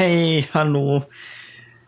Hey, 0.00 0.46
hallo. 0.54 1.06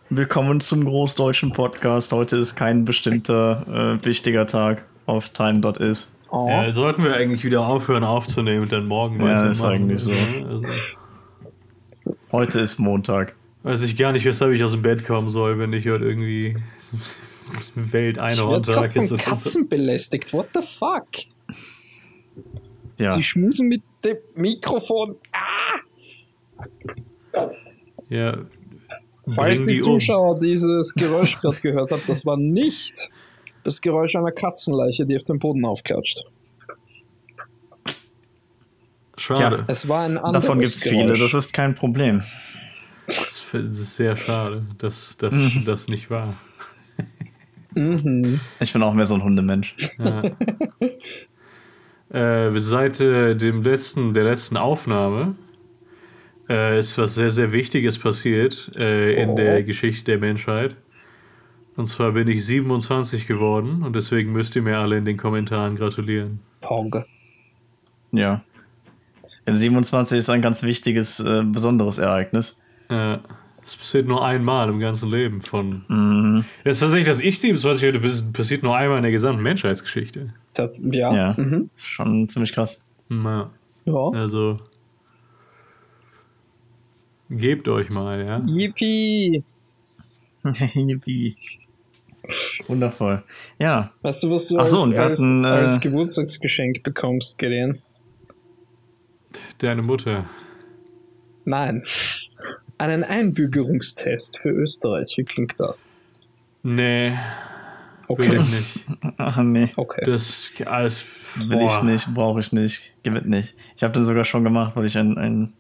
Willkommen 0.09 0.61
zum 0.61 0.85
Großdeutschen 0.85 1.53
Podcast. 1.53 2.11
Heute 2.11 2.39
ist 2.39 2.57
kein 2.57 2.85
bestimmter 2.85 3.99
äh, 4.01 4.05
wichtiger 4.05 4.49
Tag 4.49 4.85
auf 5.07 5.29
time.is. 5.29 6.13
Oh. 6.29 6.49
Ja, 6.49 6.73
sollten 6.73 7.05
wir 7.05 7.15
eigentlich 7.15 7.45
wieder 7.45 7.65
aufhören 7.65 8.03
aufzunehmen 8.03 8.63
und 8.63 8.73
dann 8.73 8.89
morgen 8.89 9.25
Ja, 9.25 9.47
ist 9.47 9.63
eigentlich 9.63 10.03
so. 10.03 10.11
Also. 10.45 10.67
Heute 12.33 12.59
ist 12.59 12.81
Montag. 12.81 13.37
Weiß 13.63 13.83
ich 13.83 13.97
gar 13.97 14.11
nicht, 14.11 14.25
weshalb 14.25 14.55
ich 14.55 14.65
aus 14.65 14.73
dem 14.73 14.83
Bett 14.83 15.07
kommen 15.07 15.29
soll, 15.29 15.61
wenn 15.61 15.73
ich 15.73 15.87
heute 15.87 16.05
irgendwie 16.05 16.57
Welt-Einhorn-Tag 17.77 18.97
ist. 18.97 19.13
Ich 19.13 19.23
Katzen 19.23 19.69
belästigt. 19.69 20.33
What 20.33 20.49
the 20.55 20.63
fuck? 20.63 21.07
Ja. 22.99 23.11
Sie 23.11 23.23
schmusen 23.23 23.69
mit 23.69 23.85
dem 24.03 24.17
Mikrofon. 24.35 25.15
Ah! 25.31 25.61
Ja. 28.11 28.37
Falls 29.27 29.65
die, 29.65 29.75
die 29.75 29.81
Zuschauer 29.81 30.35
um. 30.35 30.41
dieses 30.41 30.95
Geräusch 30.95 31.41
gerade 31.41 31.61
gehört 31.61 31.91
haben, 31.91 32.03
das 32.07 32.27
war 32.27 32.37
nicht 32.37 33.11
das 33.65 33.81
Geräusch 33.81 34.17
einer 34.17 34.33
Katzenleiche, 34.33 35.07
die 35.07 35.17
auf 35.17 35.23
dem 35.23 35.39
Boden 35.39 35.65
aufklatscht. 35.65 36.25
Schade. 39.17 39.57
Tja, 39.57 39.65
es 39.69 39.89
war 39.89 40.05
ein 40.05 40.17
anderes 40.19 40.45
Davon 40.45 40.59
gibt 40.59 40.71
es 40.71 40.83
viele, 40.83 41.17
das 41.17 41.35
ist 41.35 41.53
kein 41.53 41.75
Problem. 41.75 42.23
Das 43.07 43.45
ist 43.53 43.97
sehr 43.97 44.17
schade, 44.17 44.65
dass 44.79 45.17
das 45.19 45.35
mhm. 45.35 45.65
das 45.65 45.89
nicht 45.89 46.11
war. 46.11 46.35
Mhm. 47.75 48.41
Ich 48.61 48.73
bin 48.73 48.83
auch 48.83 48.95
mehr 48.95 49.07
so 49.07 49.15
ein 49.15 49.23
Hundemensch. 49.23 49.77
Ja. 49.99 50.23
äh, 52.49 52.59
seit 52.59 53.01
äh, 53.01 53.35
dem 53.35 53.63
letzten, 53.63 54.13
der 54.13 54.25
letzten 54.25 54.57
Aufnahme 54.57 55.35
äh, 56.51 56.79
ist 56.79 56.99
was 56.99 57.15
sehr, 57.15 57.31
sehr 57.31 57.53
Wichtiges 57.53 57.99
passiert 57.99 58.71
äh, 58.79 59.23
in 59.23 59.31
oh. 59.31 59.37
der 59.37 59.63
Geschichte 59.63 60.05
der 60.05 60.19
Menschheit. 60.19 60.75
Und 61.77 61.87
zwar 61.87 62.13
bin 62.13 62.29
ich 62.29 62.45
27 62.45 63.27
geworden 63.27 63.83
und 63.83 63.95
deswegen 63.95 64.33
müsst 64.33 64.57
ihr 64.57 64.63
mir 64.63 64.79
alle 64.79 64.99
in 64.99 65.05
den 65.05 65.17
Kommentaren 65.17 65.77
gratulieren. 65.77 66.41
Pong. 66.61 67.05
Ja. 68.13 68.43
Denn 69.47 69.57
27 69.57 70.19
ist 70.19 70.29
ein 70.29 70.43
ganz 70.43 70.63
wichtiges, 70.63 71.21
äh, 71.21 71.43
besonderes 71.45 71.99
Ereignis. 71.99 72.61
Ja. 72.91 73.21
Das 73.63 73.77
passiert 73.77 74.09
nur 74.09 74.25
einmal 74.25 74.69
im 74.69 74.81
ganzen 74.81 75.11
Leben 75.11 75.41
von. 75.41 75.85
Mhm. 75.87 76.45
Das 76.65 76.77
ist 76.77 76.81
tatsächlich, 76.81 77.07
dass 77.07 77.21
ich 77.21 77.39
27 77.39 77.83
werde, 77.83 78.01
passiert 78.33 78.65
nur 78.65 78.77
einmal 78.77 78.97
in 78.97 79.05
der 79.05 79.13
gesamten 79.13 79.43
Menschheitsgeschichte. 79.43 80.35
Das, 80.55 80.83
ja. 80.85 81.15
Ja. 81.15 81.35
Mhm. 81.37 81.71
Schon 81.77 82.29
ziemlich 82.29 82.53
krass. 82.53 82.85
Ja. 83.09 83.51
ja. 83.85 84.09
Also. 84.13 84.59
Gebt 87.31 87.69
euch 87.69 87.91
mal, 87.91 88.25
ja. 88.25 88.43
Yippie! 88.45 89.45
Yippie. 90.75 91.37
Wundervoll. 92.67 93.23
Ja. 93.59 93.93
Weißt 94.03 94.25
du, 94.25 94.31
was 94.33 94.49
du 94.49 94.59
Ach 94.59 94.67
so, 94.67 94.83
als, 94.83 94.95
als, 94.95 95.21
hatten, 95.21 95.47
als 95.47 95.77
äh, 95.77 95.81
Geburtstagsgeschenk 95.81 96.83
bekommst, 96.83 97.39
Gideon? 97.39 97.79
Deine 99.59 99.83
Mutter. 99.83 100.27
Nein. 101.45 101.85
Einen 102.79 103.05
Einbürgerungstest 103.05 104.39
für 104.39 104.51
Österreich. 104.51 105.15
Wie 105.17 105.25
klingt 105.25 105.55
das? 105.59 105.89
Nee. 106.63 107.17
Okay. 108.09 108.29
Will 108.29 108.41
ich 108.41 108.51
nicht. 108.51 108.87
Ach 109.19 109.43
nee. 109.43 109.69
Okay. 109.77 110.03
Das 110.05 110.51
alles. 110.67 111.05
Will 111.37 111.63
ich 111.63 111.83
nicht, 111.83 112.13
brauche 112.13 112.41
ich 112.41 112.53
nicht. 112.53 112.93
Es 113.05 113.25
nicht. 113.25 113.55
Ich 113.77 113.85
habe 113.85 113.93
den 113.93 114.05
sogar 114.05 114.25
schon 114.25 114.43
gemacht, 114.43 114.75
weil 114.75 114.87
ich 114.87 114.99
ein, 114.99 115.17
ein 115.17 115.53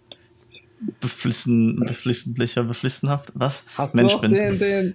beflissen, 1.00 1.80
beflissentlicher, 1.80 2.64
beflissenhaft, 2.64 3.30
was? 3.34 3.64
Hast 3.76 3.96
Mensch 3.96 4.12
du 4.12 4.16
auch 4.16 4.20
bin. 4.20 4.32
Den, 4.32 4.58
den 4.58 4.94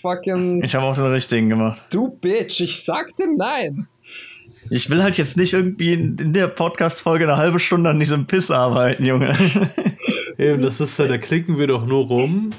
fucking. 0.00 0.62
Ich 0.62 0.74
habe 0.74 0.86
auch 0.86 0.94
den 0.94 1.06
richtigen 1.06 1.48
gemacht. 1.48 1.80
Du 1.90 2.08
Bitch, 2.08 2.60
ich 2.60 2.82
sagte 2.82 3.24
nein. 3.36 3.88
Ich 4.68 4.90
will 4.90 5.02
halt 5.02 5.16
jetzt 5.18 5.36
nicht 5.36 5.52
irgendwie 5.52 5.94
in, 5.94 6.16
in 6.18 6.32
der 6.32 6.46
Podcast-Folge 6.46 7.24
eine 7.24 7.36
halbe 7.36 7.58
Stunde 7.58 7.90
an 7.90 7.98
diesem 7.98 8.26
Piss 8.26 8.50
arbeiten, 8.50 9.04
Junge. 9.04 9.30
Eben, 10.38 10.62
das 10.62 10.80
ist 10.80 10.98
ja, 10.98 11.06
da 11.06 11.18
klicken 11.18 11.58
wir 11.58 11.66
doch 11.66 11.86
nur 11.86 12.06
rum. 12.06 12.50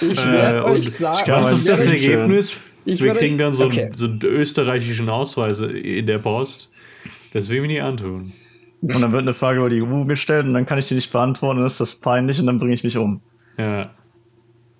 Ich 0.00 0.26
werde 0.26 0.58
äh, 0.58 0.62
euch 0.62 0.90
sagen, 0.90 1.30
was 1.32 1.52
ist 1.52 1.68
das 1.68 1.86
Ergebnis? 1.86 2.56
wir 2.84 3.00
werde, 3.00 3.18
kriegen 3.18 3.38
dann 3.38 3.52
so, 3.52 3.64
okay. 3.64 3.90
so 3.94 4.06
einen 4.06 4.20
österreichischen 4.22 5.08
Ausweis 5.08 5.60
in 5.60 6.06
der 6.06 6.18
Post. 6.18 6.70
Das 7.32 7.48
will 7.48 7.56
ich 7.56 7.62
mir 7.62 7.68
nicht 7.68 7.82
antun. 7.82 8.32
Und 8.82 9.00
dann 9.00 9.12
wird 9.12 9.22
eine 9.22 9.34
Frage 9.34 9.58
über 9.58 9.70
die 9.70 9.82
EU 9.82 10.04
gestellt 10.04 10.46
und 10.46 10.54
dann 10.54 10.66
kann 10.66 10.78
ich 10.78 10.88
die 10.88 10.94
nicht 10.94 11.12
beantworten, 11.12 11.58
dann 11.58 11.66
ist 11.66 11.80
das 11.80 11.96
peinlich 11.96 12.38
und 12.38 12.46
dann 12.46 12.58
bringe 12.58 12.74
ich 12.74 12.84
mich 12.84 12.96
um. 12.96 13.20
Ja. 13.58 13.90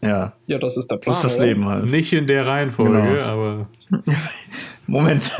Ja. 0.03 0.33
Ja, 0.47 0.59
das 0.59 0.77
ist 0.77 0.91
der 0.91 0.97
Plan. 0.97 1.15
Das 1.15 1.25
ist 1.25 1.39
das 1.39 1.45
Leben 1.45 1.65
halt. 1.67 1.87
Nicht 1.87 2.13
in 2.13 2.27
der 2.27 2.47
Reihenfolge, 2.47 2.93
genau. 2.93 3.23
aber. 3.23 3.69
Moment. 4.87 5.33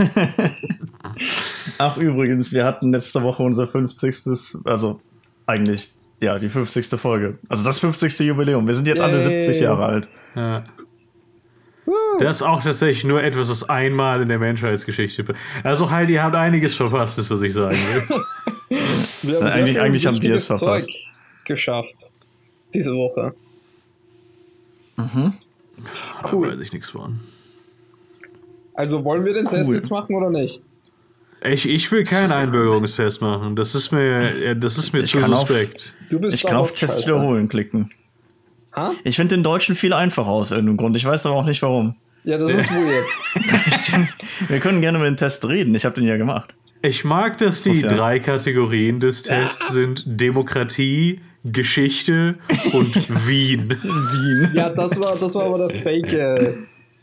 Ach, 1.79 1.97
übrigens, 1.99 2.53
wir 2.53 2.65
hatten 2.65 2.93
letzte 2.93 3.23
Woche 3.23 3.43
unser 3.43 3.67
50. 3.67 4.63
Also, 4.65 5.01
eigentlich, 5.47 5.93
ja, 6.21 6.39
die 6.39 6.49
50. 6.49 6.87
Folge. 6.99 7.39
Also 7.49 7.65
das 7.65 7.81
50. 7.81 8.19
Jubiläum. 8.21 8.67
Wir 8.67 8.75
sind 8.75 8.89
jetzt 8.89 8.99
Yay. 8.99 9.07
alle 9.07 9.23
70 9.23 9.61
Jahre 9.61 9.85
alt. 9.85 10.09
Ja. 10.35 10.65
Das 12.19 12.39
ist 12.39 12.43
auch 12.43 12.63
tatsächlich 12.63 13.05
nur 13.05 13.23
etwas, 13.23 13.49
das 13.49 13.69
einmal 13.69 14.23
in 14.23 14.29
der 14.29 14.41
Menschheitsgeschichte. 14.41 15.25
Also 15.63 15.91
Heidi 15.91 16.15
hat 16.15 16.35
einiges 16.35 16.75
verpasst, 16.75 17.19
ist 17.19 17.31
was 17.31 17.43
ich 17.43 17.53
sagen 17.53 17.77
will. 17.77 18.21
wir 18.69 19.37
haben 19.37 19.47
eigentlich, 19.47 19.81
eigentlich 19.81 20.07
haben 20.07 20.21
die 20.21 20.31
es 20.31 20.47
verpasst. 20.47 20.87
Zeug 20.87 21.45
geschafft 21.45 22.11
diese 22.75 22.93
Woche. 22.95 23.35
Mhm. 24.97 25.35
Cool. 26.31 26.49
Da 26.49 26.55
weiß 26.55 26.61
ich 26.67 26.73
nichts 26.73 26.91
von. 26.91 27.21
Also 28.75 29.05
wollen 29.05 29.25
wir 29.25 29.35
den 29.35 29.47
cool. 29.47 29.53
Test 29.53 29.73
jetzt 29.73 29.91
machen 29.91 30.15
oder 30.15 30.31
nicht? 30.31 30.63
Ich, 31.45 31.69
ich 31.69 31.91
will 31.93 32.03
keinen 32.05 32.33
Einbürgerungstest 32.33 33.21
machen. 33.21 33.57
Das 33.57 33.75
ist 33.75 33.93
mir, 33.93 34.55
das 34.55 34.79
ist 34.79 34.93
mir 34.93 35.01
ich 35.01 35.11
zu 35.11 35.21
suspekt. 35.21 35.95
Auf, 36.13 36.33
ich 36.33 36.43
kann 36.43 36.57
auf 36.57 36.73
Test 36.73 37.07
wiederholen 37.07 37.49
klicken. 37.49 37.91
Ha? 38.75 38.93
Ich 39.05 39.17
finde 39.17 39.37
den 39.37 39.43
Deutschen 39.43 39.77
viel 39.77 39.93
einfacher 39.93 40.29
aus 40.29 40.51
irgendeinem 40.51 40.79
Grund. 40.79 40.97
Ich 40.97 41.05
weiß 41.05 41.27
aber 41.27 41.37
auch 41.37 41.45
nicht 41.45 41.63
warum. 41.63 41.95
Ja, 42.25 42.39
das 42.39 42.53
ist 42.53 42.71
weird. 42.73 44.09
Wir 44.49 44.61
können 44.61 44.81
gerne 44.81 44.99
über 44.99 45.07
den 45.07 45.17
Test 45.17 45.45
reden. 45.47 45.75
Ich 45.75 45.85
habe 45.85 45.95
den 45.95 46.05
ja 46.05 46.17
gemacht. 46.17 46.55
Ich 46.87 47.05
mag, 47.05 47.37
dass 47.39 47.63
die 47.63 47.81
ja. 47.81 47.89
drei 47.89 48.21
Kategorien 48.21 49.01
des 49.01 49.25
Tests 49.25 49.73
sind 49.73 50.05
Demokratie, 50.07 51.21
Geschichte 51.43 52.39
und 52.73 52.95
Wien. 53.27 53.69
Wien. 53.71 54.51
Ja, 54.55 54.71
das 54.71 55.01
war, 55.01 55.17
das 55.17 55.35
war 55.35 55.47
aber 55.47 55.67
der 55.67 55.83
fake 55.83 56.13
äh, 56.13 56.53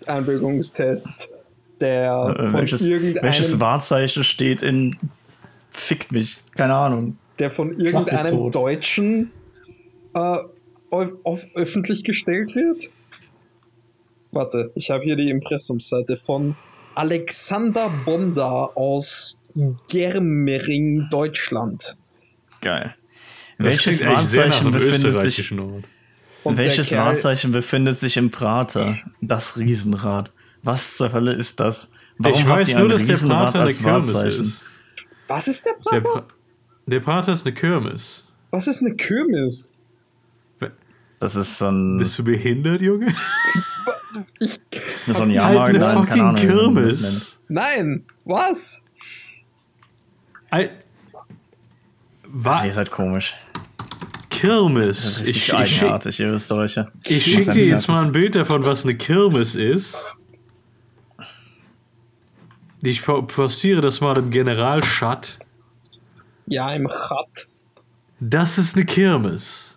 Einbürgerungstest. 0.05 1.33
Der 1.81 2.33
äh, 2.39 2.44
von 2.45 2.53
welches, 2.61 2.81
irgendeinem, 2.81 3.25
welches 3.25 3.59
Wahrzeichen 3.59 4.23
steht 4.23 4.61
in 4.61 4.97
Fick 5.71 6.13
mich? 6.13 6.38
Keine 6.55 6.75
Ahnung. 6.75 7.17
Der 7.39 7.51
von 7.51 7.77
irgendeinem 7.77 8.51
Deutschen 8.51 9.31
äh, 10.13 10.38
öffentlich 11.55 12.05
gestellt 12.05 12.55
wird? 12.55 12.89
Warte, 14.31 14.71
ich 14.75 14.89
habe 14.91 15.03
hier 15.03 15.17
die 15.17 15.29
Impressumsseite 15.29 16.15
von 16.15 16.55
Alexander 16.95 17.91
Bonda 18.05 18.65
aus 18.75 19.42
Germering, 19.87 21.07
Deutschland. 21.09 21.97
Geil. 22.61 22.95
Welches 23.57 24.05
Wahrzeichen 24.05 24.71
befindet 24.71 25.21
sich? 25.21 25.53
Welches 26.43 26.91
Wahrzeichen 26.91 27.51
befindet 27.51 27.97
sich 27.97 28.17
im 28.17 28.31
Prater? 28.31 28.97
Das 29.21 29.57
Riesenrad. 29.57 30.31
Was 30.63 30.97
zur 30.97 31.13
Hölle 31.13 31.33
ist 31.33 31.59
das? 31.59 31.91
Warum 32.17 32.39
ich 32.39 32.47
weiß 32.47 32.75
nur, 32.75 32.89
dass 32.89 33.05
der 33.05 33.17
Prater 33.17 33.61
eine 33.61 33.73
Kirmes 33.73 34.37
ist. 34.37 34.65
Was 35.27 35.47
ist 35.47 35.65
der 35.65 35.73
Prater? 35.73 35.99
Der, 35.99 36.09
pra 36.09 36.27
der 36.85 36.99
Prater 36.99 37.33
ist 37.33 37.45
eine 37.45 37.55
Kirmes. 37.55 38.23
Was 38.51 38.67
ist 38.67 38.81
eine 38.81 38.95
Kirmes? 38.95 39.71
Das 41.19 41.35
ist 41.35 41.57
so 41.57 41.69
ein. 41.69 41.97
Bist 41.97 42.19
du 42.19 42.23
behindert, 42.25 42.81
Junge? 42.81 43.07
ich 44.41 44.59
so 45.07 45.23
ein 45.23 45.31
Jahrmarkt, 45.31 45.69
eine 45.69 45.79
nein, 45.79 45.97
fucking 45.97 46.21
Ahnung, 46.21 46.35
Kirmes. 46.35 47.39
Nein, 47.47 48.03
was? 48.25 48.83
I 50.53 50.69
War 52.27 52.65
ihr 52.65 52.73
seid 52.73 52.91
komisch. 52.91 53.33
Kirmes. 54.29 55.21
Ich, 55.21 55.38
ich 55.38 55.53
eigenartig, 55.53 56.19
ihr 56.19 56.31
Österreicher. 56.31 56.91
Ich 57.05 57.23
schicke 57.23 57.51
dir 57.51 57.65
jetzt 57.65 57.88
mal 57.88 58.05
ein 58.05 58.11
Bild 58.11 58.35
davon, 58.35 58.65
was 58.65 58.83
eine 58.83 58.95
Kirmes 58.95 59.55
ist. 59.55 60.15
Ich 62.81 63.01
postiere 63.03 63.79
das 63.79 64.01
mal 64.01 64.17
im 64.17 64.29
Generalchat. 64.29 65.39
Ja, 66.47 66.73
im 66.73 66.89
Chat. 66.89 67.47
Das 68.19 68.57
ist 68.57 68.75
eine 68.75 68.85
Kirmes. 68.85 69.75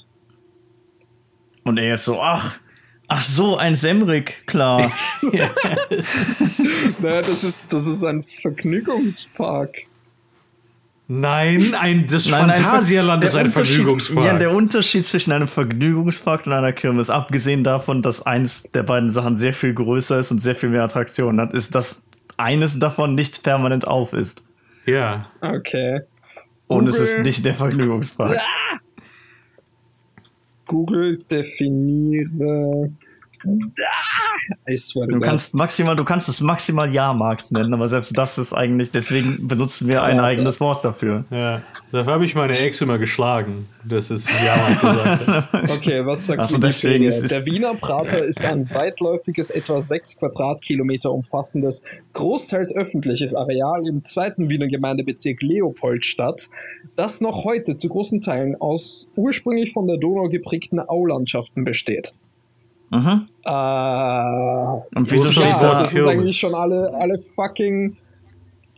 Und 1.63 1.79
er 1.79 1.95
ist 1.95 2.05
so, 2.05 2.21
ach, 2.21 2.59
ach 3.07 3.23
so, 3.23 3.57
ein 3.57 3.77
Semrik, 3.77 4.47
klar. 4.47 4.91
naja, 5.23 5.49
das 5.91 7.45
ist, 7.45 7.65
das 7.69 7.87
ist 7.87 8.05
ein 8.05 8.23
Vergnügungspark. 8.23 9.86
Nein, 11.09 11.75
ein, 11.79 12.07
das 12.09 12.29
Nein, 12.29 12.53
Phantasialand 12.53 13.23
ist 13.23 13.37
ein 13.37 13.53
Vergnügungspark. 13.53 14.27
Ja, 14.27 14.37
der 14.39 14.53
Unterschied 14.53 15.05
zwischen 15.05 15.31
einem 15.31 15.47
Vergnügungspark 15.47 16.47
und 16.47 16.53
einer 16.53 16.73
Kirmes, 16.73 17.11
abgesehen 17.11 17.63
davon, 17.63 18.03
dass 18.03 18.27
eines 18.27 18.65
der 18.73 18.83
beiden 18.83 19.11
Sachen 19.11 19.37
sehr 19.37 19.53
viel 19.53 19.73
größer 19.73 20.19
ist 20.19 20.33
und 20.33 20.43
sehr 20.43 20.57
viel 20.57 20.69
mehr 20.69 20.83
Attraktionen 20.83 21.41
hat, 21.41 21.55
ist, 21.55 21.77
dass 21.77 22.03
eines 22.37 22.79
davon 22.81 23.15
nicht 23.15 23.45
permanent 23.45 23.87
auf 23.87 24.13
ist. 24.13 24.45
Ja. 24.85 25.23
Okay. 25.41 26.01
Und 26.67 26.87
Google. 26.87 26.89
es 26.89 26.99
ist 26.99 27.19
nicht 27.21 27.45
der 27.45 27.55
Vergnügungspark. 27.55 28.39
Ah! 28.39 28.81
Google 30.67 31.19
definiere 31.31 32.91
Du 35.15 35.21
kannst 35.21 35.55
maximal, 35.55 35.97
du 35.97 36.05
kannst 36.05 36.29
es 36.29 36.41
maximal 36.41 36.93
Jahrmarkt 36.93 37.53
nennen, 37.53 37.73
aber 37.75 37.89
selbst 37.89 38.17
das 38.17 38.39
ist 38.39 38.53
eigentlich, 38.53 38.91
deswegen 38.91 39.49
benutzen 39.49 39.89
wir 39.89 40.03
ein 40.03 40.21
eigenes 40.21 40.61
Wort 40.61 40.85
dafür. 40.85 41.25
Ja, 41.31 41.63
dafür 41.93 42.13
habe 42.13 42.25
ich 42.25 42.35
meine 42.35 42.59
Ex 42.59 42.81
immer 42.81 42.99
geschlagen. 42.99 43.69
Das 43.85 44.11
ist 44.11 44.29
Jahrmarkt 44.29 44.81
gesagt. 44.81 45.77
Okay, 45.77 46.05
was 46.07 46.27
sagt 46.27 46.41
also 46.41 46.59
deswegen 46.59 47.09
Der 47.29 47.47
Wiener 47.47 47.75
Prater 47.75 48.25
ist 48.25 48.45
ein 48.45 48.69
weitläufiges, 48.71 49.51
etwa 49.51 49.81
sechs 49.81 50.17
Quadratkilometer 50.17 51.13
umfassendes, 51.13 51.83
großteils 52.13 52.75
öffentliches 52.75 53.35
Areal 53.35 53.87
im 53.87 54.05
zweiten 54.05 54.49
Wiener 54.49 54.69
Gemeindebezirk 54.69 55.43
Leopoldstadt, 55.43 56.49
das 56.97 57.21
noch 57.21 57.45
heute 57.45 57.77
zu 57.77 57.89
großen 57.89 58.21
Teilen 58.21 58.57
aus 58.57 59.11
ursprünglich 59.17 59.73
von 59.73 59.87
der 59.87 59.99
Donau 59.99 60.29
geprägten 60.29 60.81
Aulandschaften 60.81 61.65
besteht. 61.65 62.15
Mhm. 62.91 63.29
Äh, 63.45 63.51
Und 63.51 65.11
wieso 65.11 65.31
steht 65.31 65.45
ja, 65.45 65.61
da? 65.61 65.79
Das 65.79 65.95
ist 65.95 66.07
eigentlich 66.07 66.39
schon 66.39 66.55
alle, 66.55 66.93
alle 66.95 67.19
fucking 67.35 67.97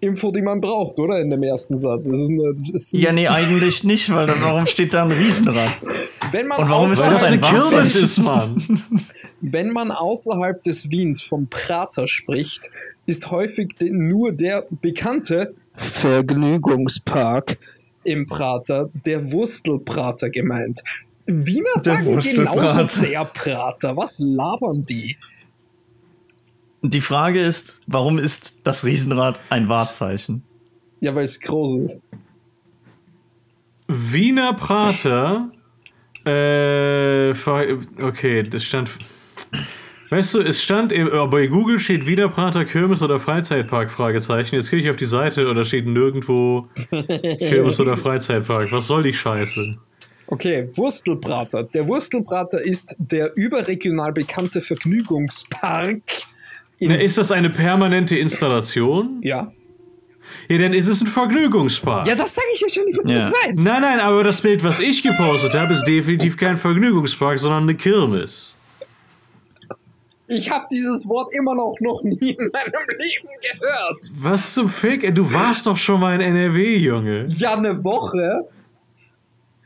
Info, 0.00 0.30
die 0.30 0.42
man 0.42 0.60
braucht, 0.60 0.98
oder? 0.98 1.20
In 1.20 1.30
dem 1.30 1.42
ersten 1.42 1.76
Satz. 1.76 2.06
Das 2.08 2.18
ist 2.18 2.28
eine, 2.28 2.54
das 2.54 2.70
ist 2.70 2.92
ja, 2.92 3.12
nee, 3.12 3.26
eigentlich 3.26 3.84
nicht, 3.84 4.12
weil 4.14 4.26
dann, 4.26 4.40
warum 4.42 4.66
steht 4.66 4.94
da 4.94 5.04
ein 5.04 5.10
Riesenrad? 5.10 5.82
Wenn 6.30 6.46
man 6.46 6.62
Und 6.62 6.70
warum 6.70 6.86
ist 6.86 7.04
das 7.06 7.24
ein 7.24 7.40
Kirmes 7.40 7.96
ist, 7.96 8.18
Mann? 8.18 8.62
Wenn 9.40 9.70
man 9.70 9.92
außerhalb 9.92 10.62
des 10.64 10.90
Wiens 10.90 11.22
vom 11.22 11.46
Prater 11.48 12.08
spricht, 12.08 12.70
ist 13.06 13.30
häufig 13.30 13.68
nur 13.80 14.32
der 14.32 14.66
bekannte 14.80 15.54
Vergnügungspark 15.74 17.56
im 18.02 18.26
Prater, 18.26 18.90
der 19.06 19.32
Wurstelprater 19.32 20.30
gemeint. 20.30 20.82
Wiener 21.28 21.76
sagen 21.76 22.18
genauso 22.18 23.00
der 23.02 23.24
Prater. 23.26 23.94
Was 23.96 24.18
labern 24.18 24.84
die? 24.86 25.16
Die 26.82 27.02
Frage 27.02 27.42
ist, 27.42 27.80
warum 27.86 28.18
ist 28.18 28.60
das 28.64 28.84
Riesenrad 28.84 29.38
ein 29.50 29.68
Wahrzeichen? 29.68 30.42
Ja, 31.00 31.14
weil 31.14 31.24
es 31.24 31.38
groß 31.38 31.82
ist. 31.82 32.02
Wiener 33.88 34.54
Prater. 34.54 35.50
äh, 36.24 37.32
okay, 38.02 38.42
das 38.44 38.64
stand. 38.64 38.90
Weißt 40.08 40.34
du, 40.34 40.40
es 40.40 40.62
stand 40.62 40.94
bei 41.30 41.46
Google 41.48 41.78
steht 41.78 42.06
Wiener 42.06 42.30
Prater 42.30 42.64
Kirmes 42.64 43.02
oder 43.02 43.18
Freizeitpark 43.18 43.90
Fragezeichen. 43.90 44.54
Jetzt 44.54 44.70
gehe 44.70 44.80
ich 44.80 44.88
auf 44.88 44.96
die 44.96 45.04
Seite 45.04 45.46
und 45.46 45.56
da 45.56 45.64
steht 45.64 45.86
nirgendwo 45.86 46.68
Kirmes 47.38 47.78
oder 47.80 47.98
Freizeitpark. 47.98 48.72
Was 48.72 48.86
soll 48.86 49.02
die 49.02 49.12
Scheiße? 49.12 49.78
Okay, 50.30 50.68
Wurstelbrater. 50.74 51.64
Der 51.64 51.88
Wurstelbrater 51.88 52.60
ist 52.60 52.96
der 52.98 53.34
überregional 53.36 54.12
bekannte 54.12 54.60
Vergnügungspark. 54.60 56.02
Na, 56.80 56.94
ist 56.94 57.18
das 57.18 57.32
eine 57.32 57.50
permanente 57.50 58.16
Installation? 58.16 59.20
Ja. 59.22 59.50
Ja, 60.48 60.58
dann 60.58 60.74
ist 60.74 60.86
es 60.86 61.00
ein 61.00 61.06
Vergnügungspark. 61.06 62.06
Ja, 62.06 62.14
das 62.14 62.34
sage 62.34 62.46
ich 62.52 62.60
ja 62.60 62.68
schon 62.68 62.84
die 62.86 62.92
ganze 62.92 63.20
ja. 63.20 63.28
Zeit. 63.28 63.54
Nein, 63.56 63.80
nein, 63.80 64.00
aber 64.00 64.22
das 64.22 64.42
Bild, 64.42 64.62
was 64.62 64.78
ich 64.80 65.02
gepostet 65.02 65.54
habe, 65.54 65.72
ist 65.72 65.84
definitiv 65.84 66.36
kein 66.36 66.58
Vergnügungspark, 66.58 67.38
sondern 67.38 67.62
eine 67.62 67.74
Kirmes. 67.74 68.54
Ich 70.26 70.50
habe 70.50 70.66
dieses 70.70 71.08
Wort 71.08 71.32
immer 71.32 71.54
noch 71.54 71.76
noch 71.80 72.02
nie 72.02 72.32
in 72.32 72.50
meinem 72.52 72.98
Leben 72.98 73.28
gehört. 73.50 73.98
Was 74.18 74.52
zum 74.52 74.68
Fick? 74.68 75.14
Du 75.14 75.32
warst 75.32 75.66
doch 75.66 75.78
schon 75.78 76.00
mal 76.00 76.14
in 76.14 76.20
NRW, 76.20 76.76
Junge. 76.76 77.24
Ja, 77.28 77.56
eine 77.56 77.82
Woche. 77.82 78.46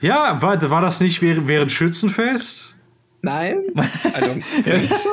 Ja, 0.03 0.43
war, 0.43 0.71
war 0.71 0.81
das 0.81 1.01
nicht 1.01 1.23
während, 1.23 1.49
während 1.49 1.71
Schützenfest? 1.71 2.75
Nein. 3.23 3.63
Also, 4.15 4.41
jetzt, 4.67 5.09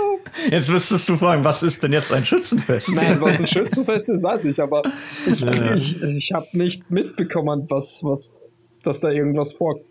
jetzt 0.50 0.70
müsstest 0.70 1.08
du 1.08 1.16
fragen, 1.16 1.44
was 1.44 1.64
ist 1.64 1.84
denn 1.84 1.94
jetzt 1.94 2.12
ein 2.12 2.26
Schützenfest? 2.26 2.94
Nein, 2.96 3.22
was 3.22 3.40
ein 3.40 3.48
Schützenfest 3.48 4.10
ist, 4.10 4.24
weiß 4.24 4.46
ich, 4.46 4.60
aber 4.60 4.82
ich, 5.28 5.42
ja. 5.42 5.76
ich, 5.76 6.02
ich 6.02 6.32
habe 6.34 6.48
nicht 6.54 6.90
mitbekommen, 6.90 7.66
was, 7.70 8.04
was, 8.04 8.52
dass 8.84 9.00
da 9.00 9.12
irgendwas 9.12 9.54
vorkam. 9.54 9.84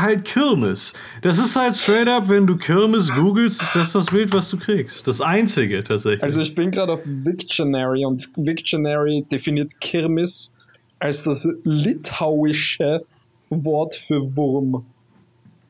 halt 0.00 0.24
Kirmes. 0.26 0.92
Das 1.22 1.38
ist 1.38 1.56
halt 1.56 1.74
straight 1.74 2.08
up, 2.08 2.28
wenn 2.28 2.46
du 2.46 2.56
Kirmes 2.56 3.10
googelst, 3.12 3.62
ist 3.62 3.74
das 3.74 3.92
das 3.92 4.06
Bild, 4.06 4.32
was 4.34 4.50
du 4.50 4.58
kriegst. 4.58 5.06
Das 5.06 5.22
einzige 5.22 5.82
tatsächlich. 5.82 6.22
Also 6.22 6.42
ich 6.42 6.54
bin 6.54 6.70
gerade 6.70 6.92
auf 6.92 7.02
Wiktionary 7.06 8.04
und 8.04 8.28
Wiktionary 8.36 9.24
definiert 9.30 9.80
Kirmes 9.80 10.54
als 10.98 11.22
das 11.24 11.48
litauische 11.64 13.04
Wort 13.50 13.94
für 13.94 14.36
Wurm. 14.36 14.84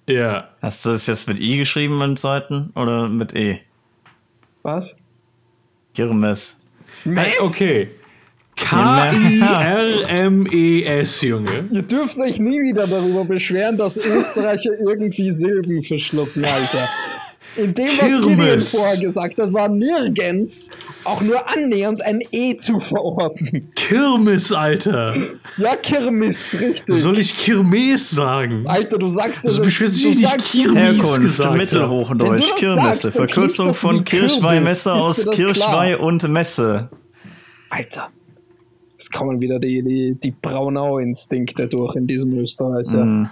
Ja. 0.06 0.48
Hast 0.62 0.86
du 0.86 0.90
es 0.90 1.06
jetzt 1.06 1.28
mit 1.28 1.38
I 1.38 1.58
geschrieben 1.58 2.00
im 2.00 2.16
zweiten 2.16 2.70
oder 2.74 3.08
mit 3.08 3.34
E? 3.34 3.60
Was? 4.62 4.96
Kirmes. 5.94 6.56
Mess? 7.04 7.40
Okay. 7.40 7.90
K-I-R-M-E-S, 8.56 10.00
Junge. 11.22 11.68
Ihr 11.70 11.82
dürft 11.82 12.18
euch 12.18 12.40
nie 12.40 12.60
wieder 12.60 12.88
darüber 12.88 13.24
beschweren, 13.24 13.76
dass 13.76 13.96
Österreicher 13.96 14.72
irgendwie 14.80 15.30
Silben 15.30 15.82
verschlucken, 15.82 16.44
Alter. 16.44 16.88
In 17.56 17.74
dem, 17.74 17.88
was 17.88 18.20
Gideon 18.20 18.60
vorher 18.60 19.00
gesagt 19.00 19.40
hat, 19.40 19.52
war 19.52 19.68
nirgends 19.68 20.70
auch 21.04 21.22
nur 21.22 21.48
annähernd 21.48 22.02
ein 22.02 22.20
E 22.30 22.56
zu 22.56 22.78
verorten. 22.78 23.72
Kirmes, 23.74 24.52
Alter. 24.52 25.12
Ja, 25.56 25.74
Kirmes, 25.76 26.56
richtig. 26.60 26.94
Soll 26.94 27.18
ich 27.18 27.36
Kirmes 27.36 28.10
sagen? 28.10 28.66
Alter, 28.66 28.98
du 28.98 29.08
sagst 29.08 29.44
das. 29.44 29.58
Also, 29.58 29.62
du 29.62 30.08
nicht 30.08 30.20
sagst 30.20 30.52
Kirmes 30.52 31.20
gesagt. 31.20 31.56
Mittelhochdeutsch, 31.56 32.42
Kirmesse. 32.58 33.12
Verkürzung 33.12 33.74
von 33.74 34.04
Kirchweihmesse 34.04 34.92
aus 34.92 35.28
Kirchweih 35.30 35.98
und 35.98 36.28
Messe. 36.28 36.90
Alter. 37.70 38.08
Es 38.96 39.10
kommen 39.10 39.40
wieder 39.40 39.58
die, 39.60 39.82
die, 39.82 40.16
die 40.20 40.32
Braunau-Instinkte 40.32 41.68
durch 41.68 41.94
in 41.94 42.06
diesem 42.06 42.36
Österreicher. 42.38 43.04
Mm. 43.04 43.30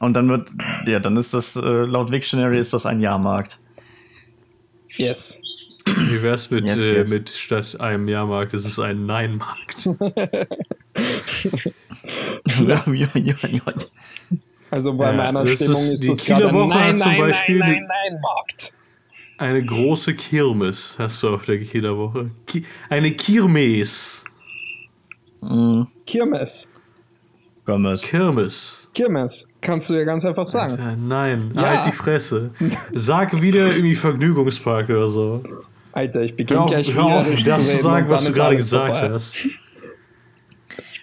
Und 0.00 0.14
dann 0.14 0.28
wird, 0.28 0.50
ja, 0.86 1.00
dann 1.00 1.16
ist 1.16 1.34
das, 1.34 1.56
äh, 1.56 1.60
laut 1.60 2.10
Wiktionary 2.10 2.58
ist 2.58 2.72
das 2.72 2.86
ein 2.86 3.00
Jahrmarkt. 3.00 3.58
Yes. 4.96 5.40
Wie 5.86 6.22
wär's 6.22 6.50
mit, 6.50 6.64
yes, 6.64 6.80
äh, 6.80 6.98
yes. 6.98 7.10
mit 7.10 7.28
statt 7.30 7.80
einem 7.80 8.08
Jahrmarkt, 8.08 8.54
ist 8.54 8.64
es 8.64 8.78
ein 8.78 9.04
Nein-Markt? 9.06 9.88
also 14.70 14.94
bei 14.94 15.06
ja, 15.06 15.12
meiner 15.12 15.46
Stimmung 15.46 15.84
ist, 15.86 16.02
ist 16.02 16.08
das 16.10 16.24
gerade 16.24 16.48
ein 16.48 16.68
Nein, 16.68 16.96
Nein, 16.98 17.20
Beispiel 17.20 17.58
Nein, 17.58 17.70
Nein, 17.70 17.86
Nein, 17.88 18.20
Markt. 18.20 18.74
Eine 19.38 19.64
große 19.64 20.14
Kirmes 20.14 20.96
hast 20.98 21.22
du 21.22 21.30
auf 21.30 21.46
der 21.46 21.58
Kieler 21.60 21.96
Woche. 21.96 22.30
Ki 22.46 22.64
eine 22.88 23.12
Kirmes. 23.12 24.22
Mhm. 25.40 25.88
Kirmes. 26.06 26.70
Kirmes. 27.66 28.02
Kirmes. 28.02 28.90
Kirmes. 28.94 29.48
Kannst 29.62 29.88
du 29.88 29.94
ja 29.94 30.02
ganz 30.02 30.24
einfach 30.24 30.46
sagen. 30.46 30.72
Alter, 30.72 30.96
nein, 31.00 31.52
ja. 31.54 31.62
halt 31.62 31.86
die 31.86 31.96
Fresse. 31.96 32.50
Sag 32.92 33.40
wieder 33.40 33.72
irgendwie 33.72 33.94
Vergnügungspark 33.94 34.90
oder 34.90 35.06
so. 35.06 35.42
Alter, 35.92 36.22
ich 36.22 36.34
beginne 36.34 36.66
gleich 36.66 36.92
hör 36.94 37.04
auf, 37.04 37.30
wieder 37.30 37.54
das 37.54 37.76
zu 37.76 37.82
sagen, 37.82 38.10
was 38.10 38.24
du 38.24 38.32
gerade 38.32 38.56
gesagt 38.56 38.96
vorbei. 38.98 39.14
hast. 39.14 39.46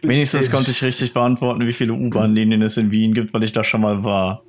Wenigstens 0.02 0.52
konnte 0.52 0.72
ich 0.72 0.84
richtig 0.84 1.14
beantworten, 1.14 1.66
wie 1.66 1.74
viele 1.74 1.94
U-Bahn-Linien 1.94 2.62
es 2.62 2.76
in 2.76 2.92
Wien 2.92 3.14
gibt, 3.14 3.34
weil 3.34 3.44
ich 3.44 3.54
da 3.54 3.64
schon 3.64 3.82
mal 3.82 4.04
war. 4.04 4.44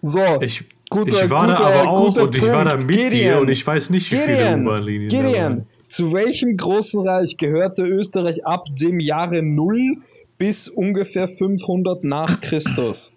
So, 0.00 0.40
ich, 0.40 0.64
guter, 0.88 1.24
ich 1.24 1.30
war 1.30 1.46
guter, 1.46 1.62
da 1.62 1.80
aber 1.80 1.90
auch 1.90 2.16
und 2.16 2.34
ich 2.34 2.42
war 2.42 2.64
da 2.64 2.74
mit 2.76 2.88
Gideon. 2.88 3.10
dir 3.10 3.40
und 3.40 3.48
ich 3.50 3.66
weiß 3.66 3.90
nicht, 3.90 4.10
wie 4.12 4.16
Gideon. 4.16 4.36
viele 4.38 4.62
U-Bahn-Linien 4.62 5.08
Gideon, 5.10 5.66
zu 5.88 6.12
welchem 6.14 6.56
großen 6.56 7.06
Reich 7.06 7.36
gehörte 7.36 7.82
Österreich 7.82 8.46
ab 8.46 8.64
dem 8.70 8.98
Jahre 8.98 9.42
Null 9.42 9.98
bis 10.40 10.68
ungefähr 10.68 11.28
500 11.28 12.02
nach 12.02 12.40
Christus? 12.40 13.14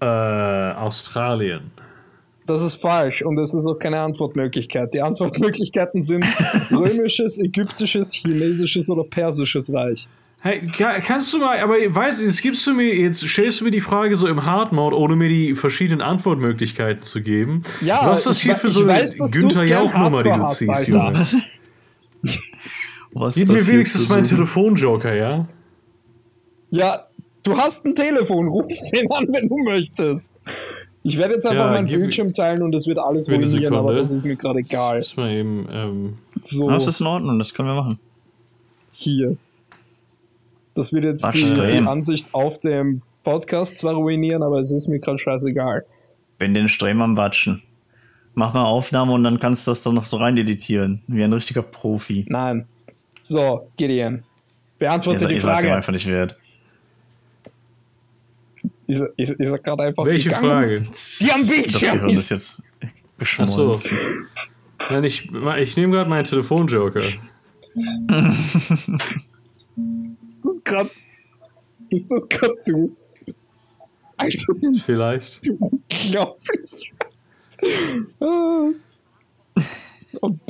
Äh, 0.00 0.04
Australien. 0.06 1.70
Das 2.46 2.62
ist 2.62 2.76
falsch 2.76 3.20
und 3.20 3.38
es 3.38 3.52
ist 3.52 3.66
auch 3.66 3.78
keine 3.78 4.00
Antwortmöglichkeit. 4.00 4.94
Die 4.94 5.02
Antwortmöglichkeiten 5.02 6.00
sind 6.00 6.24
römisches, 6.70 7.38
ägyptisches, 7.38 8.14
chinesisches 8.14 8.88
oder 8.88 9.04
persisches 9.04 9.72
Reich. 9.72 10.08
Hey, 10.40 10.62
kannst 11.04 11.34
du 11.34 11.38
mal, 11.38 11.58
aber 11.58 11.74
weißt 11.74 12.22
du, 12.22 12.24
jetzt 12.24 12.40
gibst 12.40 12.66
du 12.66 12.72
mir, 12.72 12.94
jetzt 12.94 13.20
stellst 13.28 13.60
du 13.60 13.64
mir 13.64 13.70
die 13.70 13.80
Frage 13.82 14.16
so 14.16 14.26
im 14.26 14.46
Hard 14.46 14.72
Mode, 14.72 14.96
ohne 14.96 15.16
mir 15.16 15.28
die 15.28 15.54
verschiedenen 15.54 16.00
Antwortmöglichkeiten 16.00 17.02
zu 17.02 17.20
geben. 17.20 17.62
Ja, 17.82 18.06
was 18.06 18.20
ist 18.20 18.26
das 18.26 18.40
hier 18.40 18.54
für 18.54 18.68
so 18.68 18.86
eine 18.86 19.04
Günther 19.04 19.66
Jauch-Nummer, 19.66 20.22
die 20.22 20.30
du 20.30 20.46
ziehst, 20.46 20.94
Junge? 20.94 21.26
Was 23.12 23.36
Gib 23.36 23.48
mir 23.48 23.66
wenigstens 23.66 24.08
meinen 24.08 24.24
Telefonjoker, 24.24 25.14
ja? 25.14 25.48
Ja, 26.70 27.06
du 27.42 27.56
hast 27.56 27.84
ein 27.84 27.94
Telefon, 27.94 28.48
ruf 28.48 28.66
den 28.92 29.10
an, 29.10 29.26
wenn 29.30 29.48
du 29.48 29.58
möchtest. 29.64 30.40
Ich 31.02 31.16
werde 31.16 31.34
jetzt 31.34 31.46
einfach 31.46 31.66
ja, 31.66 31.70
meinen 31.70 31.86
Bildschirm 31.86 32.32
teilen 32.32 32.62
und 32.62 32.74
es 32.74 32.86
wird 32.86 32.98
alles 32.98 33.30
ruinieren, 33.30 33.74
aber 33.74 33.94
das 33.94 34.10
ist 34.10 34.24
mir 34.24 34.36
gerade 34.36 34.58
egal. 34.58 34.98
Das, 34.98 35.16
mal 35.16 35.32
eben, 35.32 35.68
ähm 35.70 36.18
so. 36.42 36.68
das 36.68 36.86
ist 36.86 37.00
in 37.00 37.06
Ordnung, 37.06 37.38
das 37.38 37.54
können 37.54 37.68
wir 37.68 37.74
machen. 37.74 37.98
Hier. 38.92 39.36
Das 40.74 40.92
wird 40.92 41.04
jetzt 41.04 41.26
die, 41.34 41.54
die, 41.54 41.78
Ansicht 41.78 42.34
auf 42.34 42.58
dem 42.58 43.02
Podcast 43.24 43.78
zwar 43.78 43.94
ruinieren, 43.94 44.42
aber 44.42 44.60
es 44.60 44.70
ist 44.70 44.88
mir 44.88 44.98
gerade 44.98 45.18
scheißegal. 45.18 45.84
Bin 46.38 46.54
den 46.54 46.68
Stream 46.68 47.00
am 47.00 47.16
Watschen. 47.16 47.62
Mach 48.34 48.54
mal 48.54 48.64
Aufnahme 48.64 49.12
und 49.12 49.24
dann 49.24 49.40
kannst 49.40 49.66
du 49.66 49.72
das 49.72 49.82
doch 49.82 49.92
noch 49.92 50.04
so 50.04 50.18
rein 50.18 50.36
editieren. 50.36 51.02
Wie 51.08 51.24
ein 51.24 51.32
richtiger 51.32 51.62
Profi. 51.62 52.24
Nein. 52.28 52.66
So, 53.22 53.68
Gideon. 53.76 54.22
Beantworte 54.78 55.22
ja, 55.22 55.28
die 55.28 55.38
Frage. 55.38 55.74
einfach 55.74 55.92
nicht 55.92 56.06
wert. 56.06 56.38
Ist, 58.88 59.04
ist, 59.18 59.32
ist 59.32 59.50
er 59.50 59.58
gerade 59.58 59.82
einfach 59.84 60.06
Welche 60.06 60.30
gegangen? 60.30 60.86
Frage? 60.86 60.90
Die 61.20 61.30
am 61.30 61.46
Bildschirm 61.46 62.08
das 62.08 62.12
ist 62.18 62.30
jetzt 62.30 62.62
Achso. 63.38 63.78
Nein, 64.90 65.04
ich, 65.04 65.30
ich 65.58 65.76
nehme 65.76 65.92
gerade 65.92 66.08
meinen 66.08 66.24
Telefonjoker. 66.24 67.00
ist 70.26 70.46
das 70.46 70.62
gerade... 70.64 70.90
Ist 71.90 72.10
das 72.10 72.28
gerade 72.28 72.54
du? 72.66 72.96
Alter, 74.16 74.54
du... 74.54 74.74
Vielleicht. 74.78 75.46
Du 75.46 75.56
unglaublich. 75.58 76.94
Ah. 78.20 78.68
Und 80.20 80.40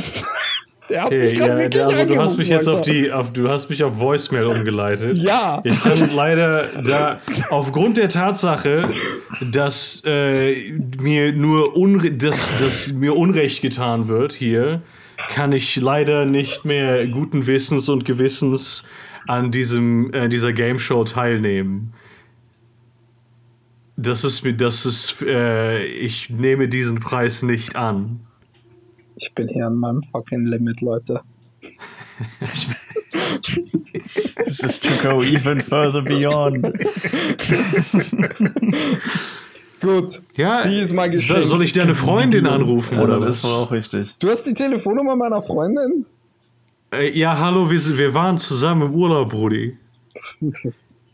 der 0.88 1.02
hat 1.02 1.06
okay, 1.08 1.30
mich 1.30 1.38
ja, 1.38 1.58
wirklich 1.58 1.84
also 1.84 2.04
du 2.06 2.20
hast 2.20 2.38
mich 2.38 2.48
jetzt 2.48 2.68
auf 2.68 2.82
die, 2.82 3.12
auf, 3.12 3.32
du 3.32 3.48
hast 3.48 3.68
mich 3.68 3.82
auf 3.84 3.98
Voicemail 3.98 4.46
umgeleitet. 4.46 5.16
Ja. 5.16 5.60
Ich 5.64 5.82
kann 5.82 6.10
leider 6.14 6.68
da 6.86 7.20
aufgrund 7.50 7.96
der 7.96 8.08
Tatsache, 8.08 8.88
dass 9.40 10.02
äh, 10.04 10.72
mir 11.00 11.32
nur 11.32 11.76
Unre 11.76 12.10
dass, 12.10 12.50
dass 12.58 12.92
mir 12.92 13.16
Unrecht 13.16 13.62
getan 13.62 14.08
wird 14.08 14.32
hier, 14.32 14.82
kann 15.16 15.52
ich 15.52 15.76
leider 15.76 16.24
nicht 16.24 16.64
mehr 16.64 17.06
guten 17.06 17.46
Wissens 17.46 17.88
und 17.88 18.04
Gewissens 18.04 18.84
an 19.26 19.50
diesem 19.50 20.12
äh, 20.12 20.28
dieser 20.28 20.52
Game 20.52 20.78
Show 20.78 21.04
teilnehmen. 21.04 21.92
Das 23.96 24.22
ist 24.22 24.44
mir, 24.44 24.54
das 24.54 24.86
ist, 24.86 25.22
äh, 25.22 25.84
ich 25.84 26.30
nehme 26.30 26.68
diesen 26.68 27.00
Preis 27.00 27.42
nicht 27.42 27.74
an. 27.74 28.20
Ich 29.20 29.34
bin 29.34 29.48
hier 29.48 29.66
an 29.66 29.74
meinem 29.76 30.02
fucking 30.12 30.46
Limit, 30.46 30.80
Leute. 30.80 31.20
This 34.44 34.60
is 34.60 34.80
to 34.80 34.90
go 35.02 35.22
even 35.22 35.60
further 35.60 36.02
beyond. 36.02 36.62
Gut. 39.80 40.20
Ja, 40.36 40.62
die 40.62 40.78
ist 40.78 40.92
mal 40.92 41.10
geschenkt. 41.10 41.44
Soll 41.44 41.62
ich 41.62 41.72
deine 41.72 41.94
Freundin 41.94 42.46
anrufen, 42.46 42.96
ja, 42.96 43.04
oder 43.04 43.20
Das 43.20 43.42
war 43.44 43.58
auch 43.58 43.72
richtig. 43.72 44.14
Du 44.18 44.28
hast 44.28 44.44
die 44.44 44.54
Telefonnummer 44.54 45.16
meiner 45.16 45.42
Freundin? 45.42 46.06
Äh, 46.92 47.16
ja, 47.16 47.38
hallo, 47.38 47.70
wir, 47.70 47.98
wir 47.98 48.14
waren 48.14 48.38
zusammen 48.38 48.82
im 48.82 48.94
Urlaub, 48.94 49.30
Brudi. 49.30 49.76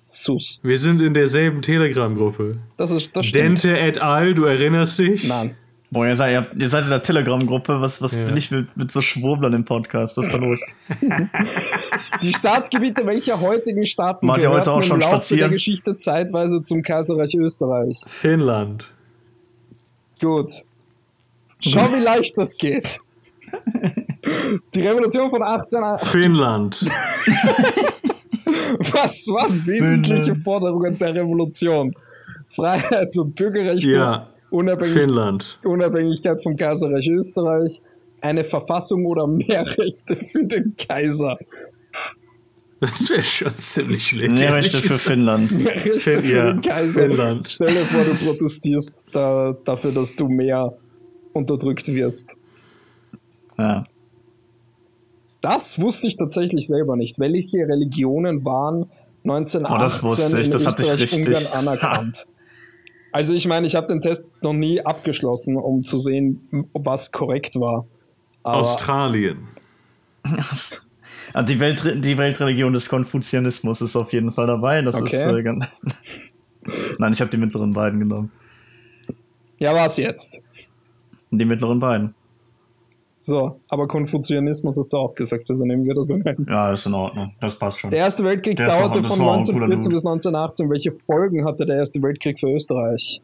Sus. 0.06 0.60
Wir 0.62 0.78
sind 0.78 1.00
in 1.00 1.14
derselben 1.14 1.62
Telegram-Gruppe. 1.62 2.58
Das 2.76 2.90
ist 2.90 3.16
das 3.16 3.26
stimmt. 3.26 3.64
Dente 3.64 3.78
et 3.78 3.98
al., 3.98 4.34
du 4.34 4.44
erinnerst 4.44 4.98
dich? 4.98 5.24
Nein. 5.24 5.56
Boah, 5.94 6.08
ihr 6.08 6.16
seid, 6.16 6.52
ihr 6.56 6.68
seid 6.68 6.82
in 6.84 6.90
der 6.90 7.02
Telegram-Gruppe. 7.02 7.80
Was, 7.80 8.02
was 8.02 8.16
ja. 8.16 8.24
bin 8.24 8.36
ich 8.36 8.50
mit, 8.50 8.76
mit 8.76 8.90
so 8.90 9.00
Schwurblern 9.00 9.52
im 9.52 9.64
Podcast? 9.64 10.16
Was 10.16 10.26
ist 10.26 10.34
da 10.34 10.38
los? 10.38 10.60
Die 12.22 12.32
Staatsgebiete 12.32 13.06
welcher 13.06 13.40
heutigen 13.40 13.86
Staaten 13.86 14.26
Macht 14.26 14.40
gehörten 14.40 14.58
heute 14.58 14.72
auch 14.72 14.82
schon 14.82 14.96
im 14.96 15.02
Laufe 15.02 15.14
spazieren? 15.14 15.38
der 15.42 15.50
Geschichte 15.50 15.96
zeitweise 15.96 16.64
zum 16.64 16.82
Kaiserreich 16.82 17.36
Österreich? 17.36 18.02
Finnland. 18.08 18.90
Gut. 20.20 20.64
Schau, 21.60 21.86
wie 21.92 22.02
leicht 22.02 22.36
das 22.36 22.56
geht. 22.56 22.98
Die 24.74 24.80
Revolution 24.80 25.30
von 25.30 25.44
18... 25.44 25.80
Finnland. 25.98 26.84
Was 28.90 29.28
waren 29.28 29.64
wesentliche 29.64 30.24
Finnland. 30.24 30.42
Forderungen 30.42 30.98
der 30.98 31.14
Revolution? 31.14 31.94
Freiheit 32.50 33.16
und 33.16 33.36
Bürgerrechte. 33.36 33.90
Ja. 33.90 34.33
Unabhängig 34.54 35.02
Finnland. 35.02 35.58
Unabhängigkeit 35.64 36.40
vom 36.40 36.54
Kaiserreich 36.54 37.08
Österreich, 37.08 37.82
eine 38.20 38.44
Verfassung 38.44 39.04
oder 39.04 39.26
mehr 39.26 39.66
Rechte 39.78 40.14
für 40.14 40.44
den 40.44 40.76
Kaiser. 40.76 41.38
Das 42.78 43.10
wäre 43.10 43.22
schon 43.22 43.58
ziemlich 43.58 44.12
lit. 44.12 44.38
Mehr 44.38 44.54
Rechte 44.54 44.78
für 44.78 44.94
Finnland. 44.94 45.50
Mehr 45.50 45.74
Rechte 45.74 45.98
fin 45.98 46.22
für 46.22 46.36
ja, 46.36 46.52
den 46.52 46.60
Kaiser. 46.60 47.02
Finnland. 47.02 47.48
Stell 47.48 47.72
dir 47.72 47.84
vor, 47.84 48.04
du 48.04 48.14
protestierst 48.24 49.08
da, 49.10 49.56
dafür, 49.64 49.90
dass 49.90 50.14
du 50.14 50.28
mehr 50.28 50.76
unterdrückt 51.32 51.88
wirst. 51.88 52.36
Ja. 53.58 53.84
Das 55.40 55.80
wusste 55.80 56.06
ich 56.06 56.16
tatsächlich 56.16 56.68
selber 56.68 56.94
nicht. 56.94 57.18
Welche 57.18 57.66
Religionen 57.66 58.44
waren 58.44 58.86
1918 59.24 59.64
oh, 59.66 59.78
das 59.78 60.02
wusste 60.04 60.40
ich. 60.40 60.50
Das 60.50 60.62
in 60.62 60.68
Österreich-Ungarn 60.68 61.46
anerkannt? 61.46 62.26
Also 63.14 63.32
ich 63.32 63.46
meine, 63.46 63.64
ich 63.64 63.76
habe 63.76 63.86
den 63.86 64.00
Test 64.00 64.26
noch 64.42 64.54
nie 64.54 64.80
abgeschlossen, 64.80 65.56
um 65.56 65.84
zu 65.84 65.98
sehen, 65.98 66.66
was 66.72 67.12
korrekt 67.12 67.54
war. 67.60 67.86
Aber 68.42 68.56
Australien. 68.56 69.46
die, 71.48 71.60
Welt, 71.60 72.04
die 72.04 72.18
Weltreligion 72.18 72.72
des 72.72 72.88
Konfuzianismus 72.88 73.82
ist 73.82 73.94
auf 73.94 74.12
jeden 74.12 74.32
Fall 74.32 74.48
dabei. 74.48 74.82
Das 74.82 74.96
okay. 74.96 75.14
ist 75.14 75.26
äh, 75.26 75.42
ganz 75.44 75.64
Nein, 76.98 77.12
ich 77.12 77.20
habe 77.20 77.30
die 77.30 77.36
mittleren 77.36 77.72
beiden 77.72 78.00
genommen. 78.00 78.32
Ja, 79.60 79.72
was 79.72 79.96
jetzt? 79.96 80.42
Die 81.30 81.44
mittleren 81.44 81.78
beiden. 81.78 82.16
So, 83.26 83.58
aber 83.68 83.88
Konfuzianismus 83.88 84.76
hast 84.76 84.92
du 84.92 84.98
auch 84.98 85.14
gesagt, 85.14 85.48
also 85.48 85.64
nehmen 85.64 85.86
wir 85.86 85.94
das 85.94 86.10
in 86.10 86.22
Ja, 86.46 86.74
ist 86.74 86.84
in 86.84 86.92
Ordnung. 86.92 87.32
Das 87.40 87.58
passt 87.58 87.80
schon. 87.80 87.88
Der 87.88 88.00
Erste 88.00 88.22
Weltkrieg 88.22 88.58
der 88.58 88.66
dauerte 88.66 89.02
von 89.02 89.18
1914 89.18 89.90
bis 89.90 90.04
1918. 90.04 90.68
Welche 90.68 90.90
Folgen 90.90 91.42
hatte 91.42 91.64
der 91.64 91.76
Erste 91.76 92.02
Weltkrieg 92.02 92.38
für 92.38 92.48
Österreich? 92.50 93.22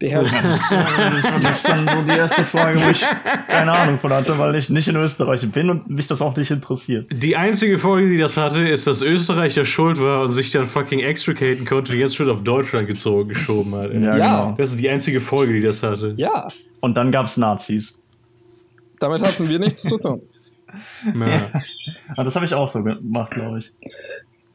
Die 0.00 0.10
das, 0.10 0.32
das 0.32 1.54
ist 1.54 1.68
dann 1.68 1.88
so 1.88 2.02
die 2.02 2.10
erste 2.10 2.42
Frage, 2.42 2.84
wo 2.84 2.90
ich 2.90 3.04
keine 3.46 3.70
Ahnung 3.78 3.98
von 3.98 4.12
hatte, 4.12 4.36
weil 4.36 4.56
ich 4.56 4.68
nicht 4.68 4.88
in 4.88 4.96
Österreich 4.96 5.48
bin 5.52 5.70
und 5.70 5.88
mich 5.88 6.08
das 6.08 6.20
auch 6.20 6.34
nicht 6.34 6.50
interessiert. 6.50 7.06
Die 7.12 7.36
einzige 7.36 7.78
Folge, 7.78 8.08
die 8.08 8.18
das 8.18 8.36
hatte, 8.36 8.66
ist, 8.66 8.88
dass 8.88 9.02
Österreich 9.02 9.54
ja 9.54 9.64
schuld 9.64 10.00
war 10.00 10.22
und 10.22 10.32
sich 10.32 10.50
dann 10.50 10.64
fucking 10.64 10.98
extricaten 10.98 11.64
konnte 11.64 11.92
und 11.92 11.98
jetzt 12.00 12.16
schon 12.16 12.28
auf 12.28 12.42
Deutschland 12.42 12.88
gezogen, 12.88 13.28
geschoben 13.28 13.72
hat. 13.76 13.92
Ja, 13.92 14.00
ja. 14.00 14.14
Genau. 14.16 14.54
Das 14.58 14.70
ist 14.70 14.80
die 14.80 14.88
einzige 14.88 15.20
Folge, 15.20 15.52
die 15.52 15.60
das 15.60 15.84
hatte. 15.84 16.14
Ja. 16.16 16.48
Und 16.80 16.96
dann 16.96 17.12
gab 17.12 17.26
es 17.26 17.36
Nazis. 17.36 18.01
Damit 19.02 19.20
hatten 19.22 19.48
wir 19.48 19.58
nichts 19.58 19.82
zu 19.82 19.98
tun. 19.98 20.22
Ja. 21.04 21.50
Aber 22.12 22.24
das 22.24 22.34
habe 22.34 22.46
ich 22.46 22.54
auch 22.54 22.66
so 22.66 22.82
gemacht, 22.82 23.32
glaube 23.32 23.58
ich. 23.58 23.72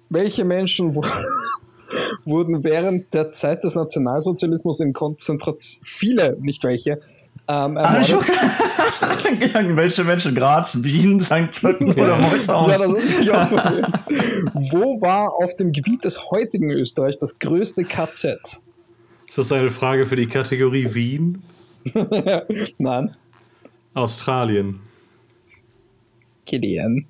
Welche 0.09 0.45
Menschen 0.45 0.95
wurden 2.25 2.63
während 2.63 3.13
der 3.13 3.31
Zeit 3.31 3.63
des 3.63 3.75
Nationalsozialismus 3.75 4.79
in 4.79 4.93
Konzentration, 4.93 5.83
viele, 5.83 6.35
nicht 6.39 6.63
welche, 6.63 7.01
ähm, 7.47 7.77
ermordet? 7.77 8.29
welche 9.75 10.03
Menschen? 10.05 10.33
Graz, 10.33 10.81
Wien, 10.81 11.21
St. 11.21 11.51
Pölten 11.51 11.93
oder 11.93 12.17
Meuterhaus? 12.17 12.67
Ja, 12.67 12.77
das 12.79 13.03
ist 13.03 13.19
mich 13.19 13.31
auch. 13.31 13.51
Wo 14.55 14.99
war 14.99 15.35
auf 15.35 15.55
dem 15.55 15.71
Gebiet 15.71 16.03
des 16.03 16.31
heutigen 16.31 16.71
Österreich 16.71 17.19
das 17.19 17.37
größte 17.37 17.83
KZ? 17.83 18.59
Ist 19.27 19.37
das 19.37 19.51
eine 19.51 19.69
Frage 19.69 20.07
für 20.07 20.15
die 20.15 20.25
Kategorie 20.25 20.95
Wien? 20.95 21.43
Nein. 22.79 23.15
Australien. 23.97 24.79
Gideon. 26.45 27.05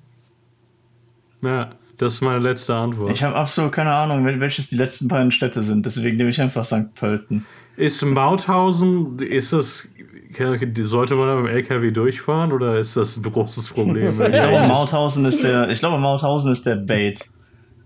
Ja, 1.42 1.70
das 1.96 2.14
ist 2.14 2.20
meine 2.20 2.40
letzte 2.40 2.74
Antwort. 2.74 3.12
Ich 3.12 3.22
habe 3.22 3.36
absolut 3.36 3.72
keine 3.72 3.92
Ahnung, 3.92 4.24
welches 4.40 4.68
die 4.68 4.76
letzten 4.76 5.08
beiden 5.08 5.30
Städte 5.30 5.62
sind. 5.62 5.86
Deswegen 5.86 6.16
nehme 6.16 6.30
ich 6.30 6.40
einfach 6.40 6.64
St. 6.64 6.94
Pölten. 6.94 7.46
Ist 7.76 8.02
Mauthausen, 8.04 9.18
ist 9.20 9.52
das, 9.52 9.88
sollte 10.82 11.14
man 11.14 11.28
da 11.28 11.36
mit 11.36 11.50
dem 11.50 11.56
LKW 11.56 11.90
durchfahren 11.92 12.52
oder 12.52 12.78
ist 12.78 12.96
das 12.96 13.16
ein 13.16 13.22
großes 13.22 13.68
Problem? 13.68 14.20
ich 14.20 14.32
glaube, 14.32 14.66
Mauthausen 14.66 15.24
ist 15.24 15.44
der, 15.44 15.68
ich 15.70 15.78
glaube, 15.78 15.98
Mauthausen 15.98 16.50
ist 16.50 16.66
der 16.66 16.76
Bait 16.76 17.28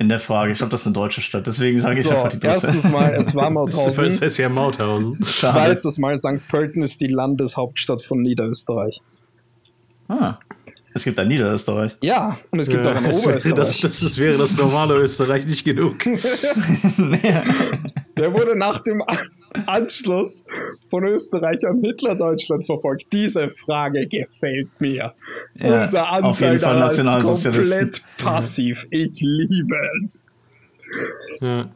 in 0.02 0.08
der 0.08 0.20
Frage. 0.20 0.52
Ich 0.52 0.58
glaube, 0.58 0.72
das 0.72 0.80
ist 0.82 0.88
eine 0.88 0.94
deutsche 0.94 1.22
Stadt. 1.22 1.46
Deswegen 1.46 1.80
sage 1.80 1.96
ich 1.96 2.02
so, 2.02 2.10
einfach 2.10 2.28
die 2.28 2.40
dritte. 2.40 2.54
Erstens 2.54 2.90
mal, 2.90 3.14
es 3.14 3.34
war 3.34 3.48
Mauthausen. 3.58 4.04
Das 4.04 4.20
ist 4.20 4.36
ja 4.36 4.48
Mauthausen. 4.48 5.18
Zweites 5.24 5.96
Mal, 5.98 6.18
St. 6.18 6.46
Pölten 6.48 6.82
ist 6.82 7.00
die 7.00 7.06
Landeshauptstadt 7.06 8.02
von 8.02 8.20
Niederösterreich. 8.20 9.00
Ah. 10.08 10.38
Es 10.92 11.04
gibt 11.04 11.18
ein 11.20 11.28
Niederösterreich. 11.28 11.96
Ja, 12.02 12.36
und 12.50 12.58
es 12.58 12.68
gibt 12.68 12.84
ja, 12.84 12.92
auch 12.92 12.96
ein 12.96 13.06
Oberösterreich. 13.12 13.54
Das, 13.54 13.80
das, 13.80 14.00
das, 14.00 14.18
wäre 14.18 14.36
das 14.36 14.58
normale 14.58 14.96
Österreich 14.96 15.46
nicht 15.46 15.64
genug. 15.64 16.04
Der 18.16 18.34
wurde 18.34 18.58
nach 18.58 18.80
dem 18.80 19.02
Anschluss 19.66 20.46
von 20.90 21.04
Österreichern 21.04 21.80
Hitler-Deutschland 21.80 22.66
verfolgt? 22.66 23.12
Diese 23.12 23.50
Frage 23.50 24.06
gefällt 24.06 24.68
mir. 24.80 25.14
Ja, 25.54 25.82
Unser 25.82 26.10
Anteil 26.10 26.58
da 26.58 26.88
ist 26.90 27.06
komplett 27.06 28.02
passiv. 28.18 28.86
Ich 28.90 29.20
liebe 29.20 29.76
es. 30.02 30.34
Ja. 31.40 31.66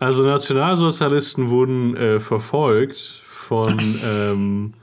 Also 0.00 0.22
Nationalsozialisten 0.22 1.50
wurden 1.50 1.96
äh, 1.96 2.20
verfolgt 2.20 3.22
von 3.24 3.78
ähm, 4.04 4.74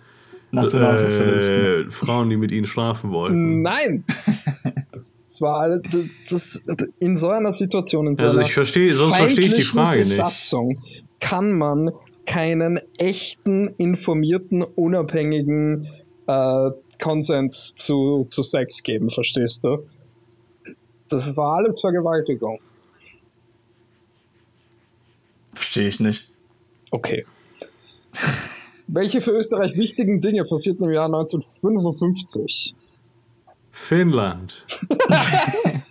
äh, 0.52 1.90
Frauen, 1.90 2.30
die 2.30 2.38
mit 2.38 2.52
ihnen 2.52 2.66
schlafen 2.66 3.12
wollten. 3.12 3.62
Nein! 3.62 4.04
Es 5.28 5.42
war 5.42 5.60
alle, 5.60 5.82
das, 6.30 6.64
in 7.02 7.18
so 7.18 7.28
einer 7.28 7.54
Situation, 7.54 8.08
in 8.08 8.16
so 8.16 8.24
also 8.24 8.38
einer 8.38 8.48
ich 8.48 8.54
verstehe, 8.54 8.88
sonst 8.88 9.18
verstehe 9.18 9.50
ich 9.50 9.56
die 9.56 9.62
Frage 9.64 10.00
Besatzung 10.00 10.70
nicht. 10.70 11.04
kann 11.20 11.52
man 11.52 11.92
keinen 12.26 12.80
echten, 12.98 13.68
informierten, 13.78 14.64
unabhängigen 14.64 15.88
äh, 16.28 16.72
Konsens 17.02 17.76
zu, 17.76 18.26
zu 18.28 18.44
Sex 18.44 18.84
geben, 18.84 19.10
verstehst 19.10 19.64
du? 19.64 19.88
Das 21.10 21.38
war 21.38 21.58
alles 21.58 21.80
Vergewaltigung. 21.82 22.60
Verstehe 25.54 25.88
ich 25.88 26.00
nicht. 26.00 26.30
Okay. 26.92 27.26
Welche 28.88 29.22
für 29.22 29.32
Österreich 29.32 29.76
wichtigen 29.78 30.22
Dinge 30.22 30.46
passierten 30.46 30.86
im 30.86 30.92
Jahr 30.92 31.06
1955? 31.06 32.76
Finnland. 33.72 34.64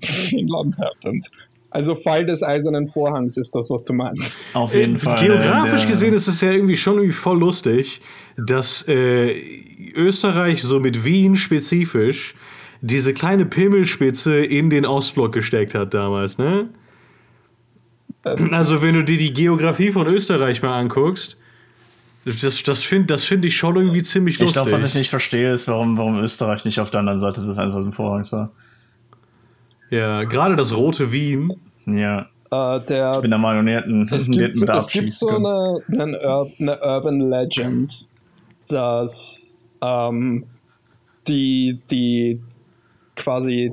Finnland 0.00 0.78
happened. 0.78 1.30
Also 1.76 1.94
Fall 1.94 2.24
des 2.24 2.42
eisernen 2.42 2.86
Vorhangs 2.86 3.36
ist 3.36 3.54
das, 3.54 3.68
was 3.68 3.84
du 3.84 3.92
meinst. 3.92 4.40
Auf 4.54 4.74
jeden 4.74 4.96
äh, 4.96 4.98
Fall. 4.98 5.22
Geografisch 5.22 5.86
gesehen 5.86 6.14
ist 6.14 6.26
es 6.26 6.40
ja 6.40 6.50
irgendwie 6.50 6.74
schon 6.74 6.94
irgendwie 6.94 7.12
voll 7.12 7.38
lustig, 7.38 8.00
dass 8.38 8.88
äh, 8.88 9.38
Österreich 9.94 10.62
so 10.62 10.80
mit 10.80 11.04
Wien 11.04 11.36
spezifisch 11.36 12.34
diese 12.80 13.12
kleine 13.12 13.44
Pimmelspitze 13.44 14.42
in 14.42 14.70
den 14.70 14.86
Ostblock 14.86 15.34
gesteckt 15.34 15.74
hat 15.74 15.92
damals, 15.92 16.38
ne? 16.38 16.70
Also 18.22 18.80
wenn 18.80 18.94
du 18.94 19.04
dir 19.04 19.18
die 19.18 19.34
Geografie 19.34 19.90
von 19.90 20.06
Österreich 20.06 20.62
mal 20.62 20.80
anguckst, 20.80 21.36
das, 22.24 22.62
das 22.62 22.82
finde 22.84 23.08
das 23.08 23.24
find 23.24 23.44
ich 23.44 23.54
schon 23.54 23.76
irgendwie 23.76 24.02
ziemlich 24.02 24.38
lustig. 24.38 24.56
Ich 24.56 24.62
glaube, 24.62 24.82
was 24.82 24.88
ich 24.88 24.94
nicht 24.94 25.10
verstehe, 25.10 25.52
ist, 25.52 25.68
warum, 25.68 25.98
warum 25.98 26.22
Österreich 26.22 26.64
nicht 26.64 26.80
auf 26.80 26.90
der 26.90 27.00
anderen 27.00 27.20
Seite 27.20 27.42
des 27.42 27.58
Eisernen 27.58 27.92
Vorhangs 27.92 28.32
war. 28.32 28.50
Ja, 29.90 30.24
gerade 30.24 30.56
das 30.56 30.74
rote 30.74 31.12
Wien. 31.12 31.52
Ja. 31.86 32.28
Äh, 32.50 32.80
der, 32.84 33.12
ich 33.14 33.20
bin 33.22 33.30
der 33.30 33.38
Meinung, 33.38 33.66
die 33.66 33.72
hätten, 33.72 34.08
es 34.12 34.30
gibt, 34.30 34.54
so, 34.54 34.66
es 34.66 34.86
gibt 34.88 35.12
so 35.12 35.28
eine, 35.28 35.80
eine, 35.88 36.50
eine, 36.58 36.80
Urban 36.80 37.20
Legend, 37.20 38.06
dass 38.68 39.70
ähm, 39.82 40.44
die, 41.26 41.80
die 41.90 42.40
quasi 43.16 43.72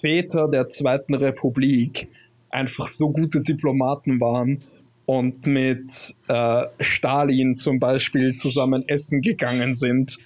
Väter 0.00 0.48
der 0.48 0.68
Zweiten 0.68 1.14
Republik 1.14 2.08
einfach 2.50 2.86
so 2.86 3.10
gute 3.10 3.40
Diplomaten 3.42 4.20
waren 4.20 4.58
und 5.06 5.46
mit 5.46 6.14
äh, 6.28 6.64
Stalin 6.80 7.56
zum 7.56 7.80
Beispiel 7.80 8.36
zusammen 8.36 8.84
essen 8.86 9.22
gegangen 9.22 9.74
sind, 9.74 10.18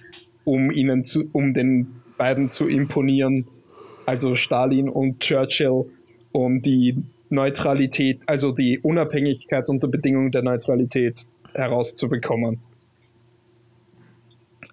um 0.43 0.71
ihnen 0.71 1.03
zu, 1.03 1.23
um 1.31 1.53
den 1.53 1.87
beiden 2.17 2.49
zu 2.49 2.67
imponieren, 2.67 3.47
also 4.05 4.35
Stalin 4.35 4.89
und 4.89 5.19
Churchill, 5.21 5.85
um 6.33 6.59
die 6.59 7.03
Neutralität, 7.29 8.21
also 8.27 8.51
die 8.51 8.79
Unabhängigkeit 8.79 9.69
unter 9.69 9.87
Bedingungen 9.87 10.31
der 10.31 10.43
Neutralität 10.43 11.21
herauszubekommen. 11.53 12.57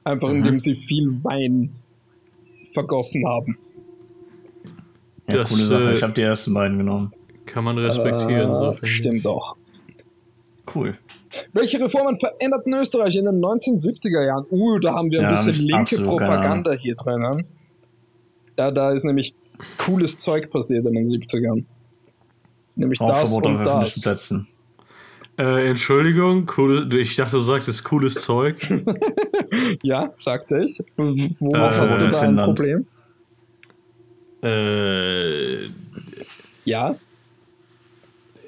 Einfach 0.02 0.30
mhm. 0.30 0.36
indem 0.36 0.60
sie 0.60 0.74
viel 0.74 1.22
Wein 1.22 1.70
vergossen 2.72 3.26
haben. 3.26 3.58
Ja, 5.28 5.36
das, 5.38 5.50
coole 5.50 5.66
Sache. 5.66 5.92
Ich 5.92 6.02
habe 6.02 6.12
die 6.12 6.22
ersten 6.22 6.54
beiden 6.54 6.78
genommen. 6.78 7.12
Kann 7.46 7.64
man 7.64 7.78
respektieren. 7.78 8.50
Äh, 8.50 8.54
so 8.54 8.76
stimmt 8.82 9.24
doch. 9.24 9.56
Cool. 10.74 10.96
Welche 11.52 11.80
Reformen 11.80 12.18
veränderten 12.18 12.72
Österreich 12.74 13.16
in 13.16 13.24
den 13.24 13.40
1970er 13.40 14.24
Jahren? 14.24 14.46
Uh, 14.50 14.78
da 14.78 14.94
haben 14.94 15.10
wir 15.10 15.20
ein 15.20 15.24
ja, 15.24 15.30
bisschen 15.30 15.54
linke 15.54 15.96
Propaganda 16.02 16.72
hier 16.72 16.94
drinnen. 16.94 17.44
Da, 18.56 18.70
da 18.70 18.92
ist 18.92 19.04
nämlich 19.04 19.34
cooles 19.78 20.16
Zeug 20.16 20.50
passiert 20.50 20.86
in 20.86 20.94
den 20.94 21.04
70ern. 21.04 21.64
Nämlich 22.76 22.98
das 22.98 23.36
und 23.36 23.64
das. 23.64 24.02
Plätzen. 24.02 24.48
Äh, 25.38 25.68
Entschuldigung, 25.68 26.50
cool, 26.56 26.94
ich 26.94 27.16
dachte, 27.16 27.36
du 27.36 27.42
sagtest 27.42 27.84
cooles 27.84 28.14
Zeug. 28.14 28.56
ja, 29.82 30.10
sagte 30.12 30.64
ich. 30.64 30.82
Worauf 30.96 31.76
äh, 31.76 31.80
hast 31.80 32.00
du 32.00 32.08
da 32.10 32.20
ein 32.20 32.36
Problem? 32.36 32.86
Äh, 34.42 35.66
ja. 36.64 36.94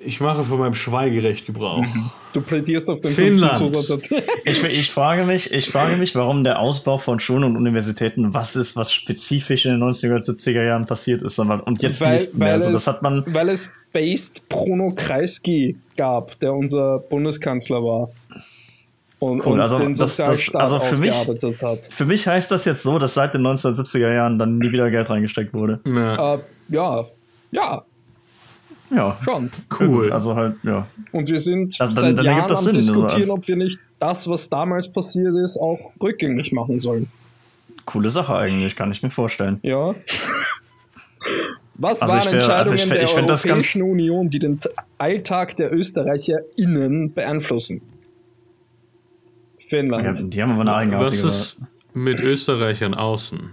Ich 0.04 0.20
mache 0.20 0.44
von 0.44 0.58
meinem 0.58 0.74
Schweigerecht 0.74 1.46
Gebrauch. 1.46 1.86
Du 2.32 2.40
plädierst 2.40 2.88
auf 2.88 3.00
den 3.00 3.12
Finnland. 3.12 3.56
Zusatz. 3.56 4.08
ich, 4.44 4.64
ich, 4.64 4.90
frage 4.90 5.24
mich, 5.24 5.52
ich 5.52 5.70
frage 5.70 5.96
mich, 5.96 6.14
warum 6.14 6.44
der 6.44 6.58
Ausbau 6.58 6.98
von 6.98 7.20
Schulen 7.20 7.44
und 7.44 7.56
Universitäten 7.56 8.32
was 8.32 8.56
ist, 8.56 8.76
was 8.76 8.92
spezifisch 8.92 9.66
in 9.66 9.72
den 9.72 9.82
90er, 9.82 10.16
70er 10.16 10.64
Jahren 10.64 10.86
passiert 10.86 11.22
ist, 11.22 11.38
und 11.38 11.82
jetzt 11.82 12.00
weil, 12.00 12.18
nicht 12.18 12.34
mehr. 12.34 12.52
Also, 12.52 12.72
das 12.72 12.86
hat 12.86 13.02
man 13.02 13.22
weil 13.26 13.48
es 13.50 13.72
based 13.92 14.48
Bruno 14.48 14.92
Kreisky 14.94 15.76
gab, 15.96 16.38
der 16.40 16.54
unser 16.54 16.98
Bundeskanzler 16.98 17.82
war. 17.82 18.10
Und, 19.18 19.46
cool, 19.46 19.60
also 19.60 19.78
den 19.78 19.94
Sozialstaat 19.94 20.34
das, 20.34 20.46
das, 20.46 20.72
also 20.72 20.80
für 20.80 21.00
mich, 21.00 21.62
hat. 21.62 21.84
Für 21.92 22.04
mich 22.04 22.26
heißt 22.26 22.50
das 22.50 22.64
jetzt 22.64 22.82
so, 22.82 22.98
dass 22.98 23.14
seit 23.14 23.34
den 23.34 23.42
1970er 23.42 24.12
Jahren 24.12 24.36
dann 24.36 24.58
nie 24.58 24.72
wieder 24.72 24.90
Geld 24.90 25.10
reingesteckt 25.10 25.54
wurde. 25.54 25.78
Ja, 25.86 26.34
äh, 26.34 26.38
ja. 26.70 27.06
ja. 27.52 27.84
Ja, 28.94 29.16
schon. 29.22 29.50
Cool. 29.80 30.12
Also 30.12 30.34
halt, 30.34 30.56
ja. 30.62 30.86
Und 31.12 31.28
wir 31.30 31.38
sind 31.38 31.80
also 31.80 31.92
seit 31.94 32.04
dann, 32.10 32.16
dann 32.16 32.24
Jahren 32.24 32.50
am 32.50 32.64
Sinn, 32.64 32.72
diskutieren, 32.74 33.30
ob 33.30 33.48
wir 33.48 33.56
nicht 33.56 33.78
das, 33.98 34.28
was 34.28 34.50
damals 34.50 34.92
passiert 34.92 35.34
ist, 35.36 35.56
auch 35.56 35.94
rückgängig 36.00 36.52
machen 36.52 36.78
sollen. 36.78 37.08
Coole 37.86 38.10
Sache 38.10 38.34
eigentlich, 38.34 38.76
kann 38.76 38.92
ich 38.92 39.02
mir 39.02 39.10
vorstellen. 39.10 39.58
Ja. 39.62 39.94
Was 41.74 42.02
also 42.02 42.14
waren 42.14 42.24
wär, 42.26 42.32
Entscheidungen 42.34 42.58
also 42.58 42.74
ich, 42.74 42.88
der 42.88 43.02
ich 43.02 43.16
Europäischen 43.16 43.82
Union, 43.82 44.28
die 44.28 44.38
den 44.38 44.60
Alltag 44.98 45.56
der 45.56 45.72
ÖsterreicherInnen 45.72 47.12
beeinflussen? 47.12 47.80
Finnland. 49.66 50.18
Ja, 50.18 50.26
die 50.26 50.42
haben 50.42 50.52
aber 50.52 50.60
eine 50.60 50.74
eigenartige... 50.74 51.24
Was 51.24 51.34
ist 51.34 51.56
mit 51.94 52.20
Österreichern 52.20 52.94
außen? 52.94 53.50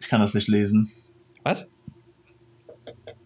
Ich 0.00 0.08
kann 0.08 0.20
das 0.20 0.34
nicht 0.34 0.48
lesen. 0.48 0.90
Was? 1.42 1.68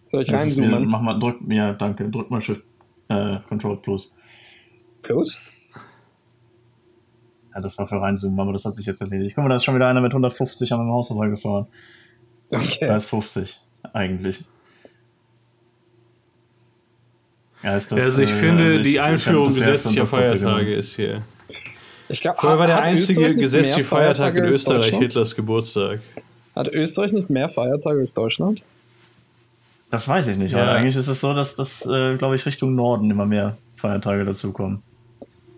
Soll 0.07 0.23
ich 0.23 0.33
reinzoomen? 0.33 0.87
Mach 0.87 1.01
mal, 1.01 1.19
drück, 1.19 1.37
ja, 1.49 1.73
danke. 1.73 2.09
Drück 2.09 2.31
mal 2.31 2.41
Shift, 2.41 2.63
äh, 3.09 3.37
Control 3.47 3.77
Plus. 3.77 4.15
Plus? 5.01 5.41
Ja, 7.53 7.61
das 7.61 7.77
war 7.77 7.87
für 7.87 8.01
reinzoomen, 8.01 8.39
aber 8.39 8.53
das 8.53 8.65
hat 8.65 8.73
sich 8.73 8.85
jetzt 8.85 9.01
erledigt. 9.01 9.35
Guck 9.35 9.43
mal, 9.43 9.49
da 9.49 9.57
ist 9.57 9.63
schon 9.63 9.75
wieder 9.75 9.87
einer 9.87 10.01
mit 10.01 10.11
150 10.11 10.71
an 10.73 10.79
meinem 10.79 10.91
Haus 10.91 11.09
vorbeigefahren. 11.09 11.67
Okay. 12.49 12.87
Da 12.87 12.95
ist 12.95 13.07
50, 13.07 13.59
eigentlich. 13.93 14.43
Ja, 17.63 17.75
ist 17.75 17.91
das, 17.91 18.01
also 18.01 18.21
ich 18.21 18.29
äh, 18.29 18.39
finde, 18.39 18.63
also 18.63 18.75
ich, 18.77 18.83
die 18.83 18.99
Einführung 18.99 19.47
gesetzlicher 19.47 20.05
Feiertage 20.05 20.75
ist 20.75 20.95
hier. 20.95 21.23
Ich 22.09 22.21
glaube, 22.21 22.37
Vorher 22.39 22.59
war 22.59 22.67
der 22.67 22.83
einzige 22.83 23.35
gesetzliche 23.35 23.83
Feiertag 23.83 24.35
in 24.35 24.45
Österreich 24.45 24.93
Hitlers 24.93 25.35
Geburtstag. 25.35 25.99
Hat 26.55 26.69
Österreich 26.69 27.11
nicht 27.11 27.29
mehr 27.29 27.49
Feiertage 27.49 27.99
als 27.99 28.13
Deutschland? 28.13 28.63
Das 29.89 30.07
weiß 30.07 30.27
ich 30.27 30.37
nicht, 30.37 30.51
ja. 30.51 30.63
aber 30.63 30.71
eigentlich 30.71 30.95
ist 30.95 31.07
es 31.07 31.21
so, 31.21 31.33
dass 31.33 31.55
das, 31.55 31.85
äh, 31.85 32.17
glaube 32.17 32.35
ich, 32.35 32.45
Richtung 32.45 32.75
Norden 32.75 33.09
immer 33.09 33.25
mehr 33.25 33.57
Feiertage 33.77 34.25
dazukommen. 34.25 34.83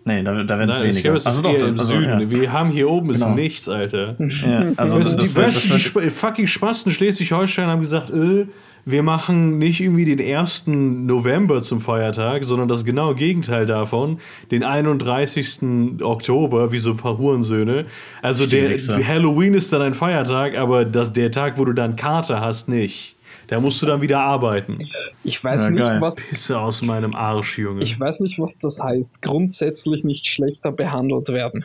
Nee, 0.04 0.22
da, 0.22 0.44
da 0.44 0.58
werden 0.58 0.70
es 0.70 0.80
weniger. 0.80 0.96
Ich 0.96 1.02
glaube, 1.02 1.16
es 1.18 1.26
also 1.26 1.48
ist 1.48 1.62
doch, 1.62 1.68
im 1.68 1.78
also, 1.78 1.94
Süden. 1.94 2.20
Ja. 2.20 2.30
Wir 2.30 2.52
haben 2.52 2.70
hier 2.70 2.88
oben 2.88 3.12
genau. 3.12 3.28
ist 3.28 3.34
nichts, 3.34 3.68
Alter. 3.68 4.16
Ja, 4.18 4.72
also 4.76 4.98
das, 4.98 5.16
das, 5.16 5.34
die, 5.34 5.40
das, 5.40 5.92
die 5.92 6.10
fucking 6.10 6.46
Spasten 6.46 6.92
Schleswig-Holstein 6.92 7.66
haben 7.66 7.80
gesagt, 7.80 8.10
äh, 8.10 8.46
wir 8.86 9.02
machen 9.02 9.58
nicht 9.58 9.80
irgendwie 9.80 10.04
den 10.04 10.20
1. 10.20 10.68
November 10.68 11.60
zum 11.60 11.80
Feiertag, 11.80 12.44
sondern 12.44 12.68
das 12.68 12.84
genaue 12.84 13.14
Gegenteil 13.14 13.66
davon, 13.66 14.20
den 14.50 14.64
31. 14.64 16.00
Oktober, 16.02 16.72
wie 16.72 16.78
so 16.78 16.92
ein 16.92 16.96
paar 16.96 17.18
Hurensöhne. 17.18 17.84
Also 18.22 18.46
der 18.46 18.76
Halloween 19.06 19.54
ist 19.54 19.72
dann 19.72 19.82
ein 19.82 19.94
Feiertag, 19.94 20.56
aber 20.56 20.84
das, 20.84 21.12
der 21.12 21.30
Tag, 21.30 21.58
wo 21.58 21.64
du 21.64 21.72
dann 21.72 21.96
Kater 21.96 22.40
hast, 22.40 22.68
nicht. 22.68 23.16
Da 23.50 23.58
musst 23.58 23.82
du 23.82 23.86
dann 23.86 24.00
wieder 24.00 24.20
arbeiten. 24.20 24.78
Ich 25.24 25.42
weiß 25.42 25.66
ja, 25.66 25.70
nicht, 25.70 25.82
geil. 25.82 26.00
was. 26.00 26.22
Pisse 26.22 26.60
aus 26.60 26.82
meinem 26.82 27.16
Arsch, 27.16 27.58
Junge. 27.58 27.82
Ich 27.82 27.98
weiß 27.98 28.20
nicht, 28.20 28.38
was 28.38 28.58
das 28.58 28.78
heißt. 28.78 29.22
Grundsätzlich 29.22 30.04
nicht 30.04 30.28
schlechter 30.28 30.70
behandelt 30.70 31.30
werden. 31.30 31.64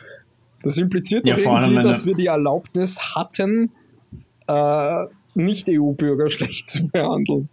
Das 0.64 0.78
impliziert 0.78 1.28
ja, 1.28 1.36
irgendwie, 1.36 1.80
dass 1.80 2.04
wir 2.04 2.16
die 2.16 2.26
Erlaubnis 2.26 3.14
hatten, 3.14 3.70
äh, 4.48 5.04
Nicht-EU-Bürger 5.34 6.28
schlecht 6.30 6.68
zu 6.68 6.88
behandeln. 6.88 7.48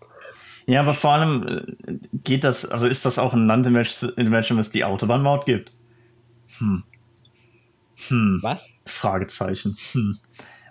Ja, 0.65 0.82
aber 0.82 0.96
vor 0.96 1.12
allem 1.12 1.65
äh, 1.86 1.93
geht 2.24 2.43
das, 2.43 2.65
also 2.65 2.88
ist 2.88 3.06
das 3.06 3.19
auch 3.19 3.34
ein 3.34 3.46
Land, 3.46 3.67
in, 3.67 3.76
welches, 3.76 4.02
in 4.02 4.32
welchem 4.32 4.58
es 4.58 4.72
die 4.72 4.84
Autobahnmaut 4.84 5.46
gibt? 5.46 5.74
Hm. 6.58 6.84
Hm. 8.08 8.39
Was? 8.41 8.72
Fragezeichen. 8.84 9.78
Hm. 9.91 10.17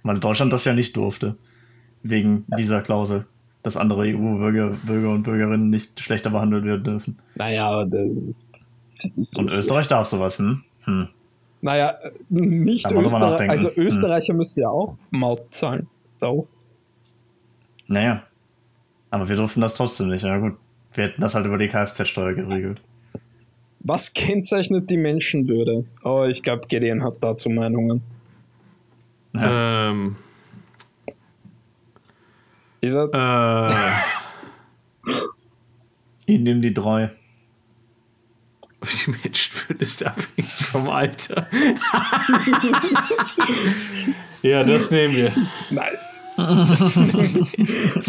Weil 0.02 0.18
Deutschland 0.18 0.52
das 0.52 0.64
ja 0.64 0.74
nicht 0.74 0.96
durfte. 0.96 1.36
Wegen 2.02 2.44
dieser 2.58 2.82
Klausel. 2.82 3.26
Dass 3.62 3.76
andere 3.76 4.02
EU-Bürger 4.02 4.72
Bürger 4.82 5.10
und 5.10 5.22
Bürgerinnen 5.22 5.70
nicht 5.70 6.00
schlechter 6.00 6.30
behandelt 6.30 6.64
werden 6.64 6.84
dürfen. 6.84 7.18
Naja, 7.36 7.70
aber 7.70 7.86
das 7.86 8.18
ist. 8.18 8.46
Und 9.36 9.50
Österreich 9.50 9.88
darf 9.88 10.06
sowas, 10.06 10.38
hm? 10.38 10.62
hm. 10.84 11.08
Naja, 11.60 11.94
nicht 12.28 12.90
Österreich. 12.90 13.48
Also 13.48 13.70
Österreicher 13.76 14.32
hm. 14.32 14.38
müsste 14.38 14.62
ja 14.62 14.68
auch 14.68 14.96
Maut 15.10 15.54
zahlen. 15.54 15.86
So. 16.20 16.48
Naja. 17.86 18.24
Aber 19.10 19.28
wir 19.28 19.36
durften 19.36 19.60
das 19.60 19.74
trotzdem 19.74 20.08
nicht. 20.08 20.24
Ja 20.24 20.38
gut. 20.38 20.56
Wir 20.94 21.04
hätten 21.04 21.20
das 21.20 21.34
halt 21.34 21.46
über 21.46 21.58
die 21.58 21.68
Kfz-Steuer 21.68 22.34
geregelt. 22.34 22.80
Was 23.80 24.12
kennzeichnet 24.12 24.90
die 24.90 24.96
Menschenwürde? 24.96 25.84
Oh, 26.04 26.24
ich 26.24 26.42
glaube, 26.42 26.66
Gideon 26.68 27.02
hat 27.02 27.14
dazu 27.20 27.50
Meinungen. 27.50 28.02
Ja. 29.34 29.90
Ähm. 29.90 30.16
Ist 32.82 32.94
er? 32.94 33.08
Äh. 33.14 33.66
ich 36.26 36.40
nehme 36.40 36.60
die 36.60 36.74
drei. 36.74 37.10
Die 38.82 39.10
Menschenwürde 39.10 39.82
ist 39.82 40.04
abhängig 40.04 40.50
vom 40.50 40.88
Alter. 40.88 41.46
ja, 44.42 44.64
das 44.64 44.90
nehmen 44.90 45.14
wir. 45.14 45.32
Nice. 45.70 46.24
Das 46.36 46.96
nehmen 46.96 47.48
wir. 47.54 48.02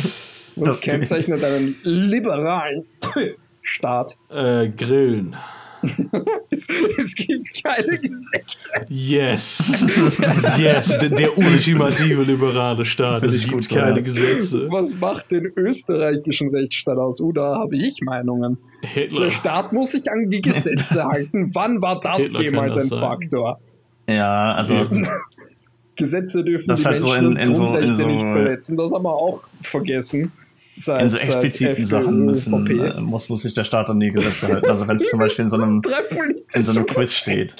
Was 0.55 0.77
okay. 0.77 0.89
kennzeichnet 0.89 1.43
einen 1.43 1.75
liberalen 1.83 2.87
Staat? 3.61 4.17
Äh, 4.29 4.69
Grillen. 4.69 5.35
es, 6.49 6.67
es, 6.97 7.15
gibt 7.15 7.63
keine 7.63 7.97
Gesetze. 7.97 8.85
Yes. 8.87 9.87
yes, 10.57 10.97
der, 10.99 11.09
der 11.09 11.37
ultimative 11.37 12.23
liberale 12.23 12.85
Staat. 12.85 13.23
Es 13.23 13.45
gibt 13.45 13.69
keine 13.69 14.01
Gesetze. 14.01 14.67
Was 14.69 14.95
macht 14.95 15.31
den 15.31 15.51
österreichischen 15.55 16.49
Rechtsstaat 16.49 16.97
aus? 16.97 17.19
Oder 17.19 17.51
oh, 17.51 17.55
habe 17.55 17.75
ich 17.75 18.01
Meinungen? 18.01 18.57
Hitler. 18.81 19.25
Der 19.25 19.31
Staat 19.31 19.73
muss 19.73 19.91
sich 19.91 20.09
an 20.09 20.29
die 20.29 20.41
Gesetze 20.41 21.03
halten. 21.11 21.51
Wann 21.53 21.81
war 21.81 21.99
das 21.99 22.27
Hitler 22.27 22.41
jemals 22.41 22.75
das 22.75 22.83
ein 22.85 22.89
sein. 22.89 22.99
Faktor? 22.99 23.59
Ja, 24.07 24.53
also. 24.53 24.87
Gesetze 25.95 26.43
dürfen 26.43 26.75
die 26.75 26.83
halt 26.83 27.01
Menschen 27.01 27.23
so 27.23 27.29
in, 27.29 27.35
in 27.35 27.53
Grundrechte 27.53 27.95
so, 27.95 28.03
in 28.03 28.09
so, 28.09 28.15
nicht 28.15 28.27
verletzen. 28.27 28.77
Das 28.77 28.93
haben 28.93 29.03
wir 29.03 29.13
auch 29.13 29.43
vergessen. 29.61 30.31
Seit, 30.75 31.03
in 31.03 31.09
so 31.09 31.17
expliziten 31.17 31.85
Sachen 31.85 32.25
müssen, 32.25 32.67
äh, 32.67 32.99
muss, 32.99 33.29
muss 33.29 33.43
sich 33.43 33.53
der 33.53 33.63
Staat 33.63 33.89
an 33.89 33.99
die 33.99 34.11
Gesetze 34.11 34.47
halten. 34.47 34.65
Also 34.65 34.87
wenn 34.87 34.95
es 34.97 35.09
zum 35.09 35.19
Beispiel 35.19 35.45
in 35.45 35.51
so 35.51 35.57
einem, 35.57 35.81
in 36.53 36.63
so 36.63 36.71
einem 36.71 36.85
Quiz 36.85 37.13
steht. 37.13 37.55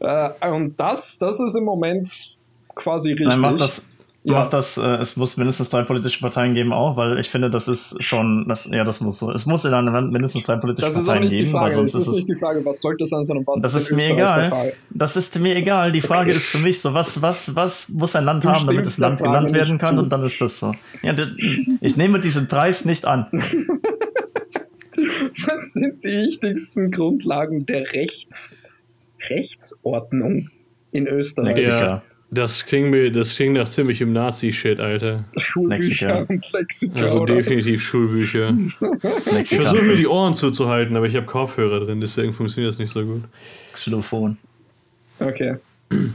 Äh, 0.00 0.50
und 0.50 0.78
das, 0.78 1.18
das 1.18 1.40
ist 1.40 1.56
im 1.56 1.64
Moment 1.64 2.36
quasi 2.74 3.10
richtig. 3.10 3.28
Nein, 3.28 3.40
macht 3.40 3.60
das, 3.60 3.86
ja. 4.24 4.38
macht 4.38 4.54
das, 4.54 4.78
äh, 4.78 4.82
es 4.96 5.16
muss 5.16 5.36
mindestens 5.36 5.68
drei 5.68 5.82
politische 5.82 6.18
Parteien 6.20 6.54
geben 6.54 6.72
auch, 6.72 6.96
weil 6.96 7.18
ich 7.18 7.28
finde, 7.28 7.50
das 7.50 7.68
ist 7.68 8.02
schon, 8.02 8.46
das, 8.48 8.64
ja, 8.64 8.82
das 8.82 9.02
muss 9.02 9.18
so. 9.18 9.30
Es 9.30 9.44
muss 9.44 9.66
in 9.66 9.74
einem 9.74 9.92
Land 9.92 10.12
mindestens 10.12 10.44
drei 10.44 10.56
politische 10.56 10.86
das 10.86 11.04
Parteien 11.04 11.28
geben. 11.28 11.52
Weil 11.52 11.72
sonst 11.72 11.94
das 11.94 12.02
ist, 12.02 12.08
ist 12.08 12.14
nicht 12.14 12.28
die 12.30 12.36
Frage, 12.36 12.64
was 12.64 12.80
sollte 12.80 13.04
sein, 13.04 13.22
sondern 13.22 13.46
was 13.46 13.60
das 13.60 13.74
ist, 13.74 13.90
ist 13.90 13.96
mir 13.96 14.10
egal. 14.10 14.72
Das 14.90 15.16
ist 15.16 15.38
mir 15.38 15.54
egal. 15.54 15.92
Die 15.92 16.00
Frage 16.00 16.30
okay. 16.30 16.38
ist 16.38 16.46
für 16.46 16.58
mich 16.58 16.80
so, 16.80 16.94
was, 16.94 17.20
was, 17.20 17.54
was 17.54 17.90
muss 17.90 18.16
ein 18.16 18.24
Land 18.24 18.44
du 18.44 18.48
haben, 18.48 18.66
damit 18.66 18.86
das 18.86 18.96
Land 18.96 19.18
genannt 19.18 19.52
werden 19.52 19.76
kann 19.76 19.96
zu. 19.96 20.02
und 20.02 20.10
dann 20.10 20.22
ist 20.22 20.40
das 20.40 20.58
so. 20.58 20.74
Ja, 21.02 21.14
ich 21.82 21.96
nehme 21.98 22.18
diesen 22.18 22.48
Preis 22.48 22.86
nicht 22.86 23.04
an. 23.04 23.26
was 25.46 25.74
sind 25.74 26.02
die 26.02 26.08
wichtigsten 26.08 26.90
Grundlagen 26.90 27.66
der 27.66 27.92
Rechts, 27.92 28.56
Rechtsordnung 29.28 30.48
in 30.92 31.06
Österreich? 31.06 31.62
Ja. 31.62 32.02
Das 32.34 32.66
klingt, 32.66 32.90
mir, 32.90 33.12
das 33.12 33.36
klingt 33.36 33.54
nach 33.54 33.68
ziemlich 33.68 34.00
im 34.00 34.12
Nazi-Shit, 34.12 34.80
Alter. 34.80 35.24
Schulbücher 35.36 36.26
und 36.28 36.52
Lexika. 36.52 37.00
Also 37.00 37.20
oder? 37.20 37.36
definitiv 37.36 37.80
Schulbücher. 37.82 38.56
ich 39.40 39.48
versuche 39.48 39.82
mir 39.82 39.96
die 39.96 40.08
Ohren 40.08 40.34
zuzuhalten, 40.34 40.96
aber 40.96 41.06
ich 41.06 41.14
habe 41.14 41.26
Kopfhörer 41.26 41.78
drin, 41.78 42.00
deswegen 42.00 42.32
funktioniert 42.32 42.72
das 42.72 42.78
nicht 42.80 42.92
so 42.92 43.00
gut. 43.00 43.22
Xylophon. 43.72 44.36
Okay. 45.20 45.56
äh, 45.90 46.06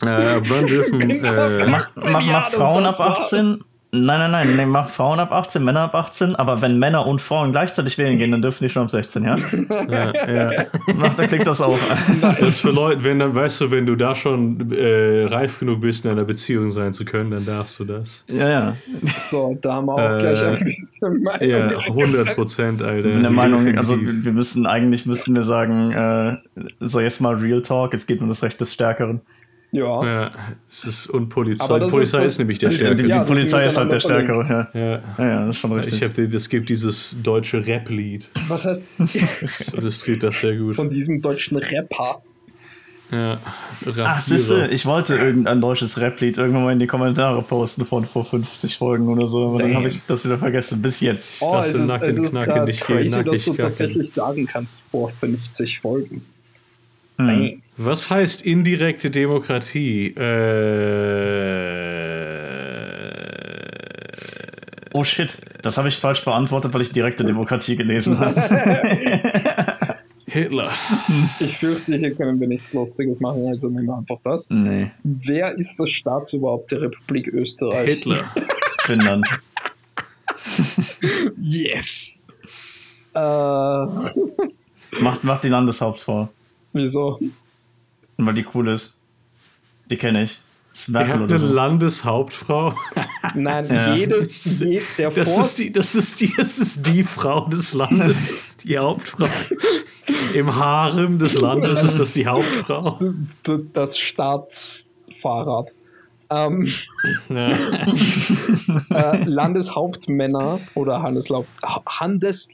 wann 0.00 0.66
dürfen. 0.66 1.00
Äh, 1.10 1.66
mach, 1.66 1.90
mach, 1.96 2.24
mach 2.24 2.50
Frauen 2.50 2.86
ab 2.86 2.98
18. 2.98 3.46
War's. 3.46 3.70
Nein, 3.90 4.18
nein, 4.18 4.30
nein, 4.30 4.56
nee, 4.56 4.66
mach 4.66 4.90
Frauen 4.90 5.18
ab 5.18 5.32
18, 5.32 5.64
Männer 5.64 5.80
ab 5.80 5.94
18, 5.94 6.36
aber 6.36 6.60
wenn 6.60 6.78
Männer 6.78 7.06
und 7.06 7.22
Frauen 7.22 7.52
gleichzeitig 7.52 7.96
wählen 7.96 8.18
gehen, 8.18 8.30
dann 8.30 8.42
dürfen 8.42 8.64
die 8.64 8.68
schon 8.68 8.82
ab 8.82 8.90
16, 8.90 9.24
ja? 9.24 9.34
ja, 9.88 10.30
ja. 10.30 10.64
Mach, 10.94 11.14
dann 11.14 11.26
klickt 11.26 11.46
das 11.46 11.62
auch. 11.62 11.78
Das 12.20 12.40
ist 12.40 12.60
für 12.60 12.70
Leute, 12.70 13.02
wenn 13.04 13.18
dann, 13.18 13.34
weißt 13.34 13.62
du, 13.62 13.70
wenn 13.70 13.86
du 13.86 13.96
da 13.96 14.14
schon 14.14 14.72
äh, 14.72 15.24
reif 15.24 15.58
genug 15.58 15.80
bist, 15.80 16.04
in 16.04 16.12
einer 16.12 16.24
Beziehung 16.24 16.68
sein 16.68 16.92
zu 16.92 17.06
können, 17.06 17.30
dann 17.30 17.46
darfst 17.46 17.80
du 17.80 17.84
das. 17.86 18.26
Ja, 18.30 18.50
ja. 18.50 18.76
So, 19.06 19.56
da 19.58 19.74
haben 19.74 19.86
wir 19.86 19.94
auch 19.94 20.16
äh, 20.16 20.18
gleich 20.18 20.44
ein 20.44 20.62
bisschen 20.62 21.22
Meinung. 21.22 21.48
Ja, 21.48 21.68
100 21.68 22.34
Prozent, 22.34 22.82
Alter. 22.82 23.08
Ich 23.08 23.14
bin 23.14 23.22
der 23.22 23.32
Meinung, 23.32 23.78
also 23.78 23.98
wir 23.98 24.32
müssen, 24.32 24.66
eigentlich 24.66 25.06
müssten 25.06 25.34
wir 25.34 25.42
sagen, 25.42 25.92
äh, 25.92 26.36
so 26.80 27.00
jetzt 27.00 27.22
mal 27.22 27.36
Real 27.36 27.62
Talk, 27.62 27.94
es 27.94 28.06
geht 28.06 28.20
um 28.20 28.28
das 28.28 28.42
Recht 28.42 28.60
des 28.60 28.74
Stärkeren. 28.74 29.22
Ja. 29.70 30.04
ja. 30.04 30.30
Es 30.70 30.84
ist, 30.84 31.06
und 31.08 31.28
Polizei. 31.28 31.64
Aber 31.64 31.80
die 31.80 31.90
Polizei 31.90 32.22
ist, 32.24 32.32
ist, 32.32 32.38
nämlich 32.38 32.58
der 32.58 32.72
Stärkere. 32.72 32.96
Die, 32.96 33.12
die 33.12 33.18
Polizei 33.18 33.66
ist 33.66 33.76
halt 33.76 33.92
der 33.92 34.00
Stärkere, 34.00 34.42
ja. 34.48 34.68
Ja. 34.72 34.80
ja. 34.80 35.02
ja. 35.18 35.38
das 35.40 35.56
ist 35.56 35.58
schon 35.58 35.72
richtig. 35.72 35.94
Ich 35.94 36.02
hab, 36.02 36.16
es 36.16 36.48
gibt 36.48 36.68
dieses 36.68 37.16
deutsche 37.22 37.66
Rap-Lied. 37.66 38.28
Was 38.48 38.64
heißt? 38.64 38.96
das 39.80 40.04
geht 40.04 40.22
das 40.22 40.40
sehr 40.40 40.56
gut. 40.56 40.74
Von 40.74 40.88
diesem 40.88 41.20
deutschen 41.20 41.58
Rapper. 41.58 42.22
Ja, 43.10 43.38
Ach, 44.04 44.20
siehste, 44.20 44.68
ich 44.70 44.84
wollte 44.84 45.16
irgendein 45.16 45.62
deutsches 45.62 45.98
Rap-Lied 45.98 46.36
irgendwann 46.36 46.64
mal 46.64 46.72
in 46.74 46.78
die 46.78 46.86
Kommentare 46.86 47.40
posten 47.40 47.86
von 47.86 48.04
vor 48.04 48.22
50 48.22 48.76
Folgen 48.76 49.08
oder 49.08 49.26
so, 49.26 49.48
aber 49.48 49.58
Damn. 49.58 49.68
dann 49.68 49.76
habe 49.78 49.88
ich 49.88 49.98
das 50.06 50.26
wieder 50.26 50.36
vergessen, 50.36 50.82
bis 50.82 51.00
jetzt. 51.00 51.32
Oh, 51.40 51.54
das 51.54 51.68
es 51.68 51.78
ist, 51.78 51.88
nackig, 51.88 52.08
es 52.08 52.18
ist 52.18 52.34
nackig, 52.34 52.80
crazy, 52.80 53.24
dass 53.24 53.42
du 53.44 53.54
tatsächlich 53.54 54.12
sagen 54.12 54.46
kannst, 54.46 54.82
vor 54.90 55.08
50 55.08 55.80
Folgen. 55.80 56.22
Hm. 57.16 57.62
Was 57.80 58.10
heißt 58.10 58.42
indirekte 58.42 59.08
Demokratie? 59.08 60.08
Äh, 60.08 60.18
oh 64.92 65.04
shit, 65.04 65.40
das 65.62 65.78
habe 65.78 65.86
ich 65.86 65.96
falsch 65.96 66.24
beantwortet, 66.24 66.74
weil 66.74 66.80
ich 66.80 66.90
direkte 66.90 67.24
Demokratie 67.24 67.76
gelesen 67.76 68.18
habe. 68.18 68.34
Hitler. 70.26 70.72
Ich 71.38 71.56
fürchte, 71.56 71.96
hier 71.96 72.16
können 72.16 72.40
wir 72.40 72.48
nichts 72.48 72.72
Lustiges 72.72 73.20
machen, 73.20 73.46
also 73.46 73.68
nehmen 73.68 73.86
wir 73.86 73.96
einfach 73.96 74.18
das. 74.24 74.50
Nee. 74.50 74.90
Wer 75.04 75.56
ist 75.56 75.78
das 75.78 75.90
Staatsoberhaupt 75.92 76.72
der 76.72 76.82
Republik 76.82 77.28
Österreich? 77.28 77.94
Hitler. 77.94 78.24
Finnland. 78.80 79.24
yes. 81.40 82.26
Äh. 83.14 83.20
Macht, 85.00 85.22
macht 85.22 85.44
die 85.44 85.48
Landeshauptfrau. 85.48 86.28
Wieso? 86.72 87.20
Weil 88.18 88.34
die 88.34 88.46
cool 88.54 88.68
ist. 88.68 89.00
Die 89.90 89.96
kenne 89.96 90.24
ich. 90.24 90.40
Ihr 90.88 91.08
habt 91.08 91.22
eine 91.22 91.38
so. 91.38 91.46
Landeshauptfrau. 91.46 92.74
Nein, 93.34 93.64
ja. 93.68 93.94
jedes, 93.94 94.60
je, 94.60 94.80
der 94.96 95.10
das 95.10 95.38
ist, 95.38 95.58
die, 95.58 95.72
das, 95.72 95.94
ist 95.94 96.20
die, 96.20 96.32
das 96.36 96.58
ist 96.58 96.86
die 96.86 97.02
Frau 97.02 97.48
des 97.48 97.74
Landes, 97.74 98.56
die 98.58 98.78
Hauptfrau. 98.78 99.26
Im 100.34 100.54
Harem 100.54 101.18
des 101.18 101.34
Landes 101.34 101.82
ist 101.82 101.98
das 101.98 102.12
die 102.12 102.26
Hauptfrau. 102.26 102.98
Das, 103.42 103.60
das 103.72 103.98
Staatsfahrrad. 103.98 105.74
Ähm, 106.30 106.68
ja. 107.30 107.48
äh, 108.90 109.24
Landeshauptmänner 109.24 110.60
oder 110.74 111.02
Handeslaubt, 111.02 111.48
Handes, 111.86 112.50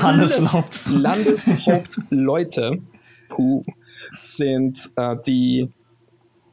Handeslaubt. 0.00 0.80
Landeshauptleute 0.88 2.80
Puh, 3.28 3.64
sind 4.22 4.90
äh, 4.96 5.16
die 5.26 5.68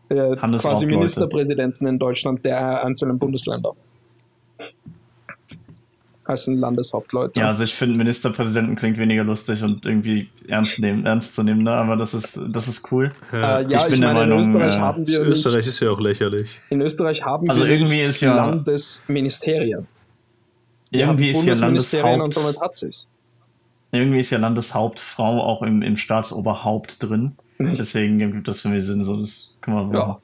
äh, 0.09 0.35
quasi 0.35 0.85
Ministerpräsidenten 0.85 1.87
in 1.87 1.99
Deutschland 1.99 2.45
der 2.45 2.83
einzelnen 2.83 3.17
Bundesländer. 3.17 3.73
Als 6.23 6.47
ein 6.47 6.57
Landeshauptleute. 6.57 7.39
Ja, 7.39 7.47
also 7.47 7.63
ich 7.63 7.75
finde 7.75 7.97
Ministerpräsidenten 7.97 8.75
klingt 8.75 8.97
weniger 8.97 9.23
lustig 9.23 9.61
und 9.61 9.85
irgendwie 9.85 10.27
ernst, 10.47 10.79
nehmen, 10.79 11.05
ernst 11.05 11.35
zu 11.35 11.43
nehmen, 11.43 11.61
ne? 11.61 11.71
aber 11.71 11.97
das 11.97 12.15
ist, 12.15 12.39
das 12.49 12.67
ist 12.67 12.91
cool. 12.91 13.11
Ja, 13.31 13.59
äh, 13.59 13.67
ja 13.67 13.79
ich, 13.79 13.85
bin 13.85 13.93
ich 13.93 13.99
meine, 13.99 14.13
Meinung, 14.13 14.39
in 14.39 14.49
Österreich 14.49 14.75
äh, 14.75 14.79
haben 14.79 15.07
wir. 15.07 15.21
Österreich 15.21 15.57
nicht, 15.57 15.67
ist 15.67 15.79
ja 15.81 15.91
auch 15.91 15.99
lächerlich. 15.99 16.49
In 16.71 16.81
Österreich 16.81 17.23
haben 17.23 17.47
also 17.47 17.63
wir 17.63 17.71
irgendwie 17.71 18.01
ist 18.01 18.21
ja, 18.21 18.35
Landesministerien. 18.35 19.87
Irgendwie 20.89 21.29
ist 21.29 21.45
ja 21.45 21.53
Landesministerien 21.53 22.21
und 22.21 22.35
damit 22.35 22.59
hat 22.59 22.75
sich's. 22.75 23.11
Irgendwie 23.91 24.19
ist 24.19 24.31
ja 24.31 24.39
Landeshauptfrau 24.39 25.41
auch 25.41 25.61
im, 25.61 25.83
im 25.83 25.95
Staatsoberhaupt 25.95 27.03
drin. 27.03 27.33
Deswegen 27.59 28.17
gibt 28.17 28.47
das 28.47 28.61
für 28.61 28.69
mich 28.69 28.85
Sinn, 28.85 29.03
so 29.03 29.19
das 29.19 29.55
kann 29.61 29.73
man 29.73 29.93
ja. 29.93 30.19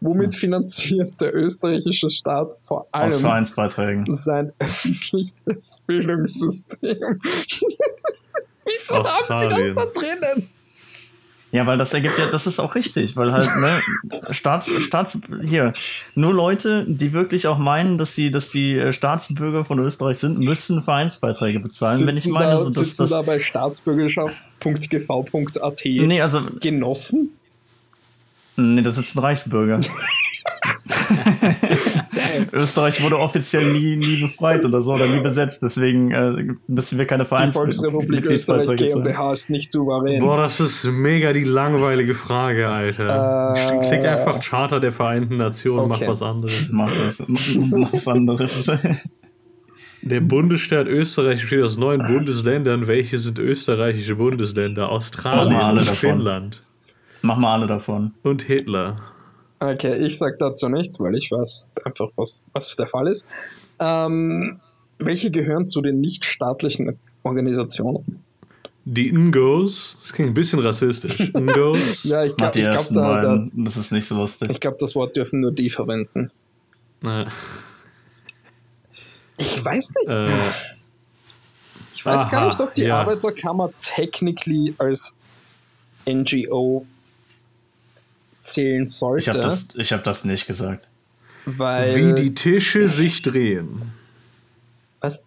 Womit 0.00 0.34
finanziert 0.34 1.20
der 1.20 1.32
österreichische 1.34 2.10
Staat 2.10 2.58
vor 2.64 2.88
allem 2.90 3.06
Aus 3.12 3.20
Vereinsbeiträgen. 3.20 4.04
sein 4.12 4.52
öffentliches 4.58 5.80
Bildungssystem? 5.86 7.20
Wieso 8.64 8.96
haben 8.96 9.40
sie 9.40 9.48
das 9.48 9.74
da 9.76 10.00
drinnen? 10.00 10.48
Ja, 11.52 11.66
weil 11.66 11.76
das 11.76 11.92
ergibt 11.92 12.16
ja, 12.18 12.30
das 12.30 12.46
ist 12.46 12.58
auch 12.58 12.74
richtig, 12.74 13.14
weil 13.14 13.30
halt, 13.30 13.54
ne, 13.58 13.82
Staats, 14.30 14.72
Staats, 14.80 15.18
hier, 15.44 15.74
nur 16.14 16.32
Leute, 16.32 16.86
die 16.88 17.12
wirklich 17.12 17.46
auch 17.46 17.58
meinen, 17.58 17.98
dass 17.98 18.14
sie, 18.14 18.30
dass 18.30 18.48
die 18.48 18.78
äh, 18.78 18.94
Staatsbürger 18.94 19.66
von 19.66 19.78
Österreich 19.78 20.16
sind, 20.16 20.42
müssen 20.42 20.80
Vereinsbeiträge 20.80 21.60
bezahlen. 21.60 21.98
Sitzen 21.98 22.08
Wenn 22.08 22.16
ich 22.16 22.26
meine, 22.28 22.52
da, 22.52 22.56
so, 22.56 22.80
dass 22.80 22.96
das. 22.96 23.10
da 23.10 23.20
bei 23.20 23.38
staatsbürgerschaft.gv.at 23.38 25.80
nee, 25.84 26.22
also, 26.22 26.40
Genossen? 26.58 27.36
Nee, 28.56 28.80
das 28.80 28.96
ist 28.96 29.14
ein 29.16 29.18
Österreich 32.52 33.02
wurde 33.02 33.18
offiziell 33.18 33.72
nie, 33.72 33.96
nie 33.96 34.20
befreit 34.20 34.64
oder 34.64 34.82
so 34.82 34.94
oder 34.94 35.06
nie 35.06 35.20
besetzt, 35.20 35.62
deswegen 35.62 36.10
äh, 36.10 36.54
müssen 36.66 36.98
wir 36.98 37.06
keine 37.06 37.24
Vereins 37.24 37.50
Die 37.50 37.58
Volksrepublik 37.58 38.24
Österreich 38.26 38.76
GmbH 38.76 39.32
ist 39.32 39.50
nicht 39.50 39.70
souverän. 39.70 40.20
Boah, 40.20 40.36
das 40.36 40.60
ist 40.60 40.84
mega 40.84 41.32
die 41.32 41.44
langweilige 41.44 42.14
Frage, 42.14 42.68
Alter. 42.68 43.54
Äh, 43.54 43.88
Klick 43.88 44.04
einfach 44.04 44.40
Charter 44.40 44.80
der 44.80 44.92
Vereinten 44.92 45.36
Nationen, 45.36 45.90
okay. 45.90 46.04
mach 46.04 46.10
was 46.10 46.22
anderes. 46.22 46.68
Mach 46.70 46.92
das. 46.92 47.24
mach 47.28 47.92
was 47.92 48.08
anderes. 48.08 48.70
Der 50.02 50.20
Bundesstaat 50.20 50.88
Österreich 50.88 51.42
besteht 51.42 51.62
aus 51.62 51.76
neun 51.76 52.00
Bundesländern. 52.04 52.88
Welche 52.88 53.20
sind 53.20 53.38
österreichische 53.38 54.16
Bundesländer? 54.16 54.90
Australien 54.90 55.78
Finnland. 55.84 56.64
Mach 57.22 57.36
mal 57.36 57.54
alle 57.54 57.68
davon. 57.68 58.12
Und 58.24 58.42
Hitler. 58.42 58.94
Okay, 59.62 59.96
ich 60.04 60.18
sag 60.18 60.38
dazu 60.38 60.68
nichts, 60.68 60.98
weil 60.98 61.14
ich 61.14 61.30
weiß 61.30 61.72
einfach, 61.84 62.08
was, 62.16 62.44
was 62.52 62.74
der 62.74 62.88
Fall 62.88 63.06
ist. 63.06 63.28
Ähm, 63.78 64.58
welche 64.98 65.30
gehören 65.30 65.68
zu 65.68 65.80
den 65.80 66.00
nichtstaatlichen 66.00 66.98
Organisationen? 67.22 68.24
Die 68.84 69.12
Ngos, 69.12 69.96
das 70.00 70.12
klingt 70.12 70.32
ein 70.32 70.34
bisschen 70.34 70.58
rassistisch. 70.58 71.30
Ngos. 71.34 72.02
ja, 72.02 72.24
ich 72.24 72.36
glaube, 72.36 72.60
glaub, 72.60 72.88
da, 72.88 73.22
da, 73.22 73.48
das 73.52 73.76
ist 73.76 73.92
nicht 73.92 74.04
so 74.04 74.16
lustig. 74.16 74.50
Ich 74.50 74.58
glaube, 74.58 74.78
das 74.80 74.96
Wort 74.96 75.14
dürfen 75.14 75.38
nur 75.38 75.52
die 75.52 75.70
verwenden. 75.70 76.32
Äh. 77.04 77.26
Ich 79.38 79.64
weiß 79.64 79.92
nicht. 79.94 80.08
Äh. 80.08 80.26
Ich 81.94 82.04
weiß 82.04 82.22
Aha, 82.22 82.30
gar 82.30 82.46
nicht, 82.46 82.60
ob 82.60 82.74
die 82.74 82.82
ja. 82.82 82.98
Arbeiterkammer 82.98 83.70
technically 83.80 84.74
als 84.78 85.14
NGO 86.04 86.84
zählen 88.42 88.86
sollte. 88.86 89.22
Ich 89.22 89.28
habe 89.28 89.40
das, 89.40 89.68
hab 89.74 90.04
das 90.04 90.24
nicht 90.24 90.46
gesagt. 90.46 90.86
Weil, 91.44 91.96
Wie 91.96 92.14
die 92.22 92.34
Tische 92.34 92.88
sich 92.88 93.22
drehen. 93.22 93.92
Was? 95.00 95.24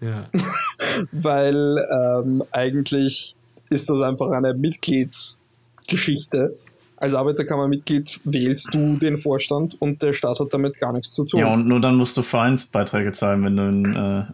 Ja. 0.00 0.28
Weil 1.12 1.78
ähm, 1.90 2.42
eigentlich 2.50 3.36
ist 3.70 3.88
das 3.88 4.02
einfach 4.02 4.30
eine 4.30 4.54
Mitgliedsgeschichte. 4.54 6.56
Als 6.96 7.14
Arbeiterkammermitglied 7.14 8.20
wählst 8.24 8.72
du 8.72 8.96
den 8.96 9.16
Vorstand 9.16 9.80
und 9.80 10.02
der 10.02 10.12
Staat 10.12 10.38
hat 10.38 10.54
damit 10.54 10.78
gar 10.78 10.92
nichts 10.92 11.14
zu 11.14 11.24
tun. 11.24 11.40
Ja, 11.40 11.52
und 11.52 11.66
nur 11.66 11.80
dann 11.80 11.96
musst 11.96 12.16
du 12.16 12.22
Vereinsbeiträge 12.22 13.12
zahlen, 13.12 13.44
wenn 13.44 13.56
du 13.56 13.68
in, 13.68 13.96
äh, 13.96 14.24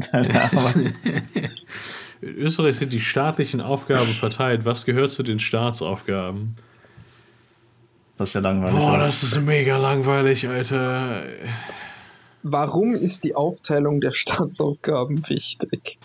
deine 0.12 0.42
Arbeit. 0.42 0.92
In 2.20 2.34
Österreich 2.36 2.78
sind 2.78 2.92
die 2.92 3.00
staatlichen 3.00 3.60
Aufgaben 3.60 4.06
verteilt. 4.06 4.64
Was 4.64 4.84
gehört 4.84 5.10
zu 5.10 5.22
den 5.22 5.38
Staatsaufgaben? 5.38 6.56
Das 8.16 8.28
ist 8.28 8.34
ja 8.34 8.40
langweilig. 8.40 8.76
Boah, 8.76 8.98
das 8.98 9.22
ist 9.22 9.40
mega 9.40 9.76
langweilig, 9.76 10.48
Alter. 10.48 11.24
Warum 12.42 12.94
ist 12.94 13.24
die 13.24 13.34
Aufteilung 13.34 14.00
der 14.00 14.12
Staatsaufgaben 14.12 15.28
wichtig? 15.28 15.98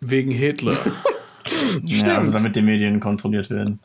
Wegen 0.00 0.30
Hitler. 0.30 0.76
Stimmt. 1.44 2.06
Ja, 2.06 2.18
also 2.18 2.30
damit 2.30 2.54
die 2.54 2.62
Medien 2.62 3.00
kontrolliert 3.00 3.50
werden. 3.50 3.80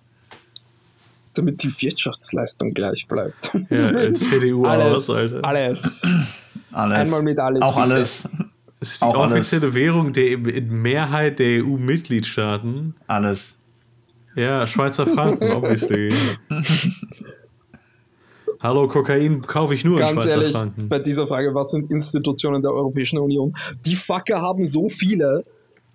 Damit 1.34 1.64
die 1.64 1.70
Wirtschaftsleistung 1.82 2.72
gleich 2.72 3.08
bleibt. 3.08 3.52
Ja, 3.70 4.14
CDU 4.14 4.66
alles, 4.66 5.10
aus, 5.10 5.16
Alter. 5.16 5.46
Alles. 5.46 6.08
alles. 6.72 6.98
Einmal 6.98 7.24
mit 7.24 7.40
alles. 7.40 7.62
Auch 7.64 7.78
alles. 7.78 8.30
Das 8.80 8.92
ist 8.92 9.02
die 9.02 9.06
Auch 9.06 9.16
offizielle 9.16 9.64
alles. 9.64 9.76
Währung 9.76 10.14
der 10.14 10.38
Mehrheit 10.38 11.40
der 11.40 11.64
EU-Mitgliedstaaten. 11.64 12.96
Alles. 13.08 13.63
Ja, 14.36 14.66
Schweizer 14.66 15.06
Franken, 15.06 15.52
obviously. 15.52 16.14
Hallo, 18.62 18.88
Kokain 18.88 19.42
kaufe 19.42 19.74
ich 19.74 19.84
nur 19.84 20.00
Ganz 20.00 20.12
in 20.12 20.20
Schweizer 20.22 20.42
ehrlich, 20.42 20.56
Franken. 20.56 20.90
bei 20.90 21.00
dieser 21.00 21.28
Frage, 21.28 21.54
was 21.54 21.72
sind 21.72 21.92
Institutionen 21.92 22.62
der 22.62 22.72
Europäischen 22.72 23.20
Union? 23.20 23.54
Die 23.86 23.96
Fucker 23.96 24.42
haben 24.42 24.66
so 24.66 24.90
viele, 24.90 25.44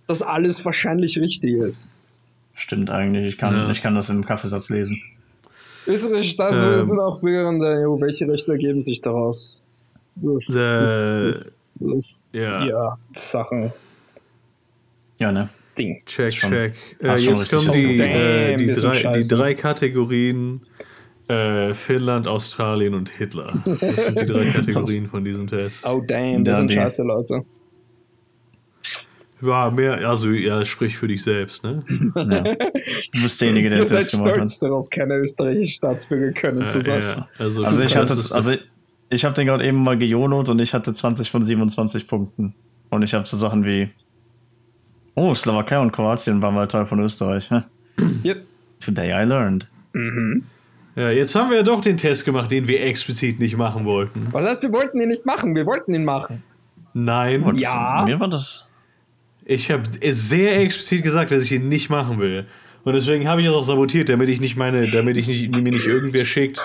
dass 0.06 0.22
alles 0.22 0.64
wahrscheinlich 0.64 1.18
richtig 1.18 1.54
ist. 1.54 1.90
Stimmt 2.54 2.90
eigentlich, 2.90 3.26
ich 3.26 3.38
kann, 3.38 3.54
ja. 3.54 3.70
ich 3.70 3.82
kann 3.82 3.94
das 3.94 4.10
im 4.10 4.24
Kaffeesatz 4.24 4.68
lesen. 4.68 5.00
Österreich, 5.86 6.36
das 6.36 6.62
ähm, 6.62 6.80
sind 6.80 7.00
auch 7.00 7.20
Bürger 7.20 7.58
der 7.58 7.88
EU. 7.88 8.00
Welche 8.00 8.28
Rechte 8.28 8.52
ergeben 8.52 8.80
sich 8.80 9.00
daraus? 9.00 10.12
Das, 10.16 10.48
äh, 10.50 10.54
das, 11.26 11.26
das, 11.26 11.78
das 11.80 12.36
ja. 12.38 12.64
ja, 12.66 12.98
Sachen. 13.12 13.72
Ja, 15.18 15.32
ne? 15.32 15.48
Ding. 15.78 16.02
Check, 16.06 16.32
check. 16.32 16.74
Äh, 17.02 17.18
jetzt 17.18 17.50
kommen 17.50 17.72
die, 17.72 17.96
äh, 17.96 18.56
die, 18.56 18.66
drei, 18.72 19.18
die 19.18 19.28
drei 19.28 19.54
Kategorien. 19.54 20.60
Äh, 21.28 21.74
Finnland, 21.74 22.26
Australien 22.26 22.94
und 22.94 23.10
Hitler. 23.10 23.52
Das 23.66 23.78
sind 23.80 24.18
die 24.18 24.24
drei 24.24 24.44
Kategorien 24.50 25.08
von 25.08 25.22
diesem 25.22 25.46
Test. 25.46 25.86
Oh 25.86 26.02
damn, 26.06 26.42
das 26.42 26.56
sind 26.56 26.72
scheiße 26.72 27.02
Leute. 27.02 27.44
Ja, 29.42 29.70
mehr, 29.70 30.08
also 30.08 30.30
ja, 30.30 30.64
sprich 30.64 30.96
für 30.96 31.06
dich 31.06 31.22
selbst, 31.22 31.62
ne? 31.62 31.84
Ja. 32.16 32.22
Du 32.24 33.22
bist 33.22 33.40
derjenige, 33.40 33.70
der 33.70 33.80
das 33.80 33.90
Test 33.90 34.12
gemacht 34.12 34.30
hat. 34.30 34.36
Ihr 34.36 34.38
seid 34.38 34.48
stolz 34.48 34.58
darauf, 34.58 34.90
keine 34.90 35.16
österreichischen 35.16 35.70
Staatsbürger 35.70 36.32
können 36.32 36.66
zu 36.66 36.80
sein. 36.80 37.00
Ja, 37.00 37.28
also, 37.38 37.60
also 37.60 37.82
ich 37.82 37.94
hatte, 37.94 38.12
also 38.12 38.52
ich 39.10 39.24
habe 39.24 39.34
den 39.34 39.46
gerade 39.46 39.66
eben 39.66 39.82
mal 39.82 39.96
gejonot 39.96 40.48
und 40.48 40.58
ich 40.60 40.74
hatte 40.74 40.92
20 40.92 41.30
von 41.30 41.42
27 41.42 42.08
Punkten. 42.08 42.54
Und 42.90 43.02
ich 43.02 43.14
habe 43.14 43.26
so 43.26 43.36
Sachen 43.36 43.64
wie 43.64 43.88
Oh, 45.18 45.34
Slowakei 45.34 45.80
und 45.80 45.90
Kroatien 45.90 46.40
waren 46.42 46.54
mal 46.54 46.68
Teil 46.68 46.86
von 46.86 47.00
Österreich. 47.00 47.50
Hm? 47.50 47.64
Yep. 48.24 48.46
Today 48.78 49.10
I 49.10 49.24
learned. 49.26 49.66
Mhm. 49.92 50.44
Ja, 50.94 51.10
jetzt 51.10 51.34
haben 51.34 51.50
wir 51.50 51.56
ja 51.56 51.62
doch 51.64 51.80
den 51.80 51.96
Test 51.96 52.24
gemacht, 52.24 52.52
den 52.52 52.68
wir 52.68 52.84
explizit 52.84 53.40
nicht 53.40 53.56
machen 53.56 53.84
wollten. 53.84 54.28
Was 54.30 54.46
heißt, 54.46 54.62
wir 54.62 54.72
wollten 54.72 55.00
ihn 55.00 55.08
nicht 55.08 55.26
machen? 55.26 55.56
Wir 55.56 55.66
wollten 55.66 55.92
ihn 55.92 56.04
machen. 56.04 56.44
Nein. 56.94 57.42
Und 57.42 57.58
ja. 57.58 58.04
Mir 58.06 58.20
war 58.20 58.28
das. 58.28 58.70
Ich 59.44 59.72
habe 59.72 59.82
sehr 60.12 60.60
explizit 60.60 61.02
gesagt, 61.02 61.32
dass 61.32 61.42
ich 61.42 61.50
ihn 61.50 61.68
nicht 61.68 61.90
machen 61.90 62.20
will. 62.20 62.46
Und 62.84 62.92
deswegen 62.92 63.26
habe 63.26 63.40
ich 63.40 63.48
es 63.48 63.54
auch 63.54 63.64
sabotiert, 63.64 64.08
damit 64.08 64.28
ich 64.28 64.40
nicht 64.40 64.56
meine, 64.56 64.86
damit 64.88 65.16
ich 65.16 65.26
nicht, 65.26 65.50
mir 65.52 65.72
nicht 65.72 65.86
irgendwer 65.86 66.26
schickt. 66.26 66.60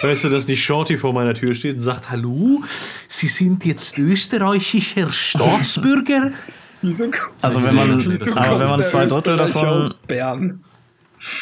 Weißt 0.00 0.22
du, 0.22 0.28
dass 0.28 0.46
nicht 0.46 0.62
Shorty 0.62 0.96
vor 0.96 1.12
meiner 1.12 1.34
Tür 1.34 1.56
steht 1.56 1.74
und 1.74 1.80
sagt, 1.80 2.08
hallo, 2.08 2.62
Sie 3.08 3.26
sind 3.26 3.64
jetzt 3.64 3.98
österreichischer 3.98 5.10
Staatsbürger? 5.10 6.30
Wieso 6.82 7.10
also 7.40 7.62
wenn 7.62 7.74
man, 7.74 7.92
aber 7.92 8.60
wenn 8.60 8.68
man 8.68 8.84
zwei 8.84 9.06
Drittel 9.06 9.36
davon, 9.36 9.88
Bern? 10.06 10.60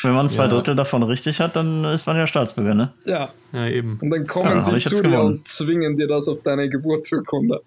wenn 0.03 0.13
man 0.13 0.29
zwei 0.29 0.45
ja. 0.45 0.49
Drittel 0.49 0.75
davon 0.77 1.03
richtig 1.03 1.41
hat, 1.41 1.57
dann 1.57 1.85
ist 1.85 2.07
man 2.07 2.17
ja 2.17 2.27
Staatsbürger, 2.27 2.75
ne? 2.75 2.93
Ja. 3.05 3.31
Ja, 3.53 3.67
eben. 3.69 3.99
Und 4.01 4.11
dann 4.11 4.27
kommen 4.27 4.51
ja, 4.51 4.63
sie 4.63 4.79
zu 4.79 5.03
dir 5.03 5.21
und 5.21 5.47
zwingen 5.47 5.97
dir 5.97 6.07
das 6.07 6.29
auf 6.29 6.41
deine 6.43 6.69
Geburtsurkunde. 6.69 7.61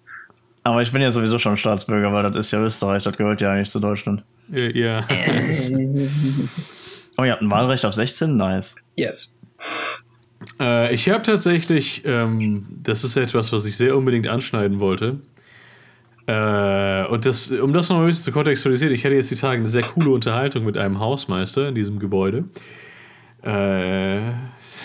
Aber 0.64 0.82
ich 0.82 0.92
bin 0.92 1.00
ja 1.02 1.10
sowieso 1.10 1.38
schon 1.38 1.56
Staatsbürger, 1.56 2.12
weil 2.12 2.24
das 2.24 2.36
ist 2.36 2.50
ja 2.50 2.62
Österreich, 2.62 3.02
das 3.02 3.16
gehört 3.16 3.40
ja 3.40 3.52
eigentlich 3.52 3.70
zu 3.70 3.80
Deutschland. 3.80 4.22
Ja. 4.50 5.06
oh, 7.16 7.24
ihr 7.24 7.32
habt 7.32 7.42
ein 7.42 7.50
Wahlrecht 7.50 7.84
auf 7.84 7.94
16? 7.94 8.36
Nice. 8.36 8.76
Yes. 8.96 9.34
Äh, 10.60 10.94
ich 10.94 11.08
habe 11.08 11.22
tatsächlich, 11.22 12.02
ähm, 12.04 12.66
das 12.82 13.04
ist 13.04 13.16
etwas, 13.16 13.52
was 13.52 13.66
ich 13.66 13.76
sehr 13.76 13.96
unbedingt 13.96 14.28
anschneiden 14.28 14.80
wollte. 14.80 15.20
Äh, 16.28 17.06
und 17.06 17.24
das, 17.24 17.50
um 17.50 17.72
das 17.72 17.88
noch 17.88 18.00
ein 18.00 18.06
bisschen 18.06 18.24
zu 18.24 18.32
kontextualisieren, 18.32 18.94
ich 18.94 19.02
hatte 19.04 19.14
jetzt 19.14 19.30
die 19.30 19.34
Tage 19.34 19.56
eine 19.56 19.66
sehr 19.66 19.82
coole 19.82 20.10
Unterhaltung 20.10 20.66
mit 20.66 20.76
einem 20.76 21.00
Hausmeister 21.00 21.68
in 21.68 21.74
diesem 21.74 21.98
Gebäude. 21.98 22.44
Äh, 23.42 24.20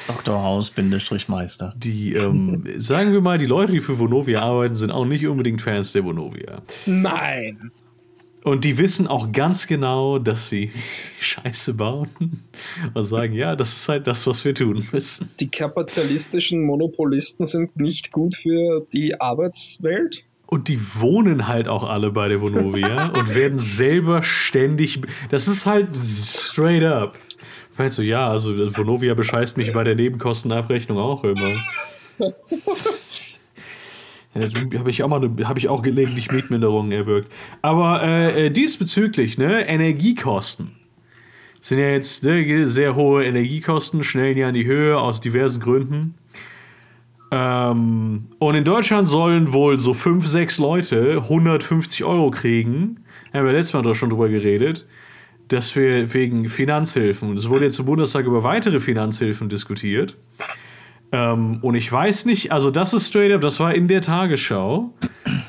Dr. 0.07 0.41
Haus-Meister. 0.41 1.73
Die, 1.75 2.13
ähm, 2.13 2.63
sagen 2.77 3.11
wir 3.11 3.19
mal, 3.19 3.37
die 3.37 3.45
Leute, 3.45 3.73
die 3.73 3.81
für 3.81 3.99
Vonovia 3.99 4.41
arbeiten, 4.41 4.75
sind 4.75 4.91
auch 4.91 5.03
nicht 5.03 5.27
unbedingt 5.27 5.61
Fans 5.61 5.91
der 5.91 6.05
Vonovia. 6.05 6.61
Nein! 6.85 7.71
Und 8.45 8.63
die 8.63 8.77
wissen 8.77 9.07
auch 9.07 9.31
ganz 9.33 9.67
genau, 9.67 10.19
dass 10.19 10.47
sie 10.47 10.71
Scheiße 11.19 11.73
bauen 11.73 12.09
und 12.93 13.03
sagen, 13.03 13.33
ja, 13.33 13.57
das 13.57 13.73
ist 13.73 13.89
halt 13.89 14.07
das, 14.07 14.25
was 14.27 14.45
wir 14.45 14.55
tun 14.55 14.85
müssen. 14.93 15.29
Die 15.41 15.49
kapitalistischen 15.49 16.63
Monopolisten 16.63 17.45
sind 17.45 17.75
nicht 17.75 18.13
gut 18.13 18.35
für 18.37 18.87
die 18.93 19.19
Arbeitswelt? 19.19 20.23
Und 20.45 20.67
die 20.67 20.79
wohnen 20.99 21.47
halt 21.47 21.67
auch 21.67 21.83
alle 21.83 22.11
bei 22.11 22.27
der 22.27 22.41
Vonovia 22.41 23.07
und 23.13 23.33
werden 23.33 23.57
selber 23.57 24.21
ständig. 24.23 25.01
Das 25.31 25.47
ist 25.47 25.65
halt 25.65 25.95
straight 25.97 26.83
up. 26.83 27.17
Weißt 27.75 27.97
du, 27.97 28.03
ja, 28.03 28.29
also 28.29 28.51
Vonovia 28.77 29.15
bescheißt 29.15 29.57
mich 29.57 29.73
bei 29.73 29.83
der 29.83 29.95
Nebenkostenabrechnung 29.95 30.99
auch 30.99 31.23
immer. 31.23 31.49
Habe 34.35 34.89
ich 34.89 35.03
auch 35.03 35.07
mal 35.07 35.21
habe 35.43 35.59
ich 35.59 35.69
auch 35.69 35.81
gelegentlich 35.81 36.31
Mietminderungen 36.31 36.91
erwirkt. 36.91 37.31
Aber 37.61 38.03
äh, 38.03 38.47
äh, 38.47 38.49
diesbezüglich, 38.51 39.37
ne, 39.37 39.67
Energiekosten 39.67 40.71
sind 41.61 41.79
ja 41.79 41.89
jetzt 41.89 42.23
ne, 42.23 42.67
sehr 42.67 42.95
hohe 42.95 43.23
Energiekosten, 43.23 44.03
schnell 44.03 44.37
ja 44.37 44.49
in 44.49 44.55
die 44.55 44.65
Höhe 44.65 44.99
aus 44.99 45.21
diversen 45.21 45.61
Gründen. 45.61 46.15
Ähm, 47.35 48.27
und 48.37 48.55
in 48.55 48.63
Deutschland 48.63 49.09
sollen 49.09 49.53
wohl 49.53 49.79
so 49.79 49.95
fünf, 49.95 50.27
sechs 50.27 50.59
Leute 50.59 51.17
150 51.23 52.03
Euro 52.03 52.29
kriegen. 52.29 52.99
Haben 53.33 53.45
wir 53.47 53.53
letztes 53.53 53.73
Mal 53.73 53.81
doch 53.81 53.95
schon 53.95 54.11
drüber 54.11 54.29
geredet, 54.29 54.85
dass 55.47 55.75
wir 55.75 56.13
wegen 56.13 56.47
Finanzhilfen. 56.47 57.33
Es 57.33 57.49
wurde 57.49 57.65
jetzt 57.65 57.79
im 57.79 57.87
Bundestag 57.87 58.27
über 58.27 58.43
weitere 58.43 58.79
Finanzhilfen 58.79 59.49
diskutiert. 59.49 60.15
Ähm, 61.11 61.57
und 61.63 61.73
ich 61.73 61.91
weiß 61.91 62.25
nicht, 62.25 62.51
also 62.51 62.69
das 62.69 62.93
ist 62.93 63.07
straight 63.07 63.31
up, 63.31 63.41
das 63.41 63.59
war 63.59 63.73
in 63.73 63.87
der 63.87 64.01
Tagesschau. 64.01 64.93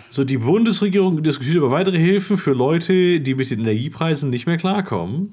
So, 0.09 0.25
die 0.25 0.39
Bundesregierung 0.39 1.23
diskutiert 1.23 1.57
über 1.57 1.71
weitere 1.71 1.99
Hilfen 1.99 2.39
für 2.39 2.53
Leute, 2.53 3.21
die 3.21 3.35
mit 3.35 3.51
den 3.51 3.61
Energiepreisen 3.61 4.31
nicht 4.31 4.47
mehr 4.47 4.57
klarkommen. 4.57 5.33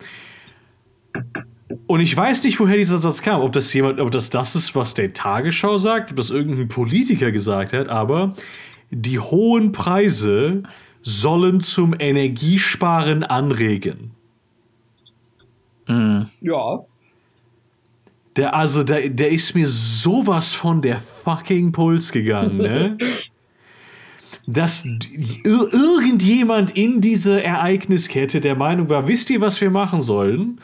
Und 1.88 2.00
ich 2.00 2.16
weiß 2.16 2.44
nicht, 2.44 2.60
woher 2.60 2.78
dieser 2.78 2.98
Satz 2.98 3.22
kam. 3.22 3.42
Ob 3.42 3.54
das 3.54 3.74
jemand, 3.74 4.00
ob 4.00 4.12
das 4.12 4.30
das 4.30 4.56
ist, 4.56 4.76
was 4.76 4.94
der 4.94 5.14
Tagesschau 5.14 5.78
sagt, 5.78 6.12
ob 6.12 6.18
das 6.18 6.30
irgendein 6.30 6.68
Politiker 6.68 7.32
gesagt 7.32 7.74
hat, 7.74 7.90
aber 7.90 8.34
die 8.90 9.20
hohen 9.20 9.72
Preise 9.72 10.64
sollen 11.02 11.60
zum 11.60 11.96
Energiesparen 11.98 13.24
anregen. 13.24 14.12
Mhm. 15.88 16.30
Ja. 16.42 16.80
Der, 18.38 18.56
also, 18.56 18.84
der, 18.84 19.10
der 19.10 19.32
ist 19.32 19.56
mir 19.56 19.68
sowas 19.68 20.54
von 20.54 20.82
der 20.82 21.00
fucking 21.00 21.72
Puls 21.72 22.12
gegangen, 22.12 22.58
ne? 22.58 22.98
dass 24.52 24.86
irgendjemand 25.44 26.72
in 26.72 27.00
dieser 27.00 27.44
Ereigniskette 27.44 28.42
der 28.42 28.56
Meinung 28.56 28.90
war, 28.90 29.08
wisst 29.08 29.30
ihr, 29.30 29.40
was 29.42 29.62
wir 29.62 29.70
machen 29.70 30.02
sollen? 30.02 30.60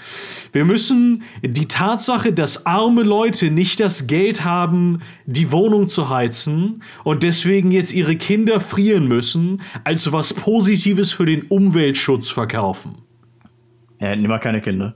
Wir 0.51 0.65
müssen 0.65 1.23
die 1.41 1.67
Tatsache, 1.67 2.33
dass 2.33 2.65
arme 2.65 3.03
Leute 3.03 3.49
nicht 3.49 3.79
das 3.79 4.07
Geld 4.07 4.43
haben, 4.43 5.01
die 5.25 5.51
Wohnung 5.51 5.87
zu 5.87 6.09
heizen 6.09 6.83
und 7.03 7.23
deswegen 7.23 7.71
jetzt 7.71 7.93
ihre 7.93 8.15
Kinder 8.15 8.59
frieren 8.59 9.07
müssen, 9.07 9.61
als 9.83 10.11
was 10.11 10.33
Positives 10.33 11.11
für 11.11 11.25
den 11.25 11.43
Umweltschutz 11.43 12.29
verkaufen. 12.29 12.95
Ja, 13.99 14.15
nimm 14.15 14.29
mal 14.29 14.39
keine 14.39 14.61
Kinder. 14.61 14.95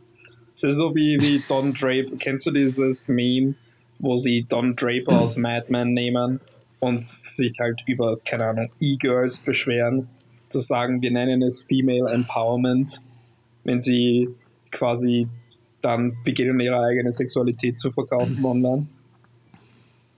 Es 0.51 0.63
ist 0.63 0.75
so 0.75 0.93
wie, 0.93 1.17
wie 1.21 1.41
Don 1.47 1.73
Draper. 1.73 2.17
Kennst 2.19 2.45
du 2.45 2.51
dieses 2.51 3.07
Meme, 3.07 3.55
wo 3.99 4.17
sie 4.17 4.45
Don 4.47 4.75
Draper 4.75 5.21
aus 5.21 5.37
Mad 5.37 5.67
Men 5.69 5.93
nehmen 5.93 6.41
und 6.81 7.05
sich 7.05 7.57
halt 7.59 7.83
über, 7.85 8.17
keine 8.25 8.45
Ahnung, 8.45 8.71
E-Girls 8.81 9.39
beschweren? 9.39 10.09
Zu 10.49 10.59
sagen, 10.59 11.01
wir 11.01 11.11
nennen 11.11 11.41
es 11.41 11.61
Female 11.61 12.11
Empowerment, 12.11 13.01
wenn 13.63 13.81
sie 13.81 14.27
quasi 14.71 15.29
dann 15.81 16.17
beginnen, 16.25 16.59
ihre 16.59 16.81
eigene 16.81 17.11
Sexualität 17.11 17.79
zu 17.79 17.91
verkaufen 17.91 18.39
online. 18.43 18.87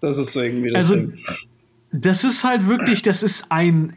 Das 0.02 0.17
ist 0.17 0.32
so 0.32 0.41
irgendwie 0.41 0.71
das 0.71 0.86
also, 0.86 0.95
Ding. 0.95 1.19
Das 1.91 2.23
ist 2.23 2.43
halt 2.43 2.67
wirklich, 2.67 3.04
das 3.04 3.21
ist 3.21 3.52
ein, 3.52 3.93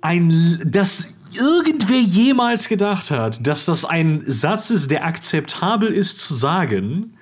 ein, 0.00 0.60
das 0.64 1.14
irgendwer 1.32 2.00
jemals 2.00 2.68
gedacht 2.68 3.10
hat, 3.10 3.46
dass 3.46 3.66
das 3.66 3.84
ein 3.84 4.22
Satz 4.24 4.70
ist, 4.70 4.90
der 4.90 5.04
akzeptabel 5.04 5.90
ist 5.90 6.18
zu 6.18 6.34
sagen, 6.34 7.14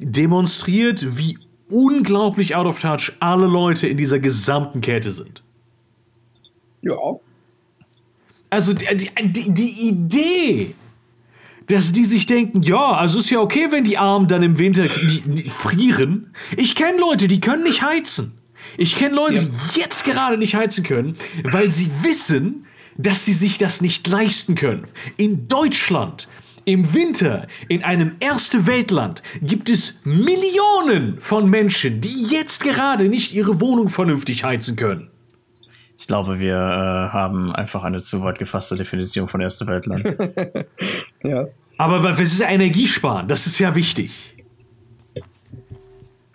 demonstriert, 0.00 1.18
wie 1.18 1.38
unglaublich 1.70 2.54
out 2.54 2.66
of 2.66 2.80
touch 2.80 3.12
alle 3.20 3.46
Leute 3.46 3.86
in 3.86 3.96
dieser 3.96 4.18
gesamten 4.18 4.80
Kette 4.80 5.10
sind. 5.10 5.42
Ja. 6.82 6.96
Also 8.50 8.72
die, 8.72 8.86
die, 8.96 9.52
die 9.52 9.88
Idee, 9.88 10.74
dass 11.68 11.92
die 11.92 12.04
sich 12.04 12.26
denken, 12.26 12.62
ja, 12.62 12.92
also 12.92 13.18
ist 13.18 13.30
ja 13.30 13.40
okay, 13.40 13.68
wenn 13.70 13.84
die 13.84 13.98
Armen 13.98 14.26
dann 14.26 14.42
im 14.42 14.58
Winter 14.58 14.88
frieren. 15.50 16.32
Ich 16.56 16.74
kenne 16.74 16.98
Leute, 16.98 17.28
die 17.28 17.40
können 17.40 17.64
nicht 17.64 17.82
heizen. 17.82 18.32
Ich 18.76 18.96
kenne 18.96 19.14
Leute, 19.14 19.36
ja. 19.36 19.42
die 19.42 19.80
jetzt 19.80 20.04
gerade 20.04 20.38
nicht 20.38 20.54
heizen 20.54 20.84
können, 20.84 21.16
weil 21.44 21.68
sie 21.68 21.90
wissen, 22.02 22.66
dass 22.96 23.24
sie 23.24 23.32
sich 23.32 23.58
das 23.58 23.80
nicht 23.80 24.06
leisten 24.08 24.54
können. 24.54 24.86
In 25.16 25.46
Deutschland 25.46 26.28
im 26.68 26.92
Winter 26.92 27.46
in 27.68 27.82
einem 27.82 28.16
erste 28.20 28.66
Weltland 28.66 29.22
gibt 29.40 29.70
es 29.70 30.00
Millionen 30.04 31.18
von 31.18 31.48
Menschen, 31.48 32.02
die 32.02 32.26
jetzt 32.26 32.62
gerade 32.62 33.08
nicht 33.08 33.32
ihre 33.32 33.58
Wohnung 33.62 33.88
vernünftig 33.88 34.44
heizen 34.44 34.76
können. 34.76 35.08
Ich 35.98 36.06
glaube, 36.06 36.38
wir 36.38 36.56
äh, 36.56 37.12
haben 37.12 37.54
einfach 37.54 37.84
eine 37.84 38.02
zu 38.02 38.22
weit 38.22 38.38
gefasste 38.38 38.76
Definition 38.76 39.28
von 39.28 39.40
erste 39.40 39.66
Weltland. 39.66 40.04
ja. 41.24 41.46
Aber 41.78 42.04
was 42.04 42.20
ist 42.20 42.40
Energiesparen? 42.42 43.28
Das 43.28 43.46
ist 43.46 43.58
ja 43.58 43.74
wichtig. 43.74 44.12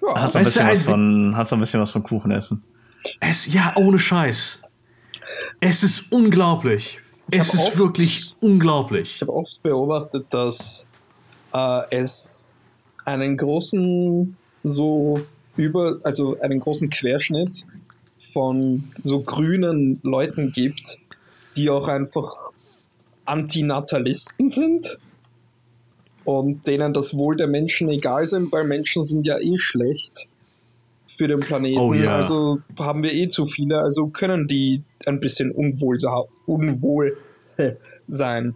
Ja, 0.02 0.20
hat 0.20 0.32
so 0.32 0.40
ein 0.40 0.46
bisschen 0.46 0.68
was 0.68 0.82
von, 0.82 1.38
hat 1.38 1.48
so 1.48 1.56
ein 1.56 1.60
bisschen 1.60 1.80
was 1.80 1.92
von 1.92 2.02
Kuchen 2.02 2.32
essen. 2.32 2.64
Es, 3.20 3.54
ja, 3.54 3.74
ohne 3.76 4.00
Scheiß. 4.00 4.64
Es 5.60 5.84
ist 5.84 6.12
unglaublich. 6.12 7.00
Ich 7.30 7.40
es 7.40 7.54
ist 7.54 7.78
wirklich 7.78 8.33
unglaublich. 8.44 9.16
Ich 9.16 9.22
habe 9.22 9.34
oft 9.34 9.64
beobachtet, 9.64 10.26
dass 10.30 10.88
äh, 11.54 11.82
es 11.92 12.66
einen 13.06 13.38
großen 13.38 14.36
so 14.64 15.22
über, 15.56 16.00
also 16.04 16.40
einen 16.40 16.60
großen 16.60 16.90
Querschnitt 16.90 17.66
von 18.34 18.84
so 19.04 19.22
grünen 19.22 20.00
Leuten 20.04 20.52
gibt, 20.52 21.00
die 21.56 21.70
auch 21.70 21.88
einfach 21.88 22.52
Antinatalisten 23.26 24.50
sind 24.50 24.98
und 26.26 26.66
denen 26.68 26.94
das 26.94 27.16
Wohl 27.16 27.36
der 27.36 27.48
Menschen 27.48 27.90
egal 27.90 28.28
sind, 28.28 28.52
weil 28.52 28.64
Menschen 28.64 29.04
sind 29.04 29.26
ja 29.26 29.38
eh 29.40 29.58
schlecht 29.58 30.28
für 31.08 31.28
den 31.28 31.42
Planeten. 31.42 31.80
Oh, 31.80 31.94
yeah. 31.94 32.16
Also 32.16 32.60
haben 32.80 33.04
wir 33.04 33.14
eh 33.14 33.28
zu 33.28 33.46
viele, 33.46 33.80
also 33.80 34.08
können 34.08 34.48
die 34.48 34.82
ein 35.06 35.20
bisschen 35.20 35.52
unwohl, 35.52 35.98
unwohl 36.46 37.18
sein. 38.14 38.56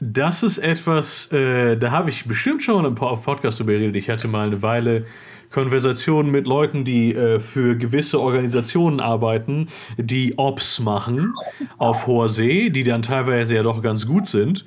Das 0.00 0.42
ist 0.42 0.58
etwas, 0.58 1.30
äh, 1.30 1.76
da 1.76 1.92
habe 1.92 2.10
ich 2.10 2.24
bestimmt 2.24 2.62
schon 2.62 2.84
ein 2.84 2.96
paar 2.96 3.10
auf 3.10 3.24
Podcast 3.24 3.60
darüber 3.60 3.74
geredet. 3.74 3.96
Ich 3.96 4.10
hatte 4.10 4.26
mal 4.26 4.48
eine 4.48 4.60
Weile 4.62 5.06
Konversationen 5.52 6.32
mit 6.32 6.46
Leuten, 6.46 6.84
die 6.84 7.14
äh, 7.14 7.38
für 7.38 7.76
gewisse 7.76 8.18
Organisationen 8.20 8.98
arbeiten, 8.98 9.68
die 9.96 10.38
Ops 10.38 10.80
machen 10.80 11.34
auf 11.78 12.06
hoher 12.06 12.28
See, 12.28 12.70
die 12.70 12.82
dann 12.82 13.02
teilweise 13.02 13.54
ja 13.54 13.62
doch 13.62 13.82
ganz 13.82 14.06
gut 14.06 14.26
sind 14.26 14.64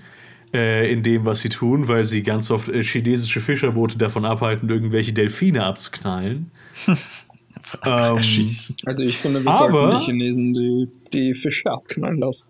äh, 0.54 0.90
in 0.90 1.04
dem, 1.04 1.26
was 1.26 1.42
sie 1.42 1.50
tun, 1.50 1.90
weil 1.90 2.06
sie 2.06 2.24
ganz 2.24 2.50
oft 2.50 2.70
äh, 2.70 2.84
chinesische 2.84 3.42
Fischerboote 3.42 3.98
davon 3.98 4.26
abhalten, 4.26 4.70
irgendwelche 4.70 5.12
Delfine 5.12 5.66
abzuknallen. 5.66 6.52
ähm, 6.88 8.56
also 8.86 9.04
ich 9.04 9.18
finde, 9.18 9.44
wir 9.44 9.52
aber, 9.52 9.72
sollten 9.72 10.00
die 10.00 10.06
Chinesen 10.06 10.54
die, 10.54 10.90
die 11.12 11.36
Fische 11.36 11.70
abknallen 11.72 12.20
lassen. 12.20 12.50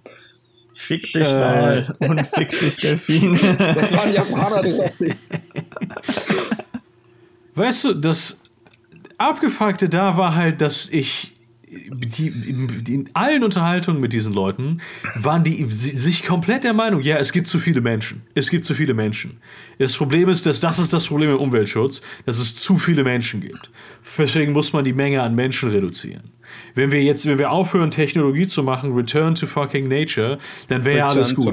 Fick 0.76 1.04
dich 1.14 1.28
äh, 1.28 1.86
und 2.00 2.22
fick 2.28 2.50
dich 2.50 2.78
Delfin. 2.78 3.40
Das 3.58 3.96
waren 3.96 4.14
Japaner, 4.14 4.62
die 4.62 4.72
Rassisten. 4.72 5.40
Weißt 7.56 7.86
du, 7.86 7.94
das 7.94 8.38
Abgefuckte 9.18 9.88
da 9.88 10.18
war 10.18 10.36
halt, 10.36 10.60
dass 10.60 10.90
ich 10.90 11.32
die, 11.68 12.28
in 12.28 13.10
allen 13.14 13.44
Unterhaltungen 13.44 14.00
mit 14.00 14.14
diesen 14.14 14.34
Leuten 14.34 14.82
waren 15.16 15.44
die 15.44 15.66
sich 15.66 16.24
komplett 16.24 16.64
der 16.64 16.74
Meinung, 16.74 17.02
ja, 17.02 17.18
es 17.18 17.32
gibt 17.32 17.48
zu 17.48 17.60
viele 17.60 17.82
Menschen. 17.82 18.22
Es 18.34 18.50
gibt 18.50 18.66
zu 18.66 18.74
viele 18.74 18.94
Menschen. 18.94 19.38
Das 19.80 19.96
Problem 19.96 20.30
ist, 20.30 20.46
dass 20.46 20.60
das 20.60 20.80
ist 20.80 20.94
das 20.94 21.08
Problem 21.08 21.32
im 21.32 21.38
Umweltschutz, 21.38 22.02
dass 22.26 22.38
es 22.38 22.56
zu 22.56 22.78
viele 22.78 23.04
Menschen 23.04 23.42
gibt. 23.42 23.70
Deswegen 24.18 24.54
muss 24.54 24.74
man 24.74 24.84
die 24.84 24.94
Menge 24.94 25.22
an 25.22 25.36
Menschen 25.36 25.70
reduzieren. 25.70 26.24
Wenn 26.74 26.92
wir 26.92 27.04
jetzt, 27.04 27.26
wenn 27.26 27.38
wir 27.38 27.52
aufhören, 27.52 27.92
Technologie 27.92 28.48
zu 28.48 28.64
machen, 28.64 28.94
return 28.94 29.36
to 29.36 29.48
fucking 29.48 29.88
nature, 29.88 30.38
dann 30.68 30.86
wäre 30.86 31.00
ja 31.00 31.06
alles 31.06 31.36
gut. 31.36 31.46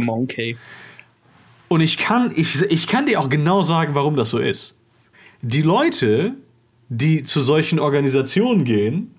Und 1.68 1.80
ich 1.80 1.96
kann, 1.96 2.32
ich, 2.36 2.60
ich 2.62 2.86
kann 2.86 3.06
dir 3.06 3.20
auch 3.20 3.28
genau 3.28 3.62
sagen, 3.62 3.94
warum 3.94 4.16
das 4.16 4.30
so 4.30 4.38
ist. 4.38 4.78
Die 5.40 5.62
Leute, 5.62 6.34
die 6.88 7.22
zu 7.24 7.40
solchen 7.40 7.78
Organisationen 7.78 8.64
gehen, 8.64 9.14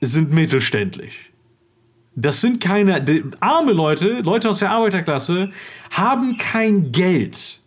sind 0.00 0.32
mittelständlich. 0.32 1.32
Das 2.14 2.40
sind 2.40 2.60
keine 2.60 3.02
die, 3.02 3.24
arme 3.40 3.72
Leute, 3.72 4.20
Leute 4.20 4.48
aus 4.48 4.60
der 4.60 4.70
Arbeiterklasse, 4.70 5.50
haben 5.90 6.38
kein 6.38 6.92
Geld, 6.92 7.60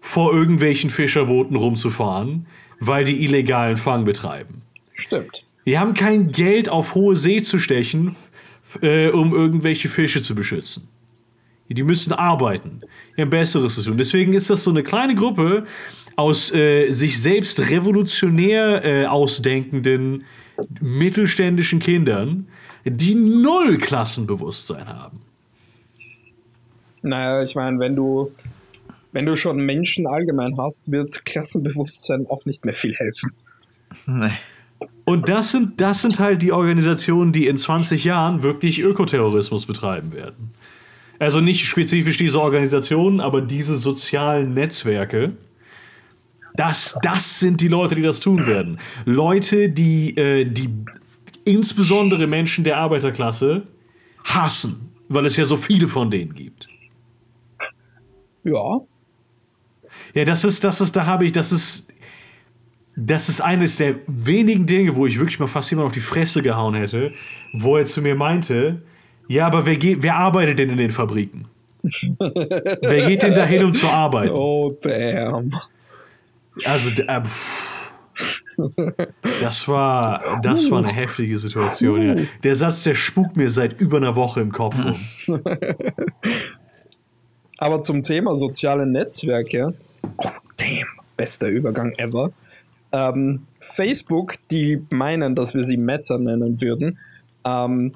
vor 0.00 0.32
irgendwelchen 0.32 0.90
Fischerbooten 0.90 1.56
rumzufahren, 1.56 2.46
weil 2.78 3.04
die 3.04 3.24
illegalen 3.24 3.76
Fang 3.76 4.04
betreiben. 4.04 4.62
Stimmt. 5.00 5.44
Die 5.66 5.78
haben 5.78 5.94
kein 5.94 6.32
Geld 6.32 6.68
auf 6.68 6.94
hohe 6.94 7.16
See 7.16 7.42
zu 7.42 7.58
stechen, 7.58 8.16
äh, 8.82 9.08
um 9.08 9.34
irgendwelche 9.34 9.88
Fische 9.88 10.22
zu 10.22 10.34
beschützen. 10.34 10.88
Die 11.68 11.82
müssen 11.84 12.12
arbeiten. 12.12 12.80
Haben 13.16 13.30
Besseres 13.30 13.76
zu 13.76 13.82
tun. 13.82 13.98
Deswegen 13.98 14.32
ist 14.32 14.50
das 14.50 14.64
so 14.64 14.70
eine 14.70 14.82
kleine 14.82 15.14
Gruppe 15.14 15.64
aus 16.16 16.52
äh, 16.52 16.90
sich 16.90 17.20
selbst 17.22 17.60
revolutionär 17.60 18.84
äh, 18.84 19.06
ausdenkenden 19.06 20.24
mittelständischen 20.80 21.78
Kindern, 21.78 22.48
die 22.84 23.14
null 23.14 23.78
Klassenbewusstsein 23.78 24.86
haben. 24.88 25.22
Naja, 27.02 27.42
ich 27.42 27.54
meine, 27.54 27.78
wenn 27.78 27.96
du, 27.96 28.32
wenn 29.12 29.24
du 29.24 29.36
schon 29.36 29.64
Menschen 29.64 30.06
allgemein 30.06 30.56
hast, 30.58 30.90
wird 30.90 31.24
Klassenbewusstsein 31.24 32.26
auch 32.28 32.44
nicht 32.44 32.64
mehr 32.64 32.74
viel 32.74 32.94
helfen. 32.94 33.32
Nee. 34.06 34.32
Und 35.04 35.28
das 35.28 35.52
sind, 35.52 35.80
das 35.80 36.02
sind 36.02 36.18
halt 36.18 36.42
die 36.42 36.52
Organisationen, 36.52 37.32
die 37.32 37.46
in 37.46 37.56
20 37.56 38.04
Jahren 38.04 38.42
wirklich 38.42 38.80
Ökoterrorismus 38.80 39.66
betreiben 39.66 40.12
werden. 40.12 40.52
Also 41.18 41.40
nicht 41.40 41.66
spezifisch 41.66 42.16
diese 42.16 42.40
Organisationen, 42.40 43.20
aber 43.20 43.40
diese 43.42 43.76
sozialen 43.76 44.54
Netzwerke. 44.54 45.32
Das, 46.54 46.98
das 47.02 47.40
sind 47.40 47.60
die 47.60 47.68
Leute, 47.68 47.94
die 47.94 48.02
das 48.02 48.20
tun 48.20 48.46
werden. 48.46 48.78
Leute, 49.04 49.68
die, 49.68 50.16
äh, 50.16 50.44
die 50.44 50.70
insbesondere 51.44 52.26
Menschen 52.26 52.64
der 52.64 52.78
Arbeiterklasse 52.78 53.64
hassen, 54.24 54.92
weil 55.08 55.26
es 55.26 55.36
ja 55.36 55.44
so 55.44 55.56
viele 55.56 55.88
von 55.88 56.10
denen 56.10 56.34
gibt. 56.34 56.68
Ja. 58.44 58.80
Ja, 60.14 60.24
das 60.24 60.44
ist, 60.44 60.64
das 60.64 60.80
ist, 60.80 60.96
da 60.96 61.06
habe 61.06 61.24
ich, 61.26 61.32
das 61.32 61.52
ist, 61.52 61.88
das 63.06 63.28
ist 63.28 63.40
eines 63.40 63.76
der 63.76 63.96
wenigen 64.06 64.66
Dinge, 64.66 64.94
wo 64.96 65.06
ich 65.06 65.18
wirklich 65.18 65.38
mal 65.38 65.46
fast 65.46 65.70
jemand 65.70 65.86
auf 65.86 65.92
die 65.92 66.00
Fresse 66.00 66.42
gehauen 66.42 66.74
hätte, 66.74 67.12
wo 67.52 67.76
er 67.76 67.84
zu 67.84 68.02
mir 68.02 68.14
meinte, 68.14 68.82
ja, 69.28 69.46
aber 69.46 69.64
wer, 69.66 69.76
geht, 69.76 70.02
wer 70.02 70.16
arbeitet 70.16 70.58
denn 70.58 70.70
in 70.70 70.76
den 70.76 70.90
Fabriken? 70.90 71.46
wer 71.82 73.06
geht 73.06 73.22
denn 73.22 73.34
dahin, 73.34 73.64
um 73.64 73.72
zu 73.72 73.86
arbeiten? 73.86 74.32
Oh, 74.32 74.76
damn. 74.82 75.52
Also, 76.64 77.02
äh, 77.02 77.22
das 79.40 79.66
war, 79.68 80.40
das 80.42 80.70
war 80.70 80.78
eine 80.78 80.92
heftige 80.92 81.38
Situation. 81.38 82.18
Ja. 82.18 82.24
Der 82.42 82.54
Satz, 82.54 82.82
der 82.82 82.94
spukt 82.94 83.36
mir 83.36 83.48
seit 83.48 83.80
über 83.80 83.96
einer 83.96 84.16
Woche 84.16 84.40
im 84.40 84.52
Kopf 84.52 84.76
rum. 84.78 85.00
Aber 87.58 87.80
zum 87.82 88.02
Thema 88.02 88.34
soziale 88.34 88.86
Netzwerke, 88.86 89.74
oh, 90.02 90.28
damn, 90.56 90.88
bester 91.16 91.48
Übergang 91.48 91.92
ever. 91.92 92.32
Ähm, 92.92 93.46
Facebook, 93.60 94.34
die 94.50 94.82
meinen, 94.90 95.34
dass 95.34 95.54
wir 95.54 95.64
sie 95.64 95.76
Meta 95.76 96.18
nennen 96.18 96.60
würden, 96.60 96.98
ähm, 97.44 97.94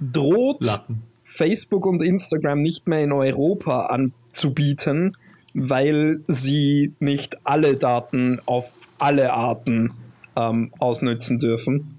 droht 0.00 0.64
Lappen. 0.64 1.02
Facebook 1.24 1.86
und 1.86 2.02
Instagram 2.02 2.62
nicht 2.62 2.86
mehr 2.86 3.04
in 3.04 3.12
Europa 3.12 3.86
anzubieten, 3.86 5.16
weil 5.52 6.20
sie 6.26 6.94
nicht 7.00 7.46
alle 7.46 7.76
Daten 7.76 8.38
auf 8.46 8.74
alle 8.98 9.32
Arten 9.32 9.92
ähm, 10.36 10.70
ausnutzen 10.78 11.38
dürfen, 11.38 11.98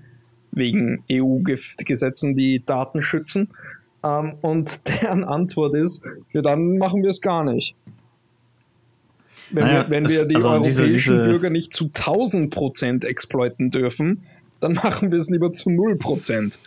wegen 0.51 1.03
EU-Gesetzen, 1.11 2.35
die 2.35 2.65
Daten 2.65 3.01
schützen. 3.01 3.49
Ähm, 4.03 4.35
und 4.41 4.87
deren 5.01 5.23
Antwort 5.23 5.75
ist, 5.75 6.03
ja, 6.33 6.41
dann 6.41 6.77
machen 6.77 7.03
wir 7.03 7.09
es 7.09 7.21
gar 7.21 7.43
nicht. 7.43 7.75
Wenn 9.51 9.65
naja, 9.65 9.83
wir, 9.83 9.89
wenn 9.89 10.07
wir 10.07 10.25
die 10.25 10.35
also 10.35 10.49
europäischen 10.49 10.85
diese, 10.85 11.11
diese 11.11 11.23
Bürger 11.25 11.49
nicht 11.49 11.73
zu 11.73 11.85
1000 11.85 12.53
Prozent 12.53 13.05
exploiten 13.05 13.71
dürfen, 13.71 14.23
dann 14.59 14.73
machen 14.73 15.11
wir 15.11 15.19
es 15.19 15.29
lieber 15.29 15.53
zu 15.53 15.69
0 15.69 15.97
Prozent. 15.97 16.59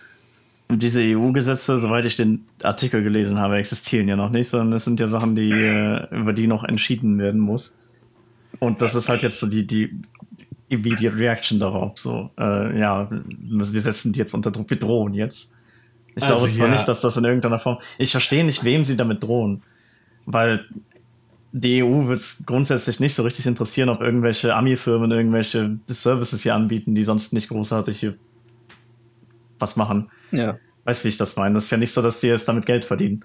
Und 0.69 0.83
diese 0.83 1.03
EU-Gesetze, 1.03 1.77
soweit 1.77 2.07
ich 2.07 2.17
den 2.17 2.47
Artikel 2.63 3.03
gelesen 3.03 3.39
habe, 3.39 3.57
existieren 3.57 4.09
ja 4.09 4.17
noch 4.17 4.31
nicht, 4.31 4.49
sondern 4.49 4.73
es 4.73 4.85
sind 4.85 4.99
ja 5.01 5.07
Sachen, 5.07 5.35
die, 5.35 5.51
äh, 5.51 6.07
über 6.15 6.33
die 6.33 6.47
noch 6.47 6.65
entschieden 6.65 7.19
werden 7.19 7.41
muss. 7.41 7.77
Und 8.59 8.81
das 8.81 8.95
ist 8.95 9.09
halt 9.09 9.23
jetzt 9.23 9.41
so 9.41 9.49
die, 9.49 9.67
die 9.67 9.91
immediate 10.69 11.19
Reaction 11.19 11.61
darauf. 11.61 11.99
So, 11.99 12.31
äh, 12.39 12.79
ja, 12.79 13.09
wir 13.11 13.81
setzen 13.81 14.13
die 14.13 14.19
jetzt 14.19 14.33
unter 14.33 14.51
Druck, 14.51 14.71
wir 14.71 14.79
drohen 14.79 15.15
jetzt. 15.15 15.55
Ich 16.15 16.23
also, 16.23 16.37
glaube 16.37 16.51
zwar 16.51 16.67
ja. 16.69 16.73
nicht, 16.73 16.89
dass 16.89 17.01
das 17.01 17.17
in 17.17 17.25
irgendeiner 17.25 17.59
Form. 17.59 17.79
Ich 17.99 18.11
verstehe 18.11 18.45
nicht, 18.45 18.65
wem 18.65 18.85
sie 18.85 18.97
damit 18.97 19.23
drohen. 19.23 19.63
Weil 20.25 20.67
die 21.53 21.83
EU 21.83 22.09
wird 22.09 22.19
es 22.19 22.43
grundsätzlich 22.47 22.99
nicht 22.99 23.15
so 23.15 23.23
richtig 23.23 23.47
interessieren, 23.47 23.91
ob 23.91 24.01
irgendwelche 24.01 24.55
Ami-Firmen 24.55 25.11
irgendwelche 25.11 25.79
Services 25.89 26.43
hier 26.43 26.55
anbieten, 26.55 26.95
die 26.95 27.03
sonst 27.03 27.33
nicht 27.35 27.49
großartig 27.49 28.01
hier 28.01 28.15
was 29.59 29.77
machen. 29.77 30.11
Ja. 30.31 30.57
Weißt 30.85 31.03
du, 31.03 31.05
wie 31.05 31.11
ich 31.11 31.19
das 31.19 31.37
meine? 31.37 31.55
Das 31.55 31.65
ist 31.65 31.71
ja 31.71 31.77
nicht 31.77 31.93
so, 31.93 32.01
dass 32.01 32.21
die 32.21 32.29
jetzt 32.29 32.49
damit 32.49 32.65
Geld 32.65 32.85
verdienen. 32.85 33.25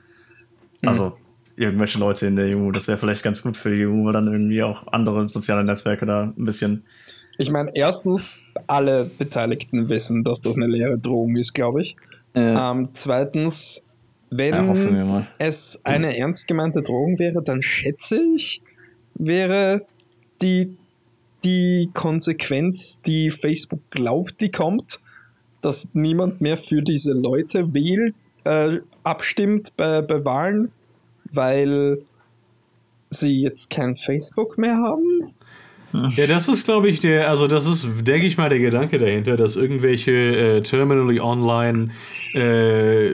Mhm. 0.82 0.90
Also 0.90 1.18
irgendwelche 1.56 2.00
Leute 2.00 2.28
in 2.28 2.36
der 2.36 2.56
EU. 2.56 2.72
Das 2.72 2.88
wäre 2.88 2.98
vielleicht 2.98 3.24
ganz 3.24 3.42
gut 3.42 3.58
für 3.58 3.74
die 3.74 3.86
EU, 3.86 4.06
weil 4.06 4.14
dann 4.14 4.28
irgendwie 4.28 4.62
auch 4.62 4.86
andere 4.92 5.28
soziale 5.30 5.64
Netzwerke 5.64 6.06
da 6.06 6.24
ein 6.24 6.46
bisschen. 6.46 6.84
Ich 7.38 7.50
meine, 7.50 7.72
erstens, 7.74 8.44
alle 8.68 9.06
Beteiligten 9.06 9.90
wissen, 9.90 10.24
dass 10.24 10.40
das 10.42 10.56
eine 10.56 10.68
leere 10.68 10.98
Drohung 10.98 11.36
ist, 11.38 11.54
glaube 11.54 11.82
ich. 11.82 11.96
Äh. 12.34 12.42
Ähm, 12.42 12.90
zweitens, 12.94 13.87
wenn 14.30 14.54
ja, 14.54 15.28
es 15.38 15.82
eine 15.84 16.18
ernst 16.18 16.48
gemeinte 16.48 16.82
Drohung 16.82 17.18
wäre, 17.20 17.42
dann 17.42 17.62
schätze 17.62 18.22
ich, 18.36 18.62
wäre 19.16 19.86
die, 20.42 20.76
die 21.44 21.90
Konsequenz, 21.94 23.02
die 23.02 23.32
Facebook 23.32 23.80
glaubt, 23.90 24.42
die 24.42 24.52
kommt, 24.52 25.00
dass 25.62 25.94
niemand 25.94 26.42
mehr 26.42 26.58
für 26.58 26.82
diese 26.82 27.14
Leute 27.14 27.74
wählt, 27.74 28.16
äh, 28.44 28.80
abstimmt 29.04 29.76
bei, 29.78 30.02
bei 30.02 30.24
Wahlen, 30.24 30.72
weil 31.32 32.00
sie 33.10 33.42
jetzt 33.42 33.70
kein 33.70 33.96
Facebook 33.96 34.58
mehr 34.58 34.78
haben. 34.78 35.34
Ja, 35.94 36.28
das 36.28 36.48
ist, 36.50 36.66
glaube 36.66 36.90
ich, 36.90 37.00
der, 37.00 37.30
also 37.30 37.48
das 37.48 37.66
ist, 37.66 37.88
denke 38.02 38.28
ich 38.28 38.38
mal, 38.38 38.50
der 38.50 38.60
Gedanke 38.60 38.98
dahinter, 38.98 39.38
dass 39.38 39.56
irgendwelche 39.56 40.12
äh, 40.12 40.62
terminally 40.62 41.20
online 41.20 41.92
äh, 42.34 43.12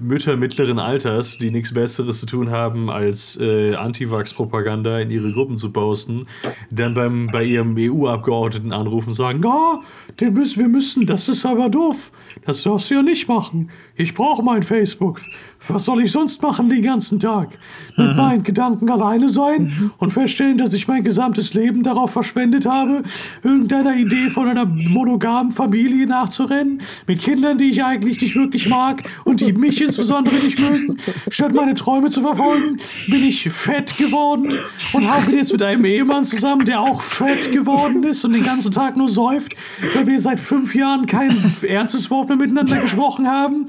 Mütter 0.00 0.36
mittleren 0.36 0.78
Alters, 0.78 1.38
die 1.38 1.50
nichts 1.50 1.72
Besseres 1.72 2.20
zu 2.20 2.26
tun 2.26 2.50
haben, 2.50 2.90
als 2.90 3.38
äh, 3.40 3.74
Antivax-Propaganda 3.74 4.98
in 4.98 5.10
ihre 5.10 5.32
Gruppen 5.32 5.56
zu 5.56 5.72
posten, 5.72 6.26
dann 6.70 6.94
beim, 6.94 7.28
bei 7.32 7.44
ihrem 7.44 7.76
EU-Abgeordneten 7.78 8.72
anrufen 8.72 9.10
und 9.10 9.14
sagen, 9.14 9.44
oh, 9.44 9.82
den 10.20 10.34
müssen 10.34 10.60
wir 10.60 10.68
müssen, 10.68 11.06
das 11.06 11.28
ist 11.28 11.46
aber 11.46 11.68
doof. 11.68 12.10
Das 12.44 12.62
darfst 12.62 12.90
du 12.90 12.94
ja 12.94 13.02
nicht 13.02 13.28
machen. 13.28 13.70
Ich 13.94 14.14
brauche 14.14 14.42
mein 14.42 14.62
Facebook. 14.62 15.20
Was 15.68 15.84
soll 15.84 16.02
ich 16.02 16.12
sonst 16.12 16.42
machen 16.42 16.68
den 16.68 16.82
ganzen 16.82 17.18
Tag? 17.18 17.48
Mit 17.96 18.10
mhm. 18.10 18.16
meinen 18.16 18.42
Gedanken 18.42 18.88
alleine 18.88 19.28
sein 19.28 19.62
mhm. 19.62 19.90
und 19.98 20.12
feststellen, 20.12 20.58
dass 20.58 20.74
ich 20.74 20.86
mein 20.86 21.02
gesamtes 21.02 21.54
Leben 21.54 21.82
darauf 21.82 22.12
verschwendet 22.12 22.66
habe, 22.66 23.02
irgendeiner 23.42 23.96
Idee 23.96 24.30
von 24.30 24.48
einer 24.48 24.66
monogamen 24.66 25.50
Familie 25.50 26.06
nachzurennen, 26.06 26.80
mit 27.06 27.20
Kindern, 27.20 27.58
die 27.58 27.68
ich 27.68 27.82
eigentlich 27.82 28.20
nicht 28.20 28.36
wirklich 28.36 28.68
mag 28.68 29.02
und 29.24 29.40
die 29.40 29.52
mich 29.52 29.80
insbesondere 29.80 30.36
nicht 30.36 30.60
mögen. 30.60 30.98
Statt 31.28 31.52
meine 31.52 31.74
Träume 31.74 32.10
zu 32.10 32.22
verfolgen, 32.22 32.78
bin 33.08 33.24
ich 33.24 33.48
fett 33.50 33.96
geworden 33.96 34.58
und 34.92 35.10
habe 35.10 35.32
jetzt 35.32 35.52
mit 35.52 35.62
einem 35.62 35.84
Ehemann 35.84 36.24
zusammen, 36.24 36.64
der 36.64 36.80
auch 36.80 37.00
fett 37.00 37.50
geworden 37.52 38.02
ist 38.04 38.24
und 38.24 38.32
den 38.32 38.44
ganzen 38.44 38.70
Tag 38.72 38.96
nur 38.96 39.08
säuft, 39.08 39.56
weil 39.94 40.06
wir 40.06 40.18
seit 40.20 40.38
fünf 40.38 40.74
Jahren 40.74 41.06
kein 41.06 41.30
ernstes 41.62 42.10
Wort 42.10 42.28
mehr 42.28 42.36
miteinander 42.36 42.80
gesprochen 42.80 43.26
haben. 43.26 43.66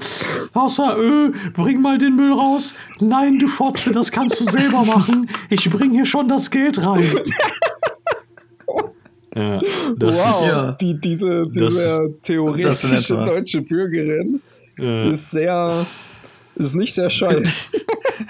Außer, 0.52 0.96
öh, 0.98 1.32
bring 1.52 1.80
mal 1.80 1.87
den 1.96 2.16
Müll 2.16 2.32
raus. 2.32 2.74
Nein, 3.00 3.38
du 3.38 3.46
Fotze, 3.46 3.92
das 3.92 4.12
kannst 4.12 4.40
du 4.40 4.44
selber 4.44 4.84
machen. 4.84 5.30
Ich 5.48 5.70
bring 5.70 5.92
hier 5.92 6.04
schon 6.04 6.28
das 6.28 6.50
Geld 6.50 6.84
rein. 6.84 7.14
Ja, 9.36 9.60
wow, 10.00 10.10
ist, 10.10 10.48
ja. 10.48 10.72
Die, 10.80 10.98
diese, 10.98 11.46
diese 11.48 12.12
theoretische 12.22 13.22
deutsche 13.22 13.62
Bürgerin 13.62 14.40
ja. 14.76 15.02
ist 15.02 15.30
sehr, 15.30 15.86
ist 16.56 16.74
nicht 16.74 16.94
sehr 16.94 17.08
scheu. 17.08 17.44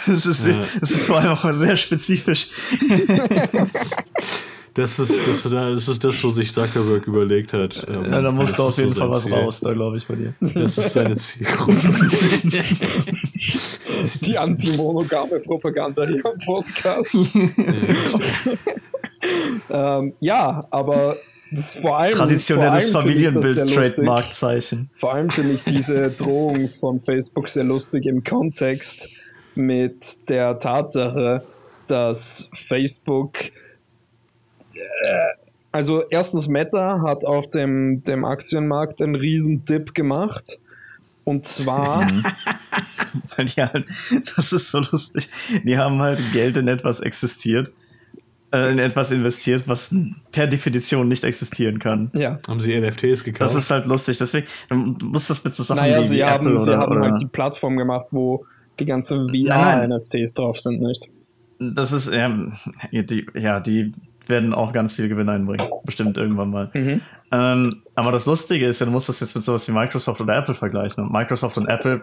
Es 0.06 0.26
ist, 0.26 0.46
ja. 0.46 0.54
ist 0.82 1.06
vor 1.06 1.18
allem 1.18 1.30
auch 1.30 1.54
sehr 1.54 1.74
spezifisch. 1.74 2.48
Das 4.78 4.96
ist 5.00 5.26
das, 5.26 5.42
das 5.42 5.88
ist 5.88 6.04
das, 6.04 6.22
wo 6.22 6.30
sich 6.30 6.52
Zuckerberg 6.52 7.04
überlegt 7.08 7.52
hat. 7.52 7.84
Ähm, 7.88 8.04
ja, 8.04 8.22
da 8.22 8.30
musst 8.30 8.56
du 8.56 8.62
auf 8.62 8.78
jeden 8.78 8.92
so 8.92 9.00
Fall 9.00 9.10
was 9.10 9.24
Ziel. 9.24 9.34
raus, 9.34 9.58
da 9.58 9.72
glaube 9.72 9.96
ich 9.96 10.06
bei 10.06 10.14
dir. 10.14 10.34
Das 10.40 10.78
ist 10.78 10.92
seine 10.92 11.16
Zielgruppe. 11.20 11.74
Die 14.22 14.38
anti-monogame 14.38 15.40
Propaganda 15.40 16.06
hier 16.06 16.24
im 16.24 16.38
Podcast. 16.46 17.12
ähm, 19.70 20.12
ja, 20.20 20.64
aber 20.70 21.16
das 21.50 21.74
vor 21.74 21.98
allem. 21.98 22.14
Traditionelles 22.14 22.90
Familienbild, 22.90 23.74
Trademark-Zeichen. 23.74 24.90
Vor 24.94 25.12
allem 25.12 25.30
finde 25.30 25.54
ich 25.54 25.64
diese 25.64 26.10
Drohung 26.10 26.68
von 26.68 27.00
Facebook 27.00 27.48
sehr 27.48 27.64
lustig 27.64 28.06
im 28.06 28.22
Kontext 28.22 29.08
mit 29.56 30.28
der 30.28 30.60
Tatsache, 30.60 31.42
dass 31.88 32.48
Facebook 32.52 33.50
also 35.72 36.02
erstens 36.08 36.48
Meta 36.48 37.02
hat 37.02 37.24
auf 37.24 37.50
dem, 37.50 38.02
dem 38.04 38.24
Aktienmarkt 38.24 39.02
einen 39.02 39.14
riesen 39.14 39.64
Dip 39.64 39.94
gemacht. 39.94 40.58
Und 41.24 41.46
zwar. 41.46 42.06
Weil 43.36 43.44
die 43.44 43.62
halt, 43.62 43.86
das 44.36 44.52
ist 44.52 44.70
so 44.70 44.80
lustig. 44.80 45.28
Die 45.64 45.76
haben 45.76 46.00
halt 46.00 46.20
Geld 46.32 46.56
in 46.56 46.68
etwas 46.68 47.00
existiert. 47.00 47.70
äh, 48.52 48.70
in 48.72 48.78
etwas 48.78 49.10
investiert, 49.10 49.68
was 49.68 49.94
per 50.32 50.46
Definition 50.46 51.08
nicht 51.08 51.24
existieren 51.24 51.78
kann. 51.78 52.10
Ja. 52.14 52.38
Haben 52.46 52.60
sie 52.60 52.78
NFTs 52.78 53.24
gekauft? 53.24 53.50
Das 53.50 53.54
ist 53.54 53.70
halt 53.70 53.86
lustig. 53.86 54.18
Deswegen, 54.18 54.46
du 54.70 55.06
musst 55.06 55.28
das 55.28 55.44
mit 55.44 55.54
so 55.54 55.62
Sachen 55.62 55.80
naja, 55.80 56.00
wie, 56.00 56.04
sie 56.04 56.16
wie 56.16 56.24
haben, 56.24 56.46
Apple 56.46 56.60
sie 56.60 56.70
oder, 56.70 56.78
haben 56.78 56.92
oder 56.96 57.10
halt 57.10 57.20
die 57.20 57.26
Plattform 57.26 57.76
gemacht, 57.76 58.06
wo 58.10 58.46
die 58.78 58.84
ganzen. 58.84 59.28
VR-NFTs 59.28 60.34
drauf 60.34 60.60
sind, 60.60 60.80
nicht? 60.80 61.10
Das 61.58 61.92
ist, 61.92 62.08
ähm, 62.08 62.54
die, 62.92 63.26
ja, 63.34 63.60
die 63.60 63.92
werden 64.28 64.54
auch 64.54 64.72
ganz 64.72 64.94
viel 64.94 65.08
Gewinn 65.08 65.28
einbringen. 65.28 65.66
Bestimmt 65.84 66.16
irgendwann 66.16 66.50
mal. 66.50 66.70
Mhm. 66.74 67.00
Ähm, 67.30 67.82
aber 67.94 68.12
das 68.12 68.26
Lustige 68.26 68.66
ist 68.66 68.80
ja, 68.80 68.86
du 68.86 68.92
musst 68.92 69.08
das 69.08 69.20
jetzt 69.20 69.34
mit 69.34 69.44
sowas 69.44 69.66
wie 69.68 69.72
Microsoft 69.72 70.20
oder 70.20 70.36
Apple 70.36 70.54
vergleichen. 70.54 71.04
Und 71.04 71.12
Microsoft 71.12 71.58
und 71.58 71.68
Apple, 71.68 72.02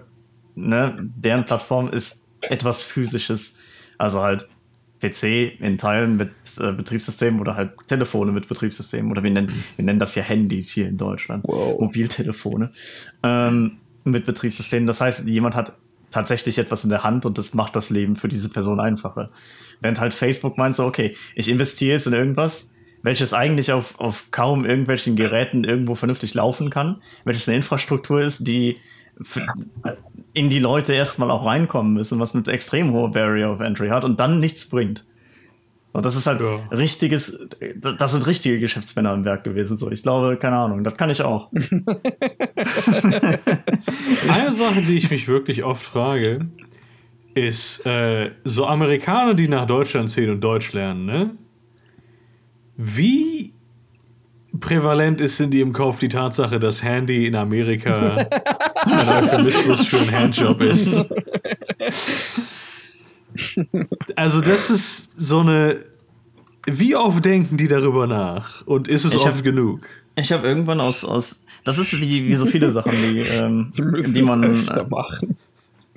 ne, 0.55 0.97
deren 0.99 1.45
Plattform 1.45 1.89
ist 1.89 2.25
etwas 2.41 2.83
Physisches. 2.83 3.55
Also 3.97 4.21
halt 4.21 4.47
PC 5.01 5.59
in 5.59 5.77
Teilen 5.77 6.17
mit 6.17 6.31
äh, 6.59 6.71
Betriebssystemen 6.71 7.39
oder 7.39 7.55
halt 7.55 7.71
Telefone 7.87 8.31
mit 8.31 8.47
Betriebssystemen. 8.47 9.11
Oder 9.11 9.23
wir 9.23 9.31
nennen, 9.31 9.63
wir 9.75 9.85
nennen 9.85 9.99
das 9.99 10.15
ja 10.15 10.23
Handys 10.23 10.71
hier 10.71 10.87
in 10.87 10.97
Deutschland. 10.97 11.43
Wow. 11.45 11.79
Mobiltelefone. 11.79 12.71
Ähm, 13.23 13.77
mit 14.03 14.25
Betriebssystemen. 14.25 14.87
Das 14.87 15.01
heißt, 15.01 15.27
jemand 15.27 15.55
hat 15.55 15.73
tatsächlich 16.15 16.57
etwas 16.57 16.85
in 16.85 16.89
der 16.89 17.03
Hand 17.03 17.25
und 17.25 17.37
das 17.37 17.53
macht 17.53 17.75
das 17.75 17.89
Leben 17.89 18.15
für 18.15 18.29
diese 18.29 18.47
Person 18.49 18.79
einfacher. 18.79 19.29
Während 19.81 19.99
halt 19.99 20.13
Facebook 20.13 20.57
meint 20.57 20.73
so, 20.73 20.85
okay, 20.85 21.13
ich 21.35 21.49
investiere 21.49 21.91
jetzt 21.91 22.07
in 22.07 22.13
irgendwas, 22.13 22.71
welches 23.03 23.33
eigentlich 23.33 23.73
auf, 23.73 23.99
auf 23.99 24.31
kaum 24.31 24.65
irgendwelchen 24.65 25.17
Geräten 25.17 25.65
irgendwo 25.65 25.93
vernünftig 25.93 26.33
laufen 26.33 26.69
kann, 26.69 27.01
welches 27.25 27.49
eine 27.49 27.57
Infrastruktur 27.57 28.21
ist, 28.21 28.47
die 28.47 28.77
in 30.33 30.47
die 30.49 30.59
Leute 30.59 30.93
erstmal 30.93 31.31
auch 31.31 31.45
reinkommen 31.45 31.93
müssen, 31.93 32.17
was 32.19 32.33
eine 32.33 32.47
extrem 32.47 32.93
hohe 32.93 33.09
Barrier 33.09 33.51
of 33.51 33.59
Entry 33.59 33.89
hat 33.89 34.05
und 34.05 34.17
dann 34.17 34.39
nichts 34.39 34.69
bringt. 34.69 35.03
Und 35.95 36.05
das 36.05 36.17
ist 36.17 36.27
halt 36.27 36.41
Ja. 36.41 36.57
richtiges, 36.71 37.39
das 37.97 38.11
sind 38.11 38.27
richtige 38.27 38.59
Geschäftsmänner 38.59 39.11
am 39.11 39.23
Werk 39.23 39.45
gewesen. 39.45 39.77
So, 39.77 39.89
ich 39.89 40.03
glaube, 40.03 40.35
keine 40.35 40.57
Ahnung, 40.57 40.83
das 40.83 40.97
kann 40.97 41.09
ich 41.09 41.21
auch. 41.21 41.49
Eine 44.27 44.51
Sache, 44.51 44.81
die 44.85 44.97
ich 44.97 45.09
mich 45.09 45.29
wirklich 45.29 45.63
oft 45.63 45.81
frage, 45.81 46.49
ist 47.33 47.85
äh, 47.85 48.31
so 48.43 48.65
Amerikaner, 48.65 49.35
die 49.35 49.47
nach 49.47 49.67
Deutschland 49.67 50.09
ziehen 50.09 50.31
und 50.31 50.41
Deutsch 50.41 50.73
lernen, 50.73 51.05
ne? 51.05 51.31
Wie 52.75 53.53
prävalent 54.59 55.21
ist 55.21 55.39
in 55.39 55.49
ihrem 55.53 55.71
Kopf 55.71 55.99
die 55.99 56.09
Tatsache, 56.09 56.59
dass 56.59 56.83
Handy 56.83 57.25
in 57.25 57.35
Amerika 57.35 58.17
ein 58.85 59.23
Euphemismus 59.23 59.87
für 59.87 59.99
einen 59.99 60.11
Handjob 60.11 60.61
ist? 60.61 61.05
Also 64.15 64.41
das 64.41 64.69
ist 64.69 65.11
so 65.17 65.39
eine... 65.39 65.77
Wie 66.67 66.95
oft 66.95 67.23
denken 67.23 67.57
die 67.57 67.67
darüber 67.67 68.07
nach? 68.07 68.65
Und 68.65 68.87
ist 68.87 69.05
es 69.05 69.13
Ich 69.13 69.25
hab- 69.25 69.33
oft 69.35 69.43
genug? 69.43 69.81
Ich 70.15 70.31
habe 70.31 70.47
irgendwann 70.47 70.79
aus, 70.79 71.03
aus, 71.03 71.43
das 71.63 71.77
ist 71.77 71.99
wie, 71.99 72.27
wie 72.27 72.33
so 72.33 72.45
viele 72.45 72.71
Sachen, 72.71 72.91
die, 72.93 73.19
ähm, 73.35 73.71
Die 73.77 74.21
man, 74.23 74.43
öfter 74.45 74.81
äh, 74.81 74.89
machen. 74.89 75.37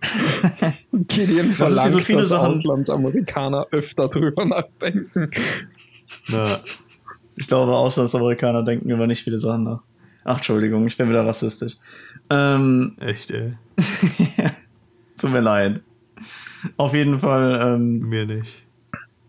Gideon 0.92 1.48
wie 1.48 1.52
verlangt, 1.52 1.92
so 1.92 2.00
viele 2.00 2.18
dass 2.18 2.28
Sachen- 2.28 2.48
Auslandsamerikaner 2.48 3.66
öfter 3.70 4.08
drüber 4.08 4.44
nachdenken. 4.44 5.30
Na, 6.28 6.58
ich 7.36 7.46
glaube, 7.48 7.72
Auslandsamerikaner 7.74 8.62
denken 8.64 8.90
über 8.90 9.06
nicht 9.06 9.22
viele 9.22 9.38
Sachen 9.38 9.64
nach. 9.64 9.80
Ach, 10.24 10.36
Entschuldigung, 10.36 10.86
ich 10.86 10.96
bin 10.96 11.08
wieder 11.08 11.24
rassistisch. 11.26 11.74
Ähm, 12.28 12.96
echt, 13.00 13.30
ey. 13.30 13.54
tut 15.18 15.30
mir 15.32 15.40
leid. 15.40 15.80
Auf 16.76 16.94
jeden 16.94 17.18
Fall, 17.18 17.74
ähm, 17.76 18.00
Mir 18.00 18.26
nicht. 18.26 18.50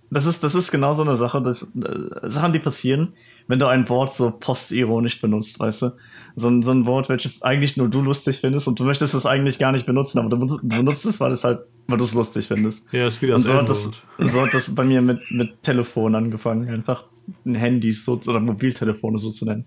das 0.10 0.26
ist, 0.26 0.44
das 0.44 0.56
ist 0.56 0.72
genau 0.72 0.94
so 0.94 1.04
eine 1.04 1.16
Sache, 1.18 1.42
das, 1.42 1.76
äh, 1.76 2.30
Sachen, 2.30 2.54
die 2.54 2.60
passieren, 2.60 3.14
wenn 3.48 3.60
du 3.60 3.68
ein 3.68 3.88
Wort 3.90 4.14
so 4.14 4.32
postironisch 4.32 5.22
benutzt, 5.22 5.60
weißt 5.60 5.82
du? 5.84 5.92
So, 6.36 6.50
ein- 6.50 6.62
so 6.64 6.72
ein 6.72 6.86
Wort, 6.86 7.10
welches 7.10 7.42
eigentlich 7.42 7.78
nur 7.78 7.90
du 7.90 8.02
lustig 8.02 8.38
findest 8.40 8.68
und 8.68 8.80
du 8.80 8.84
möchtest 8.84 9.14
es 9.14 9.26
eigentlich 9.26 9.60
gar 9.60 9.72
nicht 9.72 9.86
benutzen, 9.86 10.20
aber 10.20 10.30
du 10.30 10.38
benutzt, 10.38 10.60
du 10.64 10.68
benutzt 10.78 11.06
es, 11.06 11.20
weil 11.20 11.32
es 11.32 11.44
halt, 11.44 11.62
weil 11.88 11.98
du 11.98 12.04
es 12.04 12.14
lustig 12.14 12.48
findest. 12.48 12.92
Ja, 12.94 13.08
ist 13.08 13.22
wie 13.22 13.28
Und 13.32 13.40
das 13.42 13.46
so 13.48 13.54
hat, 13.56 13.70
das, 13.70 13.92
so 14.20 14.42
hat 14.42 14.54
das 14.54 14.74
bei 14.76 14.84
mir 14.84 15.02
mit, 15.02 15.20
mit 15.32 15.62
Telefon 15.64 16.16
angefangen, 16.16 16.70
einfach 16.70 17.06
Handys 17.46 18.06
so, 18.06 18.20
oder 18.28 18.40
Mobiltelefone 18.40 19.18
so 19.20 19.32
zu 19.32 19.46
nennen. 19.46 19.66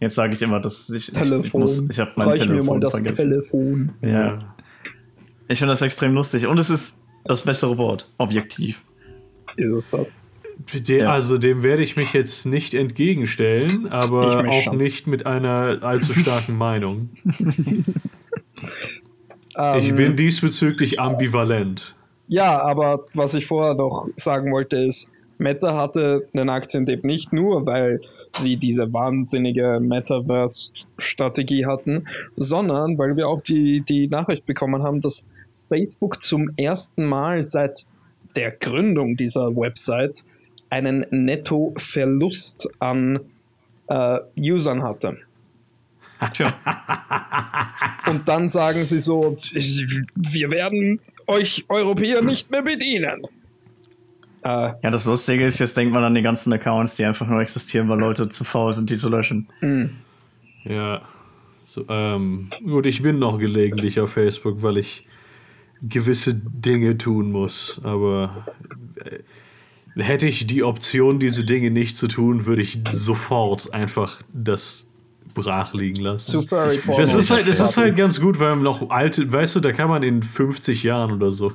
Jetzt 0.00 0.14
sage 0.14 0.32
ich 0.32 0.42
immer, 0.42 0.60
dass 0.60 0.88
ich, 0.90 1.08
ich, 1.08 1.14
ich, 1.14 1.20
Telefon. 1.22 1.60
muss, 1.62 1.82
ich 1.90 1.98
habe 1.98 2.12
mein 2.16 2.28
Reich 2.28 2.40
mir 2.48 2.62
mal 2.62 2.78
Telefon 2.78 2.80
das 2.80 2.90
vergessen. 2.92 3.30
Telefon. 3.30 3.90
Ja. 4.02 4.54
Ich 5.48 5.58
finde 5.58 5.72
das 5.72 5.82
extrem 5.82 6.14
lustig 6.14 6.46
und 6.46 6.58
es 6.58 6.70
ist 6.70 6.97
das 7.24 7.42
bessere 7.44 7.76
Wort, 7.78 8.10
objektiv. 8.18 8.82
Ist 9.56 9.72
es 9.72 9.90
das? 9.90 10.14
De, 10.74 11.00
Ja. 11.00 11.12
Also 11.12 11.38
dem 11.38 11.62
werde 11.62 11.82
ich 11.82 11.96
mich 11.96 12.12
jetzt 12.12 12.44
nicht 12.46 12.74
entgegenstellen, 12.74 13.86
Ich 13.86 13.92
aber 13.92 14.48
auch 14.48 14.62
schon. 14.62 14.76
nicht 14.76 15.06
mit 15.06 15.24
einer 15.26 15.78
allzu 15.82 16.14
starken 16.14 16.56
Meinung. 16.58 17.10
Ich 19.78 19.88
Ähm, 19.90 19.96
bin 19.96 20.16
diesbezüglich 20.16 21.00
ambivalent. 21.00 21.94
Ja, 22.28 22.60
aber 22.60 23.06
was 23.14 23.34
ich 23.34 23.46
vorher 23.46 23.74
noch 23.74 24.08
sagen 24.16 24.52
wollte 24.52 24.76
ist, 24.76 25.10
Meta 25.38 25.76
hatte 25.76 26.26
einen 26.34 26.48
Aktiendip 26.50 27.04
nicht 27.04 27.32
nur, 27.32 27.64
weil 27.66 28.00
sie 28.38 28.56
diese 28.56 28.92
wahnsinnige 28.92 29.78
Metaverse-Strategie 29.80 31.64
hatten, 31.66 32.04
sondern 32.36 32.98
weil 32.98 33.16
wir 33.16 33.28
auch 33.28 33.40
die, 33.40 33.80
die 33.80 34.08
Nachricht 34.08 34.46
bekommen 34.46 34.82
haben, 34.82 35.00
dass 35.00 35.28
Facebook 35.68 36.22
zum 36.22 36.50
ersten 36.56 37.04
Mal 37.04 37.42
seit 37.42 37.84
der 38.36 38.52
Gründung 38.52 39.16
dieser 39.16 39.54
Website 39.56 40.24
einen 40.70 41.04
Nettoverlust 41.10 42.68
an 42.78 43.20
äh, 43.88 44.18
Usern 44.38 44.82
hatte. 44.82 45.18
Tja. 46.32 46.52
Und 48.06 48.28
dann 48.28 48.48
sagen 48.48 48.84
sie 48.84 49.00
so, 49.00 49.36
wir 50.14 50.50
werden 50.50 51.00
euch 51.26 51.64
Europäer 51.68 52.22
nicht 52.22 52.50
mehr 52.50 52.62
bedienen. 52.62 53.22
Äh, 54.42 54.72
Ja, 54.82 54.90
das 54.90 55.04
Lustige 55.06 55.44
ist, 55.44 55.58
jetzt 55.58 55.76
denkt 55.76 55.92
man 55.92 56.04
an 56.04 56.14
die 56.14 56.22
ganzen 56.22 56.52
Accounts, 56.52 56.96
die 56.96 57.04
einfach 57.04 57.26
nur 57.26 57.40
existieren, 57.40 57.88
weil 57.88 57.98
Leute 57.98 58.28
zu 58.28 58.44
faul 58.44 58.72
sind, 58.72 58.90
die 58.90 58.96
zu 58.96 59.08
löschen. 59.08 59.48
Ja. 60.64 61.02
So, 61.66 61.84
ähm, 61.88 62.48
gut, 62.64 62.86
ich 62.86 63.02
bin 63.02 63.18
noch 63.18 63.38
gelegentlich 63.38 64.00
auf 64.00 64.12
Facebook, 64.12 64.62
weil 64.62 64.78
ich 64.78 65.04
gewisse 65.82 66.34
Dinge 66.34 66.98
tun 66.98 67.32
muss. 67.32 67.80
Aber 67.82 68.46
äh, 69.04 70.02
hätte 70.02 70.26
ich 70.26 70.46
die 70.46 70.62
Option, 70.62 71.18
diese 71.18 71.44
Dinge 71.44 71.70
nicht 71.70 71.96
zu 71.96 72.08
tun, 72.08 72.46
würde 72.46 72.62
ich 72.62 72.80
sofort 72.90 73.72
einfach 73.72 74.20
das 74.32 74.86
brach 75.34 75.72
liegen 75.74 76.00
lassen. 76.00 76.40
zu 76.40 76.42
Furry. 76.42 76.80
Das 76.96 77.14
ist, 77.14 77.30
halt, 77.30 77.48
das 77.48 77.60
ist 77.60 77.76
halt 77.76 77.96
ganz 77.96 78.20
gut, 78.20 78.40
weil 78.40 78.56
noch 78.56 78.90
alte, 78.90 79.30
weißt 79.32 79.56
du, 79.56 79.60
da 79.60 79.72
kann 79.72 79.88
man 79.88 80.02
in 80.02 80.22
50 80.22 80.82
Jahren 80.82 81.12
oder 81.12 81.30
so. 81.30 81.52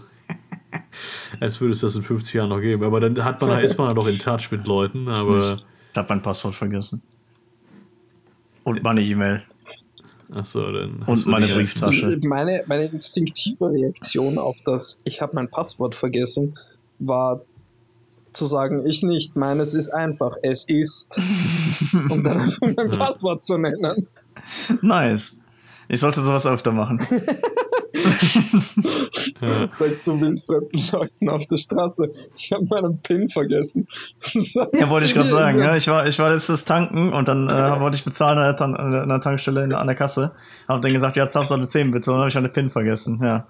Als 1.39 1.59
würde 1.59 1.73
es 1.73 1.81
das 1.81 1.95
in 1.95 2.01
50 2.01 2.33
Jahren 2.33 2.49
noch 2.49 2.61
geben. 2.61 2.83
Aber 2.83 2.99
dann 2.99 3.23
hat 3.23 3.41
man, 3.41 3.59
ist 3.59 3.77
man 3.77 3.87
halt 3.87 3.97
noch 3.97 4.07
in 4.07 4.19
Touch 4.19 4.51
mit 4.51 4.65
Leuten, 4.65 5.07
aber. 5.07 5.57
Ich 5.91 5.97
habe 5.97 6.07
mein 6.09 6.21
Passwort 6.21 6.55
vergessen. 6.55 7.01
Und 8.63 8.81
meine 8.83 9.01
E-Mail. 9.01 9.43
Achso, 10.33 10.71
dann. 10.71 10.95
Und 10.99 11.07
hast 11.07 11.25
du 11.25 11.29
meine 11.29 11.47
Brieftasche. 11.47 12.19
meine, 12.23 12.63
meine 12.67 12.85
instinktive 12.85 13.71
Reaktion 13.71 14.37
auf 14.37 14.57
das, 14.65 15.01
ich 15.03 15.21
habe 15.21 15.35
mein 15.35 15.49
Passwort 15.49 15.95
vergessen, 15.95 16.57
war 16.99 17.41
zu 18.31 18.45
sagen, 18.45 18.85
ich 18.85 19.03
nicht, 19.03 19.35
meines 19.35 19.73
ist 19.75 19.91
einfach, 19.91 20.37
es 20.41 20.63
ist. 20.63 21.21
um 22.09 22.23
dann 22.23 22.39
einfach 22.39 22.67
mein 22.75 22.89
Passwort 22.89 23.43
zu 23.43 23.57
nennen. 23.57 24.07
Nice. 24.81 25.37
Ich 25.89 25.99
sollte 25.99 26.21
sowas 26.21 26.45
öfter 26.45 26.71
machen. 26.71 26.99
Sagst 29.77 30.03
zu 30.03 30.19
wildfremden 30.19 30.81
Leuten 30.91 31.29
auf 31.29 31.45
der 31.47 31.57
Straße, 31.57 32.09
ich 32.35 32.51
habe 32.51 32.65
meinen 32.69 32.99
PIN 33.01 33.29
vergessen. 33.29 33.87
Ja, 34.73 34.89
wollte 34.89 35.05
ich 35.05 35.13
gerade 35.13 35.29
sagen. 35.29 35.59
Ja, 35.59 35.75
ich 35.75 35.87
war, 35.87 36.07
ich 36.07 36.17
war 36.19 36.31
letztes 36.31 36.65
tanken 36.65 37.13
und 37.13 37.27
dann 37.27 37.47
äh, 37.49 37.79
wollte 37.79 37.97
ich 37.97 38.03
bezahlen 38.03 38.37
an 38.37 38.45
der, 38.45 38.55
Tan 38.55 38.75
an 38.75 38.91
der- 38.91 39.01
an 39.03 39.09
der 39.09 39.19
Tankstelle 39.21 39.63
in, 39.63 39.73
an 39.73 39.87
der 39.87 39.95
Kasse. 39.95 40.31
Hab 40.67 40.81
dann 40.81 40.93
gesagt, 40.93 41.15
ja, 41.17 41.27
zahlst 41.27 41.51
du 41.51 41.55
eine 41.55 41.67
10 41.67 41.91
bitte. 41.91 42.09
Und 42.11 42.15
dann 42.15 42.21
habe 42.21 42.29
ich 42.29 42.37
eine 42.37 42.49
PIN 42.49 42.69
vergessen. 42.69 43.19
Ja. 43.21 43.47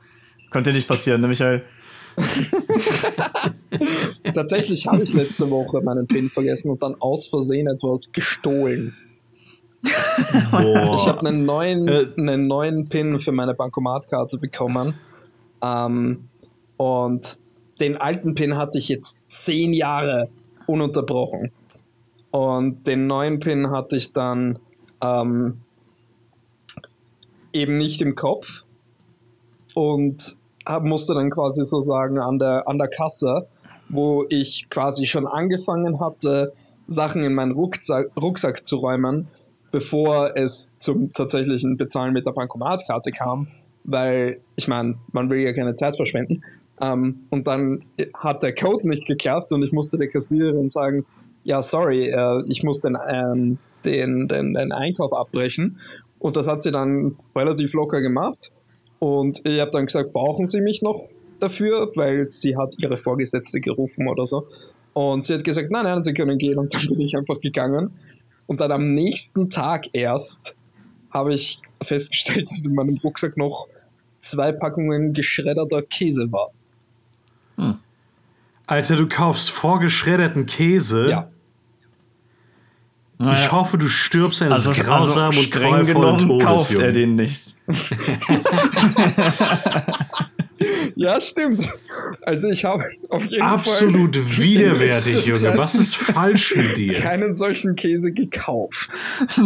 Könnte 0.52 0.74
nicht 0.74 0.88
passieren, 0.88 1.22
ne, 1.22 1.28
Michael? 1.28 1.64
Tatsächlich 4.34 4.88
habe 4.88 5.04
ich 5.04 5.14
letzte 5.14 5.50
Woche 5.50 5.82
meinen 5.82 6.08
PIN 6.08 6.30
vergessen 6.30 6.72
und 6.72 6.82
dann 6.84 6.96
aus 7.00 7.28
Versehen 7.28 7.68
etwas 7.68 8.12
gestohlen. 8.12 8.96
Boah. 10.52 10.96
Ich 10.96 11.08
habe 11.08 11.28
einen 11.28 11.46
neuen, 11.46 11.88
Äh. 11.88 12.08
einen 12.18 12.48
neuen 12.48 12.88
PIN 12.88 13.20
für 13.20 13.32
meine 13.32 13.54
Bankomatkarte 13.54 14.38
bekommen. 14.38 14.96
Ähm, 15.62 16.30
und 16.78 17.38
den 17.80 17.98
alten 17.98 18.36
PIN 18.36 18.58
hatte 18.58 18.80
ich 18.80 18.90
jetzt 18.90 19.22
zehn 19.28 19.74
Jahre 19.74 20.30
ununterbrochen. 20.68 21.52
Und 22.32 22.88
den 22.88 23.08
neuen 23.08 23.40
PIN 23.40 23.72
hatte 23.72 23.98
ich 23.98 24.14
dann 24.14 24.58
ähm, 25.02 25.60
eben 27.52 27.78
nicht 27.78 28.02
im 28.02 28.16
Kopf 28.16 28.64
und 29.76 30.36
hab, 30.66 30.84
musste 30.84 31.14
dann 31.14 31.30
quasi 31.30 31.64
so 31.66 31.82
sagen 31.82 32.18
an 32.20 32.40
der, 32.40 32.68
an 32.68 32.78
der 32.78 32.88
Kasse, 32.88 33.48
wo 33.90 34.26
ich 34.30 34.68
quasi 34.70 35.06
schon 35.06 35.28
angefangen 35.28 36.00
hatte, 36.00 36.54
Sachen 36.88 37.22
in 37.24 37.34
meinen 37.34 37.52
Rucksack, 37.52 38.08
Rucksack 38.20 38.66
zu 38.66 38.78
räumen, 38.78 39.28
bevor 39.74 40.38
es 40.38 40.78
zum 40.78 41.10
tatsächlichen 41.10 41.78
Bezahlen 41.78 42.14
mit 42.14 42.28
der 42.28 42.32
Bankomatkarte 42.32 43.12
kam, 43.12 43.48
weil 43.84 44.40
ich 44.56 44.68
meine, 44.68 45.00
man 45.12 45.32
will 45.32 45.40
ja 45.40 45.52
keine 45.52 45.74
Zeit 45.74 45.96
verschwenden. 45.96 46.44
Ähm, 46.80 47.22
und 47.32 47.48
dann 47.48 47.84
hat 48.14 48.44
der 48.44 48.54
Code 48.54 48.88
nicht 48.88 49.08
geklappt 49.08 49.52
und 49.52 49.64
ich 49.64 49.72
musste 49.72 49.98
der 49.98 50.10
Kassiererin 50.10 50.70
sagen, 50.70 51.06
ja, 51.44 51.64
sorry, 51.64 52.10
äh, 52.10 52.44
ich 52.48 52.62
muss 52.62 52.82
den, 52.82 52.96
ähm, 53.10 53.58
den, 53.84 54.28
den, 54.28 54.54
den 54.54 54.72
Einkauf 54.72 55.12
abbrechen. 55.12 55.80
Und 56.20 56.38
das 56.38 56.48
hat 56.48 56.62
sie 56.62 56.72
dann 56.72 57.18
relativ 57.36 57.74
locker 57.74 58.02
gemacht. 58.02 58.52
Und 59.00 59.42
ich 59.44 59.60
habe 59.60 59.72
dann 59.72 59.88
gesagt, 59.88 60.14
brauchen 60.14 60.46
Sie 60.46 60.62
mich 60.62 60.84
noch 60.84 61.10
dafür? 61.40 61.92
Weil 61.96 62.26
sie 62.26 62.56
hat 62.56 62.76
ihre 62.78 62.96
Vorgesetzte 62.96 63.60
gerufen 63.60 64.08
oder 64.08 64.26
so. 64.26 64.48
Und 64.94 65.26
sie 65.26 65.34
hat 65.34 65.44
gesagt, 65.44 65.72
nein, 65.72 65.84
nein, 65.84 66.04
Sie 66.04 66.14
können 66.14 66.38
gehen. 66.38 66.60
Und 66.60 66.74
dann 66.76 66.88
bin 66.90 67.02
ich 67.02 67.18
einfach 67.18 67.42
gegangen. 67.42 67.92
Und 68.48 68.60
dann 68.60 68.72
am 68.72 68.94
nächsten 68.94 69.50
Tag 69.50 69.88
erst 69.94 70.56
habe 71.12 71.34
ich 71.34 71.60
festgestellt, 71.82 72.48
dass 72.52 72.66
in 72.66 72.76
meinem 72.76 72.98
Rucksack 73.04 73.38
noch 73.38 73.68
zwei 74.20 74.52
Packungen 74.52 75.14
geschredderter 75.14 75.82
Käse 75.82 76.32
war. 76.32 76.50
Hm. 77.58 77.76
Alter, 78.66 78.96
du 78.96 79.08
kaufst 79.08 79.52
vorgeschredderten 79.52 80.46
Käse? 80.46 81.10
Ja. 81.10 81.30
Ich 83.20 83.52
hoffe, 83.52 83.78
du 83.78 83.88
stirbst 83.88 84.42
eines 84.42 84.68
also, 84.68 84.82
grausamen 84.82 85.28
also 85.28 85.42
und 85.42 85.52
qualvollen 85.52 86.18
Todes, 86.18 86.46
kauft 86.46 86.74
er 86.74 86.92
den 86.92 87.16
nicht. 87.16 87.54
ja, 90.96 91.20
stimmt. 91.22 91.68
Also 92.22 92.50
ich 92.50 92.66
habe 92.66 92.86
auf 93.10 93.26
jeden 93.26 93.44
Absolut 93.44 94.16
Fall 94.16 94.38
widerwärtig, 94.38 95.26
Junge. 95.26 95.58
Was 95.58 95.76
ist 95.76 95.96
falsch 95.96 96.56
mit 96.56 96.78
dir? 96.78 96.94
Keinen 96.94 97.36
solchen 97.36 97.76
Käse 97.76 98.12
gekauft. 98.12 98.96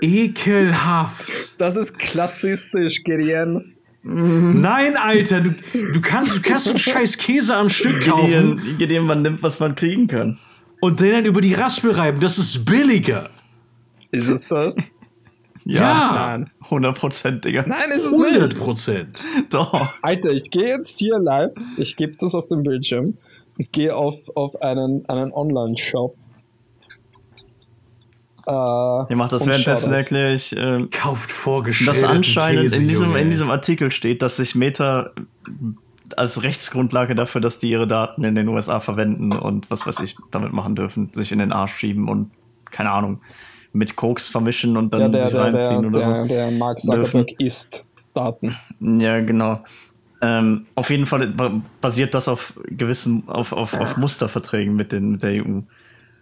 Ekelhaft. 0.00 1.30
Das 1.58 1.76
ist 1.76 1.98
klassistisch, 1.98 3.02
Gideon. 3.04 3.74
Nein, 4.02 4.96
Alter, 4.96 5.42
du, 5.42 5.54
du, 5.92 6.00
kannst, 6.00 6.38
du 6.38 6.42
kannst 6.42 6.68
einen 6.68 6.78
scheiß 6.78 7.18
Käse 7.18 7.54
am 7.54 7.68
Stück 7.68 8.06
kaufen. 8.06 8.76
Gideon, 8.78 9.04
man 9.06 9.22
nimmt, 9.22 9.42
was 9.42 9.60
man 9.60 9.74
kriegen 9.74 10.06
kann. 10.08 10.38
Und 10.80 11.00
den 11.00 11.12
dann 11.12 11.24
über 11.26 11.42
die 11.42 11.52
Raspel 11.52 11.90
reiben, 11.90 12.20
das 12.20 12.38
ist 12.38 12.64
billiger. 12.64 13.28
Ist 14.10 14.28
es 14.28 14.48
das? 14.48 14.88
Ja, 15.70 15.80
ja. 15.80 16.12
Nein. 16.38 16.50
100 16.64 16.98
Prozent, 16.98 17.44
Digga. 17.44 17.64
Nein, 17.66 17.90
ist 17.90 18.04
es 18.04 18.12
100 18.12 18.42
nicht. 18.42 18.58
Prozent. 18.58 19.18
Doch. 19.50 19.94
Alter, 20.02 20.32
ich 20.32 20.50
gehe 20.50 20.66
jetzt 20.66 20.98
hier 20.98 21.18
live, 21.18 21.52
ich 21.76 21.96
gebe 21.96 22.14
das 22.18 22.34
auf 22.34 22.46
dem 22.48 22.62
Bildschirm 22.62 23.16
und 23.56 23.72
gehe 23.72 23.94
auf, 23.94 24.16
auf 24.34 24.60
einen, 24.62 25.08
einen 25.08 25.32
Online-Shop. 25.32 26.16
Äh, 28.46 28.50
Ihr 28.50 29.16
macht 29.16 29.32
das 29.32 29.46
währenddessen 29.46 29.92
erkläre 29.92 30.34
ich. 30.34 30.56
Äh, 30.56 30.86
Kauft 30.90 31.30
vorgeschrieben. 31.30 31.92
Dass 31.92 32.02
anscheinend 32.02 32.62
Käse, 32.62 32.76
in, 32.76 32.88
diesem, 32.88 33.14
in 33.14 33.30
diesem 33.30 33.50
Artikel 33.50 33.92
steht, 33.92 34.22
dass 34.22 34.36
sich 34.36 34.56
Meta 34.56 35.12
als 36.16 36.42
Rechtsgrundlage 36.42 37.14
dafür, 37.14 37.40
dass 37.40 37.60
die 37.60 37.70
ihre 37.70 37.86
Daten 37.86 38.24
in 38.24 38.34
den 38.34 38.48
USA 38.48 38.80
verwenden 38.80 39.30
und 39.30 39.70
was 39.70 39.86
weiß 39.86 40.00
ich 40.00 40.16
damit 40.32 40.52
machen 40.52 40.74
dürfen, 40.74 41.12
sich 41.12 41.30
in 41.30 41.38
den 41.38 41.52
Arsch 41.52 41.76
schieben 41.76 42.08
und 42.08 42.32
keine 42.72 42.90
Ahnung 42.90 43.20
mit 43.72 43.96
Koks 43.96 44.28
vermischen 44.28 44.76
und 44.76 44.92
dann 44.92 45.00
ja, 45.00 45.08
der, 45.08 45.28
sich 45.28 45.38
reinziehen 45.38 45.82
der, 45.82 45.90
oder 45.90 46.00
der, 46.00 46.22
so. 46.22 46.28
Der 46.28 46.50
Mark 46.50 46.80
Zuckerberg 46.80 47.12
dürfen. 47.12 47.26
isst 47.38 47.84
Daten. 48.14 48.56
Ja, 48.80 49.20
genau. 49.20 49.62
Ähm, 50.22 50.66
auf 50.74 50.90
jeden 50.90 51.06
Fall 51.06 51.32
basiert 51.80 52.14
das 52.14 52.28
auf 52.28 52.58
gewissen, 52.66 53.24
auf, 53.28 53.52
auf, 53.52 53.74
auf 53.74 53.96
Musterverträgen 53.96 54.74
mit, 54.74 54.92
den, 54.92 55.12
mit 55.12 55.22
der 55.22 55.44
EU. 55.44 55.60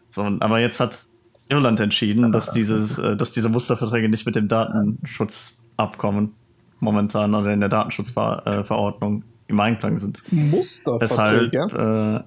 So, 0.09 0.23
aber 0.23 0.61
jetzt 0.61 0.79
hat 0.79 1.07
Irland 1.49 1.81
entschieden, 1.81 2.31
dass 2.31 2.51
dieses, 2.53 2.99
äh, 2.99 3.17
dass 3.17 3.33
diese 3.33 3.49
Musterverträge 3.49 4.09
nicht 4.09 4.27
mit 4.27 4.37
dem 4.37 4.49
Datenschutzabkommen 4.49 6.35
momentan 6.79 7.35
oder 7.35 7.53
in 7.53 7.61
der 7.61 7.69
Datenschutzverordnung 7.69 9.25
im 9.49 9.61
Einklang 9.61 9.99
sind. 9.99 10.23
Musterverträge? 10.31 11.67
Weshalb, 11.71 12.27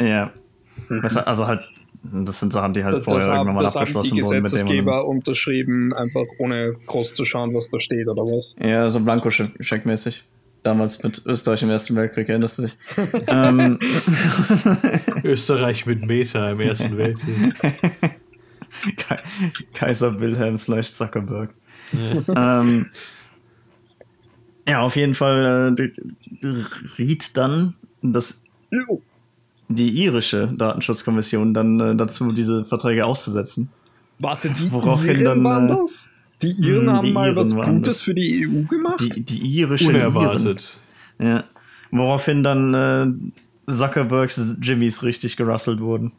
äh, 0.00 0.08
ja. 0.08 0.30
Mhm. 0.88 1.04
Also 1.24 1.46
halt 1.46 1.68
das 2.12 2.40
sind 2.40 2.52
Sachen, 2.52 2.74
die 2.74 2.84
halt 2.84 2.94
das, 2.94 3.04
vorher 3.04 3.26
das 3.26 3.36
irgendwann 3.36 3.54
mal 3.54 3.66
abgeschlossen 3.66 4.12
wurden. 4.12 4.18
Das 4.18 4.30
haben 4.30 4.36
die 4.36 4.42
Gesetzgeber 4.42 5.06
unterschrieben, 5.06 5.94
einfach 5.94 6.24
ohne 6.38 6.74
groß 6.86 7.14
zu 7.14 7.24
schauen, 7.24 7.54
was 7.54 7.70
da 7.70 7.80
steht, 7.80 8.08
oder 8.08 8.22
was? 8.22 8.56
Ja, 8.60 8.88
so 8.90 9.00
Blanko-Check-mäßig. 9.00 10.24
Damals 10.62 11.02
mit 11.02 11.24
Österreich 11.26 11.62
im 11.62 11.70
Ersten 11.70 11.94
Weltkrieg, 11.94 12.28
erinnerst 12.28 12.58
du 12.58 12.62
dich? 12.62 12.76
ähm. 13.26 13.78
Österreich 15.24 15.84
mit 15.86 16.06
Meta 16.06 16.50
im 16.50 16.60
Ersten 16.60 16.96
Weltkrieg. 16.96 17.54
Kaiser 19.74 20.20
Wilhelm 20.20 20.58
slash 20.58 20.90
Zuckerberg. 20.90 21.50
Ja. 21.92 22.60
ähm, 22.60 22.86
ja, 24.66 24.80
auf 24.80 24.96
jeden 24.96 25.12
Fall 25.12 25.74
äh, 25.78 26.46
riet 26.98 27.36
dann 27.36 27.74
das 28.02 28.42
die 29.68 29.90
irische 29.90 30.52
Datenschutzkommission 30.56 31.54
dann 31.54 31.80
äh, 31.80 31.96
dazu, 31.96 32.32
diese 32.32 32.64
Verträge 32.64 33.06
auszusetzen. 33.06 33.70
Warte, 34.18 34.50
die 34.50 34.70
Woraufhin 34.70 35.20
Iren 35.20 35.24
dann, 35.24 35.44
waren 35.44 35.64
äh, 35.66 35.68
das? 35.68 36.10
Die 36.42 36.52
Iren 36.52 36.90
haben 36.90 37.06
die 37.06 37.12
mal 37.12 37.28
Iren 37.28 37.36
was 37.36 37.54
Gutes 37.54 37.82
das. 37.82 38.00
für 38.02 38.14
die 38.14 38.46
EU 38.46 38.66
gemacht? 38.68 39.16
Die, 39.16 39.22
die 39.22 39.38
irische 39.58 39.88
Unerwartet. 39.88 40.70
Iren. 41.18 41.28
Ja. 41.28 41.44
Woraufhin 41.90 42.42
dann 42.42 42.74
äh, 42.74 43.72
Zuckerbergs 43.72 44.56
Jimmys 44.60 45.02
richtig 45.02 45.36
gerustelt 45.36 45.80
wurden. 45.80 46.12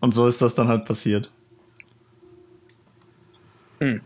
Und 0.00 0.14
so 0.14 0.26
ist 0.26 0.40
das 0.42 0.54
dann 0.54 0.68
halt 0.68 0.86
passiert. 0.86 1.30
Hm. 3.80 4.00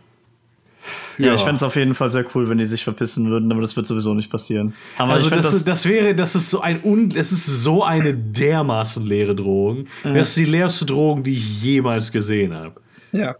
Ja, 1.18 1.26
ja, 1.26 1.35
ich 1.35 1.41
fände 1.41 1.57
es 1.57 1.62
auf 1.62 1.76
jeden 1.76 1.95
Fall 1.95 2.11
sehr 2.11 2.24
cool, 2.35 2.49
wenn 2.49 2.59
die 2.59 2.64
sich 2.64 2.85
verpissen 2.85 3.28
würden, 3.28 3.51
aber 3.53 3.61
das 3.61 3.76
wird 3.76 3.87
sowieso 3.87 4.14
nicht 4.14 4.30
passieren. 4.30 4.74
Aber 4.99 5.12
also 5.12 5.30
das, 5.30 5.51
das, 5.51 5.64
das, 5.64 5.87
wäre, 5.87 6.14
das 6.14 6.35
ist 6.35 6.51
so 6.51 6.61
ein 6.61 6.80
un, 6.83 7.11
das 7.11 7.33
ist 7.33 7.47
so 7.62 7.85
eine 7.85 8.14
dermaßen 8.14 9.05
leere 9.05 9.35
Drohung. 9.35 9.87
Ja. 10.05 10.14
Das 10.14 10.28
ist 10.28 10.37
die 10.37 10.45
leerste 10.45 10.87
Drohung, 10.87 11.22
die 11.22 11.33
ich 11.33 11.62
jemals 11.62 12.11
gesehen 12.11 12.55
habe. 12.55 12.80
Ja. 13.12 13.37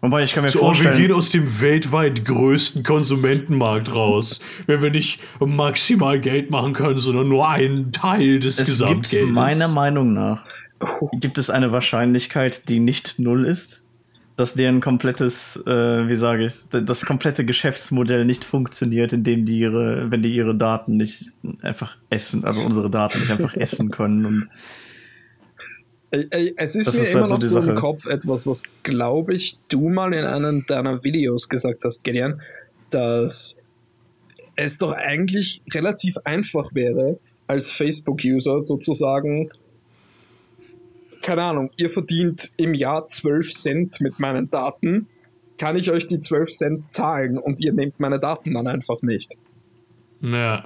Wobei 0.00 0.24
ich 0.24 0.32
kann 0.32 0.42
mir 0.42 0.50
so, 0.50 0.58
vorstellen. 0.58 0.98
wir 0.98 1.06
gehen 1.06 1.16
aus 1.16 1.30
dem 1.30 1.60
weltweit 1.60 2.24
größten 2.24 2.82
Konsumentenmarkt 2.82 3.94
raus, 3.94 4.40
wenn 4.66 4.82
wir 4.82 4.90
nicht 4.90 5.20
maximal 5.38 6.18
Geld 6.18 6.50
machen 6.50 6.72
können, 6.72 6.98
sondern 6.98 7.28
nur 7.28 7.48
einen 7.48 7.92
Teil 7.92 8.40
des 8.40 8.58
es 8.58 8.66
Gesamtgeldes. 8.66 9.10
Gibt 9.10 9.32
meiner 9.32 9.68
Meinung 9.68 10.12
nach 10.12 10.44
gibt 11.12 11.38
es 11.38 11.50
eine 11.50 11.72
Wahrscheinlichkeit, 11.72 12.68
die 12.68 12.80
nicht 12.80 13.18
null 13.18 13.46
ist 13.46 13.81
dass 14.36 14.54
deren 14.54 14.80
komplettes, 14.80 15.62
äh, 15.66 16.08
wie 16.08 16.16
sage 16.16 16.46
ich, 16.46 16.54
das 16.70 17.04
komplette 17.04 17.44
Geschäftsmodell 17.44 18.24
nicht 18.24 18.44
funktioniert, 18.44 19.12
indem 19.12 19.44
die 19.44 19.58
ihre, 19.58 20.10
wenn 20.10 20.22
die 20.22 20.34
ihre 20.34 20.54
Daten 20.54 20.96
nicht 20.96 21.30
einfach 21.60 21.96
essen, 22.08 22.44
also 22.44 22.62
unsere 22.62 22.90
Daten 22.90 23.20
nicht 23.20 23.30
einfach 23.30 23.54
essen 23.56 23.90
können 23.90 24.26
und 24.26 24.48
es 26.12 26.74
ist 26.74 26.92
mir 26.92 27.00
ist 27.00 27.14
immer 27.14 27.22
halt 27.22 27.30
noch 27.30 27.40
so, 27.40 27.62
so 27.62 27.68
im 27.70 27.74
Kopf 27.74 28.04
etwas, 28.04 28.46
was 28.46 28.62
glaube 28.82 29.34
ich 29.34 29.58
du 29.68 29.88
mal 29.88 30.12
in 30.12 30.24
einem 30.24 30.66
deiner 30.66 31.02
Videos 31.04 31.48
gesagt 31.48 31.84
hast, 31.84 32.04
Gideon, 32.04 32.40
dass 32.90 33.56
es 34.56 34.76
doch 34.76 34.92
eigentlich 34.92 35.62
relativ 35.72 36.18
einfach 36.24 36.74
wäre, 36.74 37.18
als 37.46 37.70
Facebook-User 37.70 38.60
sozusagen 38.60 39.50
keine 41.22 41.42
Ahnung, 41.42 41.70
ihr 41.76 41.88
verdient 41.88 42.50
im 42.56 42.74
Jahr 42.74 43.08
12 43.08 43.52
Cent 43.52 44.00
mit 44.00 44.18
meinen 44.18 44.50
Daten, 44.50 45.06
kann 45.58 45.76
ich 45.76 45.90
euch 45.90 46.06
die 46.06 46.20
12 46.20 46.50
Cent 46.50 46.94
zahlen 46.94 47.38
und 47.38 47.60
ihr 47.60 47.72
nehmt 47.72 48.00
meine 48.00 48.18
Daten 48.18 48.54
dann 48.54 48.66
einfach 48.66 49.00
nicht. 49.02 49.36
Ja. 50.20 50.64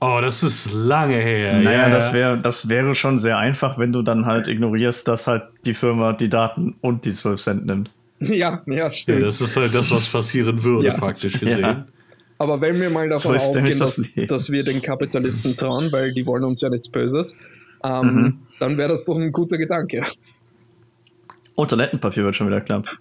Oh, 0.00 0.20
das 0.22 0.44
ist 0.44 0.72
lange 0.72 1.16
her. 1.16 1.54
Naja, 1.54 1.70
yeah. 1.70 1.90
das, 1.90 2.12
wär, 2.12 2.36
das 2.36 2.68
wäre 2.68 2.94
schon 2.94 3.18
sehr 3.18 3.36
einfach, 3.38 3.78
wenn 3.78 3.92
du 3.92 4.02
dann 4.02 4.26
halt 4.26 4.46
ignorierst, 4.46 5.08
dass 5.08 5.26
halt 5.26 5.42
die 5.64 5.74
Firma 5.74 6.12
die 6.12 6.28
Daten 6.28 6.76
und 6.80 7.04
die 7.04 7.12
12 7.12 7.40
Cent 7.40 7.66
nimmt. 7.66 7.90
Ja, 8.20 8.62
ja, 8.66 8.90
stimmt. 8.90 9.20
Ja, 9.20 9.26
das 9.26 9.40
ist 9.40 9.56
halt 9.56 9.72
das, 9.72 9.92
was 9.92 10.08
passieren 10.08 10.62
würde, 10.64 10.88
ja. 10.88 10.94
faktisch 10.94 11.34
gesehen. 11.34 11.60
Ja. 11.60 11.86
Aber 12.38 12.60
wenn 12.60 12.80
wir 12.80 12.90
mal 12.90 13.08
davon 13.08 13.38
so 13.38 13.44
ausgehen, 13.50 13.78
dass, 13.78 14.14
dass 14.26 14.50
wir 14.50 14.64
den 14.64 14.82
Kapitalisten 14.82 15.56
trauen, 15.56 15.92
weil 15.92 16.12
die 16.12 16.26
wollen 16.26 16.42
uns 16.42 16.60
ja 16.60 16.68
nichts 16.68 16.88
Böses, 16.88 17.36
ähm, 17.84 18.14
mhm. 18.14 18.38
dann 18.58 18.78
wäre 18.78 18.88
das 18.88 19.04
doch 19.04 19.16
ein 19.16 19.32
guter 19.32 19.58
Gedanke. 19.58 20.04
Oh, 21.54 21.66
Toilettenpapier 21.66 22.24
wird 22.24 22.36
schon 22.36 22.46
wieder 22.46 22.60
knapp. 22.60 22.98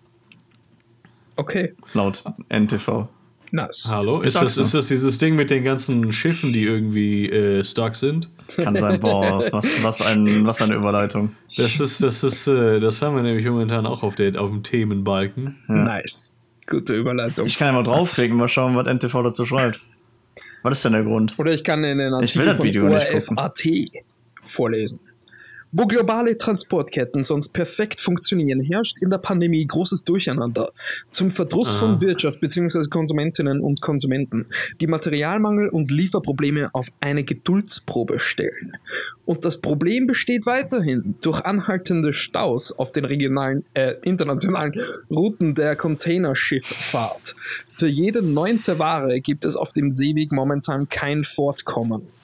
Okay. 1.36 1.76
Laut 1.94 2.24
NTV. 2.50 3.08
Nice. 3.52 3.88
Hallo? 3.90 4.22
Ist 4.22 4.36
das, 4.36 4.58
ist 4.58 4.74
das 4.74 4.88
dieses 4.88 5.18
Ding 5.20 5.36
mit 5.36 5.50
den 5.50 5.64
ganzen 5.64 6.12
Schiffen, 6.12 6.52
die 6.52 6.64
irgendwie 6.64 7.30
äh, 7.30 7.64
stark 7.64 7.96
sind? 7.96 8.30
Kann 8.56 8.76
sein, 8.76 9.00
boah, 9.02 9.48
was, 9.52 9.84
was, 9.84 10.02
ein, 10.02 10.46
was 10.46 10.62
eine 10.62 10.76
Überleitung. 10.76 11.36
Das 11.56 11.80
ist, 11.80 12.04
das 12.04 12.24
ist, 12.24 12.48
äh, 12.48 12.80
das 12.80 13.02
haben 13.02 13.16
wir 13.16 13.24
nämlich 13.24 13.46
momentan 13.46 13.86
auch 13.86 14.04
auf, 14.04 14.16
der, 14.16 14.40
auf 14.42 14.50
dem 14.50 14.64
Themenbalken. 14.64 15.56
Ja. 15.70 15.76
Nice. 15.76 16.42
Gute 16.68 16.96
Überleitung. 16.96 17.46
Ich 17.46 17.58
kann 17.58 17.68
ja 17.68 17.74
mal 17.74 17.84
draufklicken, 17.84 18.36
mal 18.36 18.50
schauen, 18.50 18.76
was 18.76 18.88
NTV 18.88 19.24
dazu 19.24 19.46
schreibt. 19.46 19.80
Was 20.64 20.80
ist 20.80 20.86
denn 20.86 20.94
der 20.94 21.04
Grund? 21.04 21.38
Oder 21.38 21.54
ich 21.54 21.64
kann 21.64 21.84
in 21.84 22.00
den 22.00 22.14
Artikel 22.14 22.54
von 22.54 22.92
ORF.at 22.92 23.64
vorlesen. 24.48 25.00
Wo 25.74 25.86
globale 25.86 26.38
Transportketten 26.38 27.24
sonst 27.24 27.50
perfekt 27.50 28.00
funktionieren, 28.00 28.62
herrscht 28.62 28.98
in 29.02 29.10
der 29.10 29.18
Pandemie 29.18 29.68
großes 29.68 30.06
Durcheinander. 30.06 30.72
Zum 31.12 31.30
Verdruss 31.30 31.76
ah. 31.76 31.80
von 31.80 32.02
Wirtschaft 32.02 32.40
bzw. 32.40 32.88
Konsumentinnen 32.90 33.60
und 33.60 33.82
Konsumenten, 33.82 34.46
die 34.80 34.88
Materialmangel 34.88 35.68
und 35.68 35.92
Lieferprobleme 35.92 36.70
auf 36.74 36.88
eine 37.02 37.26
Geduldsprobe 37.26 38.18
stellen. 38.18 38.78
Und 39.26 39.44
das 39.44 39.60
Problem 39.60 40.08
besteht 40.08 40.46
weiterhin 40.46 41.16
durch 41.20 41.42
anhaltende 41.42 42.14
Staus 42.14 42.72
auf 42.72 42.94
den 42.94 43.04
regionalen, 43.04 43.66
äh, 43.74 43.96
internationalen 44.04 44.74
Routen 45.12 45.54
der 45.54 45.76
Containerschifffahrt. 45.76 47.36
Für 47.68 47.88
jede 47.88 48.22
neunte 48.22 48.80
Ware 48.80 49.20
gibt 49.20 49.44
es 49.44 49.58
auf 49.58 49.74
dem 49.74 49.92
Seeweg 49.92 50.32
momentan 50.32 50.88
kein 50.88 51.26
Fortkommen. 51.26 52.17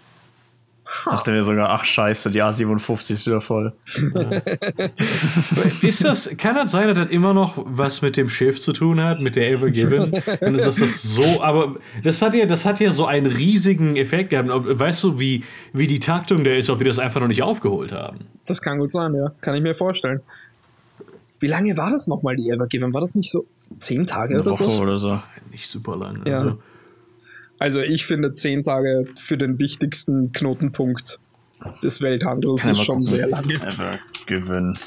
Dachte 1.05 1.31
mir 1.31 1.43
sogar, 1.43 1.69
ach 1.69 1.85
scheiße, 1.85 2.31
die 2.31 2.41
A57 2.41 3.13
ist 3.13 3.25
wieder 3.25 3.41
voll. 3.41 3.73
Ja. 4.13 4.31
ist 5.81 6.03
das, 6.03 6.29
kann 6.37 6.55
das 6.55 6.71
sein, 6.71 6.87
dass 6.87 6.99
das 6.99 7.09
immer 7.09 7.33
noch 7.33 7.57
was 7.57 8.01
mit 8.01 8.15
dem 8.15 8.29
Schiff 8.29 8.59
zu 8.59 8.73
tun 8.73 9.01
hat, 9.01 9.19
mit 9.19 9.35
der 9.35 9.49
Ever 9.51 9.69
Given? 9.69 10.11
Dann 10.39 10.55
ist 10.55 10.65
das, 10.65 10.77
das 10.77 11.01
so, 11.01 11.41
aber 11.41 11.75
das 12.03 12.21
hat 12.21 12.33
ja, 12.33 12.45
das 12.45 12.65
hat 12.65 12.79
ja 12.79 12.91
so 12.91 13.05
einen 13.05 13.25
riesigen 13.25 13.95
Effekt 13.95 14.29
gehabt. 14.29 14.49
Weißt 14.49 15.03
du, 15.03 15.19
wie, 15.19 15.43
wie 15.73 15.87
die 15.87 15.99
Taktung 15.99 16.43
da 16.43 16.51
ist, 16.51 16.69
ob 16.69 16.77
die 16.77 16.85
das 16.85 16.99
einfach 16.99 17.21
noch 17.21 17.27
nicht 17.27 17.43
aufgeholt 17.43 17.91
haben? 17.91 18.19
Das 18.45 18.61
kann 18.61 18.77
gut 18.77 18.91
sein, 18.91 19.13
ja. 19.15 19.31
Kann 19.41 19.55
ich 19.55 19.61
mir 19.61 19.75
vorstellen. 19.75 20.21
Wie 21.39 21.47
lange 21.47 21.75
war 21.75 21.91
das 21.91 22.07
nochmal, 22.07 22.35
die 22.35 22.49
Ever 22.49 22.67
Given? 22.67 22.93
War 22.93 23.01
das 23.01 23.15
nicht 23.15 23.29
so 23.31 23.45
zehn 23.79 24.05
Tage 24.05 24.35
Eine 24.35 24.43
oder 24.43 24.51
Woche 24.51 24.65
so? 24.65 24.81
oder 24.81 24.97
so? 24.97 25.19
Nicht 25.51 25.67
super 25.67 25.97
lang. 25.97 26.21
Ja. 26.25 26.39
Also. 26.39 26.59
Also 27.59 27.79
ich 27.79 28.05
finde 28.05 28.33
zehn 28.33 28.63
Tage 28.63 29.05
für 29.19 29.37
den 29.37 29.59
wichtigsten 29.59 30.31
Knotenpunkt 30.31 31.19
des 31.83 32.01
Welthandels 32.01 32.65
ist 32.65 32.83
schon 32.83 33.03
sehr 33.03 33.27
lange. 33.27 33.59
Gewinnen. 34.25 34.77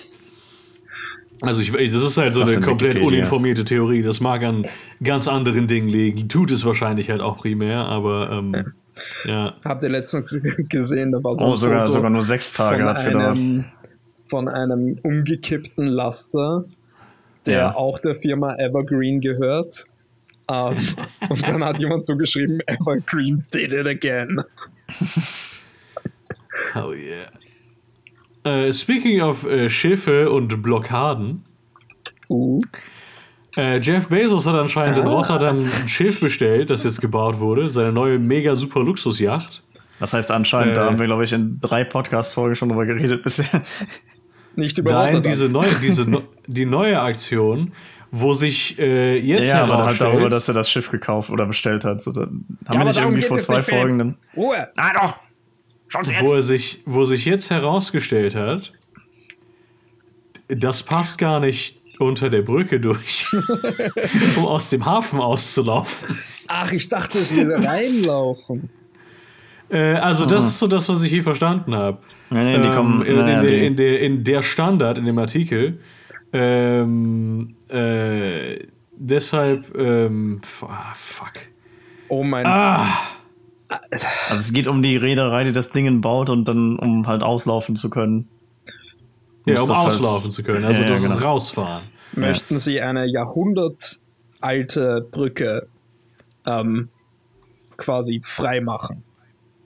Also 1.43 1.61
ich, 1.61 1.71
das 1.71 2.03
ist 2.03 2.17
halt 2.17 2.33
so 2.33 2.43
eine 2.43 2.61
komplett 2.61 2.95
Wikipedia. 2.95 3.07
uninformierte 3.07 3.65
Theorie. 3.65 4.03
Das 4.03 4.21
mag 4.21 4.43
an 4.43 4.67
ganz 5.03 5.29
anderen 5.29 5.67
Dingen 5.67 5.89
liegen. 5.89 6.29
Tut 6.29 6.51
es 6.51 6.65
wahrscheinlich 6.65 7.11
halt 7.11 7.21
auch 7.21 7.39
primär, 7.39 7.81
aber 7.81 8.31
ähm, 8.31 8.73
ja. 9.25 9.55
Habt 9.65 9.83
ihr 9.83 9.91
letztens 9.91 10.41
gesehen, 10.69 11.13
da 11.13 11.23
war 11.23 11.37
so 11.37 11.45
oh, 11.45 11.51
ein 11.51 11.57
sogar, 11.57 11.79
Foto 11.81 11.93
sogar 11.93 12.11
nur 12.11 12.23
sechs 12.23 12.53
Tage 12.53 12.95
von 12.95 13.21
einem, 13.21 13.65
von 14.27 14.49
einem 14.49 14.99
umgekippten 15.03 15.87
Laster, 15.87 16.65
der 17.47 17.59
ja. 17.59 17.75
auch 17.75 17.99
der 17.99 18.15
Firma 18.15 18.57
Evergreen 18.57 19.21
gehört. 19.21 19.87
Um, 20.49 20.77
und 21.29 21.49
dann 21.49 21.65
hat 21.65 21.81
jemand 21.81 22.07
so 22.07 22.17
geschrieben, 22.17 22.61
Evergreen 22.67 23.45
did 23.53 23.73
it 23.73 23.87
again. 23.87 24.41
Hell 26.73 26.95
yeah. 26.95 27.29
Uh, 28.45 28.73
speaking 28.73 29.21
of 29.21 29.45
uh, 29.45 29.69
Schiffe 29.69 30.31
und 30.31 30.63
Blockaden. 30.63 31.45
Uh. 32.31 32.61
Uh, 33.57 33.79
Jeff 33.81 34.09
Bezos 34.09 34.47
hat 34.47 34.55
anscheinend 34.55 34.99
ah. 34.99 35.03
in 35.03 35.09
Rotterdam 35.09 35.59
ein 35.61 35.89
Schiff 35.89 36.21
bestellt, 36.21 36.71
das 36.71 36.85
jetzt 36.85 37.01
gebaut 37.01 37.41
wurde, 37.41 37.69
seine 37.71 37.91
neue 37.91 38.19
mega 38.19 38.55
super 38.55 38.81
Luxusjacht. 38.81 39.65
Das 39.99 40.13
heißt 40.13 40.31
anscheinend, 40.31 40.77
da 40.77 40.85
haben 40.85 40.99
wir, 40.99 41.07
glaube 41.07 41.25
ich, 41.25 41.33
in 41.33 41.59
drei 41.61 41.83
Podcast-Folgen 41.83 42.55
schon 42.55 42.69
drüber 42.69 42.87
geredet 42.87 43.23
bisher. 43.23 43.63
Nicht 44.55 44.79
über 44.79 44.93
Nein, 44.93 45.07
Rotterdam. 45.07 45.33
diese 45.33 45.49
neue, 45.49 45.75
diese, 45.83 46.23
die 46.47 46.67
neue 46.67 47.01
Aktion 47.01 47.73
wo 48.11 48.35
sich 48.35 48.79
äh, 48.79 49.19
jetzt 49.19 49.49
ja, 49.49 49.65
aber 49.65 49.85
halt 49.85 50.01
darüber, 50.01 50.29
dass 50.29 50.49
er 50.49 50.55
das 50.55 50.71
Schiff 50.71 50.91
gekauft 50.91 51.31
oder 51.31 51.47
bestellt 51.47 51.85
hat. 51.85 52.03
So, 52.03 52.13
haben 52.15 52.47
ja, 52.67 52.79
wir 52.79 52.85
nicht 52.85 52.99
irgendwie 52.99 53.23
vor 53.23 53.39
zwei 53.39 53.63
Folgen 53.63 53.99
dann. 53.99 54.17
Ruhe! 54.37 54.69
Nein, 54.77 54.93
doch! 55.01 55.17
Schaut's 55.89 56.11
jetzt! 56.11 56.23
Wo, 56.23 56.35
er 56.35 56.43
sich, 56.43 56.83
wo 56.87 57.05
sich 57.05 57.25
jetzt 57.25 57.51
herausgestellt 57.51 58.35
hat, 58.35 58.73
das 60.49 60.83
passt 60.83 61.19
gar 61.19 61.41
nicht 61.41 61.81
unter 61.99 62.31
der 62.31 62.43
Brücke 62.43 62.79
durch, 62.79 63.27
um 64.37 64.47
aus 64.47 64.71
dem 64.71 64.85
Hafen 64.85 65.21
auszulaufen. 65.21 66.19
Ach, 66.47 66.71
ich 66.73 66.89
dachte, 66.89 67.19
es 67.19 67.35
würde 67.35 67.55
reinlaufen. 67.67 68.69
Äh, 69.69 69.95
also, 69.95 70.27
das 70.27 70.47
ist 70.47 70.59
so 70.59 70.69
das, 70.69 70.89
was 70.89 71.03
ich 71.03 71.11
hier 71.11 71.23
verstanden 71.23 71.75
habe. 71.75 71.99
Nee, 72.31 72.59
nee, 72.59 72.69
die 72.69 72.75
kommen, 72.75 73.05
ähm, 73.05 73.19
in, 73.19 73.29
in, 73.29 73.41
der, 73.41 73.63
in, 73.63 73.77
der, 73.77 74.01
in 74.01 74.25
der 74.25 74.43
Standard, 74.43 74.99
in 74.99 75.05
dem 75.07 75.19
Artikel, 75.19 75.81
ähm, 76.33 77.56
äh, 77.69 78.67
deshalb, 78.97 79.77
ähm, 79.77 80.41
ah, 80.63 80.95
fuck. 80.95 81.33
Oh 82.09 82.23
mein. 82.23 82.47
Ah. 82.47 82.87
Also 83.69 84.37
es 84.37 84.53
geht 84.53 84.69
um 84.69 84.83
die 84.83 84.97
Reederei, 84.97 85.45
die 85.45 85.53
das 85.53 85.73
Ding 85.73 86.01
baut 86.01 86.31
und 86.31 86.47
dann 86.47 86.79
um 86.79 87.07
halt 87.07 87.23
auslaufen 87.23 87.75
zu 87.75 87.91
können. 87.91 88.29
Ja, 89.45 89.61
um 89.61 89.69
halt 89.69 89.89
auslaufen 89.89 90.25
halt, 90.25 90.33
zu 90.33 90.43
können, 90.43 90.65
also 90.65 90.83
ja, 90.83 90.89
das 90.89 91.03
ja, 91.03 91.09
genau. 91.09 91.19
ist 91.19 91.25
rausfahren. 91.25 91.85
Möchten 92.15 92.55
ja. 92.55 92.61
Sie 92.61 92.81
eine 92.81 93.07
jahrhundertalte 93.07 95.07
Brücke 95.11 95.67
ähm, 96.47 96.89
quasi 97.77 98.21
freimachen? 98.23 99.03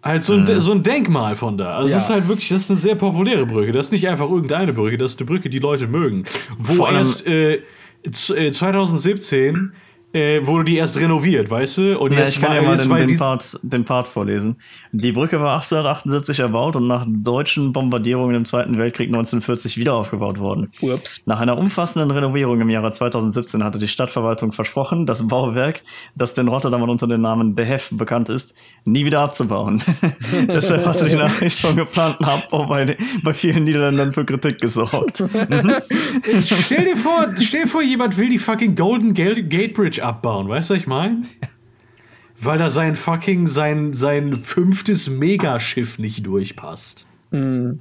Halt 0.02 0.24
so 0.24 0.34
ein, 0.34 0.44
mhm. 0.44 0.60
so 0.60 0.72
ein 0.72 0.82
Denkmal 0.82 1.34
von 1.34 1.58
da. 1.58 1.76
Also, 1.76 1.90
ja. 1.90 1.96
das 1.96 2.04
ist 2.04 2.10
halt 2.10 2.28
wirklich, 2.28 2.48
das 2.48 2.62
ist 2.62 2.70
eine 2.70 2.78
sehr 2.78 2.94
populäre 2.94 3.44
Brücke. 3.44 3.72
Das 3.72 3.86
ist 3.86 3.92
nicht 3.92 4.08
einfach 4.08 4.30
irgendeine 4.30 4.72
Brücke, 4.72 4.96
das 4.96 5.12
ist 5.12 5.20
eine 5.20 5.26
Brücke, 5.26 5.50
die 5.50 5.58
Leute 5.58 5.86
mögen. 5.86 6.24
Wo 6.58 6.86
erst 6.86 7.26
äh, 7.26 7.60
2017 8.04 9.72
äh, 10.12 10.44
wurde 10.44 10.64
die 10.64 10.76
erst 10.76 10.98
renoviert, 10.98 11.50
weißt 11.50 11.78
du? 11.78 11.98
Und 11.98 12.12
ja, 12.12 12.20
jetzt 12.20 12.36
ich 12.36 12.40
kann 12.40 12.54
ja 12.54 12.62
mal 12.62 12.76
den, 12.76 13.06
den, 13.06 13.18
Part, 13.18 13.58
den 13.62 13.84
Part 13.84 14.08
vorlesen. 14.08 14.56
Die 14.92 15.12
Brücke 15.12 15.40
war 15.40 15.54
1878 15.54 16.40
erbaut 16.40 16.74
und 16.74 16.88
nach 16.88 17.06
deutschen 17.08 17.72
Bombardierungen 17.72 18.34
im 18.34 18.44
Zweiten 18.44 18.76
Weltkrieg 18.78 19.08
1940 19.08 19.76
wieder 19.76 19.94
aufgebaut 19.94 20.40
worden. 20.40 20.72
Ups. 20.80 21.22
Nach 21.26 21.40
einer 21.40 21.56
umfassenden 21.56 22.10
Renovierung 22.10 22.60
im 22.60 22.70
Jahre 22.70 22.90
2017 22.90 23.62
hatte 23.62 23.78
die 23.78 23.88
Stadtverwaltung 23.88 24.52
versprochen, 24.52 25.06
das 25.06 25.28
Bauwerk, 25.28 25.82
das 26.16 26.34
den 26.34 26.48
Rotterdamern 26.48 26.90
unter 26.90 27.06
dem 27.06 27.20
Namen 27.20 27.54
De 27.54 27.64
Hef 27.64 27.90
bekannt 27.92 28.28
ist, 28.28 28.54
nie 28.84 29.04
wieder 29.04 29.20
abzubauen. 29.20 29.82
Deshalb 30.48 30.86
hatte 30.86 31.08
die 31.08 31.16
Nachricht 31.16 31.60
vom 31.60 31.76
geplanten 31.76 32.24
Abbau 32.24 32.66
bei, 32.66 32.96
bei 33.22 33.32
vielen 33.32 33.64
Niederländern 33.64 34.12
für 34.12 34.24
Kritik 34.24 34.60
gesorgt. 34.60 35.22
stell, 36.44 36.84
dir 36.84 36.96
vor, 36.96 37.28
stell 37.38 37.62
dir 37.62 37.68
vor, 37.68 37.82
jemand 37.82 38.18
will 38.18 38.28
die 38.28 38.38
fucking 38.38 38.74
Golden 38.74 39.14
Gate 39.14 39.74
Bridge 39.74 39.99
abbauen, 40.02 40.48
weißt 40.48 40.70
du, 40.70 40.74
was 40.74 40.80
ich 40.80 40.86
meine? 40.86 41.22
Weil 42.42 42.58
da 42.58 42.70
sein 42.70 42.96
fucking, 42.96 43.46
sein, 43.46 43.92
sein 43.92 44.36
fünftes 44.36 45.10
Megaschiff 45.10 45.98
nicht 45.98 46.24
durchpasst. 46.24 47.06
Mhm. 47.30 47.80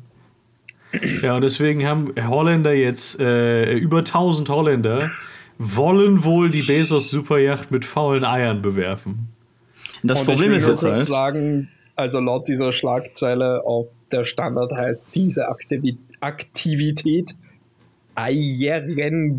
Ja, 1.22 1.36
und 1.36 1.41
deswegen 1.41 1.86
haben 1.86 2.13
Holländer 2.28 2.74
jetzt, 2.74 3.20
äh, 3.20 3.74
über 3.76 3.99
1000 3.99 4.49
Holländer, 4.49 5.11
wollen 5.59 6.24
wohl 6.24 6.49
die 6.49 6.63
Bezos 6.63 7.09
Superjacht 7.09 7.70
mit 7.70 7.86
faulen 7.86 8.26
Eiern 8.26 8.61
bewerfen. 8.61 9.30
Das 10.03 10.22
und 10.22 10.28
Problem 10.28 10.53
ist 10.53 10.67
jetzt 10.67 10.84
halt, 10.84 11.01
sagen, 11.01 11.70
also 11.95 12.20
laut 12.20 12.47
dieser 12.47 12.72
Schlagzeile 12.72 13.63
auf 13.65 13.88
der 14.11 14.24
Standard 14.24 14.72
heißt 14.72 15.15
diese 15.15 15.49
Aktivi 15.49 15.97
Aktivität 16.22 17.36
Eierengoyen 18.15 19.38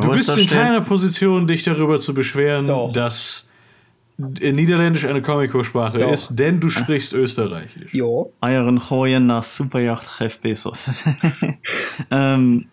du 0.00 0.10
bist 0.10 0.36
in 0.36 0.46
keiner 0.46 0.80
Position, 0.80 1.46
dich 1.46 1.62
darüber 1.62 1.98
zu 1.98 2.12
beschweren, 2.12 2.66
Doch. 2.66 2.92
dass 2.92 3.46
Niederländisch 4.18 5.04
eine 5.04 5.20
Comic-Sprache 5.20 5.98
ist, 6.06 6.36
denn 6.36 6.58
du 6.58 6.70
sprichst 6.70 7.12
Österreichisch. 7.12 7.92
Jo. 7.92 8.30
Eieren 8.40 8.78
gooien 8.78 9.26
nach 9.26 9.42
Superjacht 9.42 10.08
Jeff 10.18 10.38
Bezos. 10.40 11.04
ähm, 12.10 12.66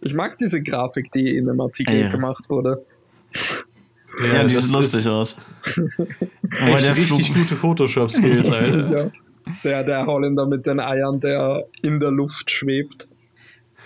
ich 0.00 0.14
mag 0.14 0.38
diese 0.38 0.62
Grafik, 0.62 1.12
die 1.12 1.36
in 1.36 1.44
dem 1.44 1.60
Artikel 1.60 2.00
ja. 2.00 2.08
gemacht 2.08 2.48
wurde. 2.48 2.84
Ja, 4.20 4.26
ja 4.26 4.44
die 4.44 4.54
sieht 4.54 4.72
lustig 4.72 5.06
aus. 5.06 5.36
Aber 6.62 6.80
der 6.80 6.96
richtig 6.96 7.26
Flug 7.26 7.42
gute 7.42 7.56
Photoshop-Skills, 7.56 8.50
Alter. 8.50 8.96
ja. 8.96 9.10
Der, 9.62 9.84
der 9.84 10.06
Holländer 10.06 10.46
mit 10.46 10.66
den 10.66 10.80
Eiern, 10.80 11.20
der 11.20 11.64
in 11.82 12.00
der 12.00 12.10
Luft 12.10 12.50
schwebt. 12.50 13.06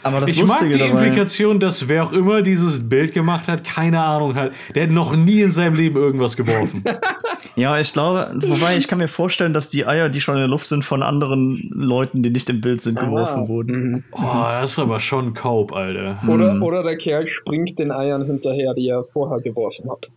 Aber 0.03 0.21
das 0.21 0.31
ich 0.31 0.41
Lustige 0.41 0.65
mag 0.65 0.73
die 0.73 0.79
dabei, 0.79 1.05
Implikation, 1.07 1.61
dass 1.61 1.89
wer 1.89 2.05
auch 2.05 2.13
immer 2.13 2.43
dieses 2.43 2.89
Bild 2.89 3.13
gemacht 3.13 3.49
hat, 3.49 3.65
keine 3.65 4.01
Ahnung 4.01 4.35
hat. 4.37 4.53
Der 4.75 4.85
hat 4.85 4.91
noch 4.91 5.17
nie 5.17 5.41
in 5.41 5.51
seinem 5.51 5.75
Leben 5.75 5.97
irgendwas 5.97 6.37
geworfen. 6.37 6.85
ja, 7.57 7.79
ich 7.79 7.93
glaube, 7.93 8.33
wobei 8.37 8.77
ich 8.77 8.87
kann 8.87 8.99
mir 8.99 9.09
vorstellen, 9.09 9.53
dass 9.53 9.71
die 9.71 9.87
Eier, 9.87 10.09
die 10.09 10.21
schon 10.21 10.35
in 10.35 10.41
der 10.41 10.49
Luft 10.49 10.69
sind, 10.69 10.85
von 10.85 11.03
anderen 11.03 11.69
Leuten, 11.73 12.23
die 12.23 12.31
nicht 12.31 12.49
im 12.49 12.61
Bild 12.61 12.81
sind, 12.81 12.99
geworfen 12.99 13.45
ah. 13.45 13.49
wurden. 13.49 13.93
Mhm. 13.93 14.05
Oh, 14.13 14.45
das 14.61 14.73
ist 14.73 14.79
aber 14.79 15.01
schon 15.01 15.35
Cope, 15.35 15.75
Alter. 15.75 16.23
Oder, 16.29 16.55
mhm. 16.55 16.63
oder 16.63 16.83
der 16.83 16.97
Kerl 16.97 17.27
springt 17.27 17.79
den 17.79 17.91
Eiern 17.91 18.25
hinterher, 18.25 18.75
die 18.75 18.89
er 18.89 19.03
vorher 19.05 19.41
geworfen 19.41 19.91
hat. 19.91 20.11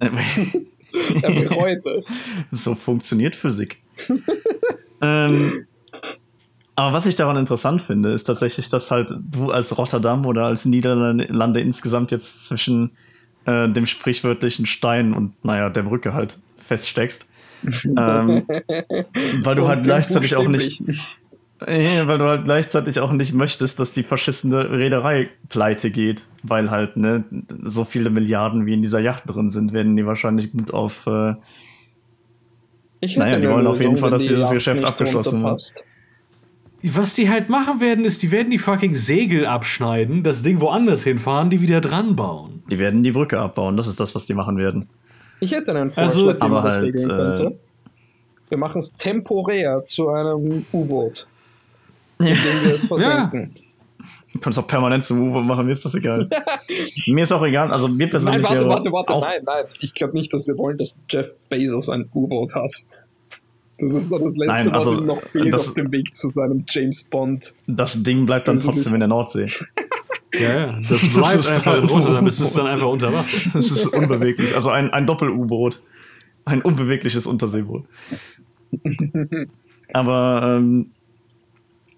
er 1.22 1.30
bereut 1.30 1.86
es. 1.86 2.24
So 2.50 2.74
funktioniert 2.74 3.36
Physik. 3.36 3.78
ähm, 5.00 5.66
aber 6.80 6.96
was 6.96 7.06
ich 7.06 7.16
daran 7.16 7.36
interessant 7.36 7.82
finde, 7.82 8.10
ist 8.10 8.24
tatsächlich, 8.24 8.68
dass 8.68 8.90
halt 8.90 9.12
du 9.30 9.50
als 9.50 9.76
Rotterdam 9.76 10.24
oder 10.24 10.46
als 10.46 10.64
Niederlande 10.64 11.60
insgesamt 11.60 12.10
jetzt 12.10 12.46
zwischen 12.46 12.92
äh, 13.44 13.68
dem 13.68 13.86
sprichwörtlichen 13.86 14.66
Stein 14.66 15.12
und 15.12 15.44
naja, 15.44 15.68
der 15.68 15.82
Brücke 15.82 16.14
halt 16.14 16.38
feststeckst. 16.58 17.28
ähm, 17.84 18.44
weil 18.46 19.54
du 19.54 19.62
und 19.62 19.68
halt 19.68 19.82
gleichzeitig 19.82 20.36
auch 20.36 20.48
nicht. 20.48 20.82
Ja, 21.68 22.06
weil 22.06 22.16
du 22.16 22.24
halt 22.24 22.46
gleichzeitig 22.46 23.00
auch 23.00 23.12
nicht 23.12 23.34
möchtest, 23.34 23.78
dass 23.78 23.92
die 23.92 24.02
verschissene 24.02 24.70
Reederei 24.70 25.28
pleite 25.50 25.90
geht, 25.90 26.22
weil 26.42 26.70
halt, 26.70 26.96
ne, 26.96 27.24
so 27.64 27.84
viele 27.84 28.08
Milliarden 28.08 28.64
wie 28.64 28.72
in 28.72 28.80
dieser 28.80 29.00
Yacht 29.00 29.24
drin 29.26 29.50
sind, 29.50 29.74
werden 29.74 29.94
die 29.94 30.06
wahrscheinlich 30.06 30.52
gut 30.52 30.72
auf. 30.72 31.06
Äh, 31.06 31.34
ich 33.00 33.18
naja, 33.18 33.38
die 33.38 33.46
wollen 33.46 33.66
auf 33.66 33.82
jeden 33.82 33.98
Fall, 33.98 34.10
dass 34.10 34.22
dieses 34.22 34.50
Geschäft 34.50 34.82
abgeschlossen 34.82 35.42
wird. 35.42 35.84
Was 36.82 37.14
die 37.14 37.28
halt 37.28 37.50
machen 37.50 37.80
werden, 37.80 38.04
ist, 38.04 38.22
die 38.22 38.30
werden 38.30 38.50
die 38.50 38.58
fucking 38.58 38.94
Segel 38.94 39.44
abschneiden, 39.44 40.22
das 40.22 40.42
Ding 40.42 40.60
woanders 40.60 41.04
hinfahren, 41.04 41.50
die 41.50 41.60
wieder 41.60 41.80
dran 41.80 42.16
bauen. 42.16 42.62
Die 42.70 42.78
werden 42.78 43.02
die 43.02 43.12
Brücke 43.12 43.38
abbauen, 43.38 43.76
das 43.76 43.86
ist 43.86 44.00
das, 44.00 44.14
was 44.14 44.26
die 44.26 44.34
machen 44.34 44.56
werden. 44.56 44.88
Ich 45.40 45.52
hätte 45.52 45.74
einen 45.74 45.90
Vorschlag, 45.90 46.40
also, 46.40 46.46
wie 46.46 46.48
man 46.48 46.64
das 46.64 46.76
halt, 46.76 46.86
regeln 46.86 47.08
könnte. 47.08 47.44
Äh, 47.44 47.56
wir 48.48 48.58
machen 48.58 48.78
es 48.78 48.94
temporär 48.94 49.84
zu 49.84 50.08
einem 50.08 50.64
U-Boot, 50.72 51.26
indem 52.18 52.36
wir 52.64 52.74
es 52.74 52.84
versenken. 52.84 53.54
Ja. 53.54 53.62
Du 54.32 54.38
kannst 54.38 54.58
auch 54.58 54.66
permanent 54.66 55.04
zum 55.04 55.20
U-Boot 55.20 55.44
machen, 55.44 55.66
mir 55.66 55.72
ist 55.72 55.84
das 55.84 55.94
egal. 55.94 56.28
mir 57.08 57.22
ist 57.22 57.32
auch 57.32 57.42
egal, 57.42 57.70
also 57.72 57.88
mir 57.88 58.08
persönlich. 58.08 58.42
Nein, 58.42 58.52
warte, 58.52 58.68
warte, 58.68 58.92
warte, 58.92 59.20
nein, 59.20 59.42
nein. 59.44 59.64
Ich 59.80 59.92
glaube 59.94 60.14
nicht, 60.14 60.32
dass 60.32 60.46
wir 60.46 60.56
wollen, 60.56 60.78
dass 60.78 61.00
Jeff 61.10 61.34
Bezos 61.48 61.88
ein 61.90 62.08
U-Boot 62.14 62.54
hat. 62.54 62.70
Das 63.80 63.94
ist 63.94 64.08
so 64.08 64.18
das 64.18 64.36
Letzte, 64.36 64.64
Nein, 64.64 64.74
also, 64.74 64.90
was 64.92 64.98
ihm 64.98 65.06
noch 65.06 65.22
fehlt 65.22 65.54
das, 65.54 65.68
auf 65.68 65.74
dem 65.74 65.92
Weg 65.92 66.14
zu 66.14 66.28
seinem 66.28 66.64
James 66.68 67.04
Bond. 67.04 67.54
Das 67.66 68.02
Ding 68.02 68.26
bleibt 68.26 68.48
dann 68.48 68.58
trotzdem 68.58 68.92
in 68.94 69.00
der 69.00 69.08
Nordsee. 69.08 69.46
Ja, 70.34 70.66
ja. 70.66 70.80
Das 70.88 71.08
bleibt 71.14 71.46
einfach 71.46 71.76
in 71.76 71.84
Rotterdam, 71.84 72.26
es 72.26 72.40
ist 72.40 72.56
dann 72.56 72.66
einfach 72.66 72.88
unter 72.88 73.12
Wasser. 73.12 73.50
Das 73.52 73.70
ist 73.70 73.86
unbeweglich. 73.86 74.54
Also 74.54 74.70
ein, 74.70 74.90
ein 74.90 75.06
Doppel-U-Boot. 75.06 75.80
Ein 76.44 76.62
unbewegliches 76.62 77.26
Unterseeboot. 77.26 77.84
Aber 79.92 80.56
ähm, 80.58 80.92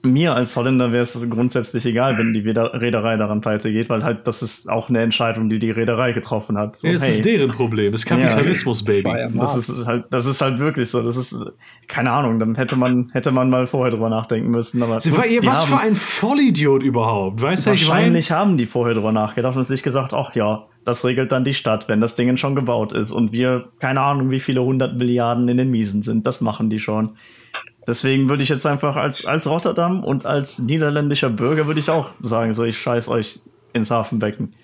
mir 0.05 0.35
als 0.35 0.57
Holländer 0.57 0.91
wäre 0.91 1.03
es 1.03 1.31
grundsätzlich 1.31 1.87
egal, 1.87 2.19
wenn 2.19 2.33
die 2.33 2.41
Reederei 2.41 3.17
daran 3.17 3.41
pleite 3.41 3.73
geht, 3.73 3.89
weil 3.89 4.03
halt 4.03 4.27
das 4.27 4.43
ist 4.43 4.69
auch 4.69 4.89
eine 4.89 5.01
Entscheidung, 5.01 5.49
die 5.49 5.59
die 5.59 5.71
Reederei 5.71 6.13
getroffen 6.13 6.59
hat. 6.59 6.77
So, 6.77 6.89
ja, 6.89 6.95
es 6.95 7.03
hey, 7.03 7.13
ist 7.13 7.25
deren 7.25 7.51
Problem, 7.51 7.93
das 7.93 8.01
ist 8.01 8.07
Kapitalismus, 8.07 8.81
ja, 8.81 9.03
Baby. 9.03 9.39
Das 9.39 9.57
ist 9.57 9.87
halt, 9.87 10.07
das 10.11 10.27
ist 10.27 10.41
halt 10.41 10.59
wirklich 10.59 10.91
so. 10.91 11.03
Das 11.03 11.17
ist 11.17 11.37
keine 11.87 12.11
Ahnung. 12.11 12.39
Dann 12.39 12.57
hätte 12.57 12.77
man 12.77 13.11
hätte 13.13 13.31
man 13.31 13.49
mal 13.49 13.67
vorher 13.67 13.93
drüber 13.93 14.09
nachdenken 14.09 14.51
müssen. 14.51 14.83
Aber 14.83 15.01
Sie, 15.01 15.11
gut, 15.11 15.21
was 15.43 15.61
haben, 15.61 15.69
für 15.69 15.79
ein 15.79 15.95
Vollidiot 15.95 16.83
überhaupt, 16.83 17.41
weißt 17.41 17.67
du? 17.67 17.71
Wahrscheinlich 17.71 18.27
ich 18.27 18.33
haben 18.33 18.57
die 18.57 18.67
vorher 18.67 18.95
drüber 18.95 19.13
nachgedacht 19.13 19.57
und 19.57 19.65
sich 19.65 19.83
gesagt, 19.83 20.15
ach 20.15 20.35
ja, 20.35 20.67
das 20.85 21.05
regelt 21.05 21.31
dann 21.31 21.45
die 21.45 21.55
Stadt, 21.55 21.89
wenn 21.89 22.01
das 22.01 22.17
Ding 22.17 22.37
schon 22.37 22.57
gebaut 22.57 22.93
ist 22.93 23.13
und 23.13 23.33
wir 23.33 23.69
keine 23.79 24.01
Ahnung, 24.01 24.31
wie 24.31 24.41
viele 24.41 24.63
hundert 24.63 24.97
Milliarden 24.97 25.49
in 25.49 25.57
den 25.57 25.71
Miesen 25.71 26.03
sind. 26.03 26.27
Das 26.27 26.41
machen 26.41 26.71
die 26.71 26.81
schon. 26.81 27.13
Deswegen 27.87 28.29
würde 28.29 28.43
ich 28.43 28.49
jetzt 28.49 28.67
einfach 28.67 28.97
als, 28.97 29.25
als 29.25 29.47
Rotterdam 29.49 30.05
und 30.05 30.25
als 30.25 30.59
niederländischer 30.59 31.31
Bürger 31.31 31.67
würde 31.67 31.81
ich 31.81 31.91
auch 31.91 32.11
sagen, 32.21 32.53
so 32.53 32.65
ich 32.65 32.79
scheiß 32.79 33.09
euch 33.09 33.41
ins 33.73 33.91
Hafenbecken. 33.91 34.55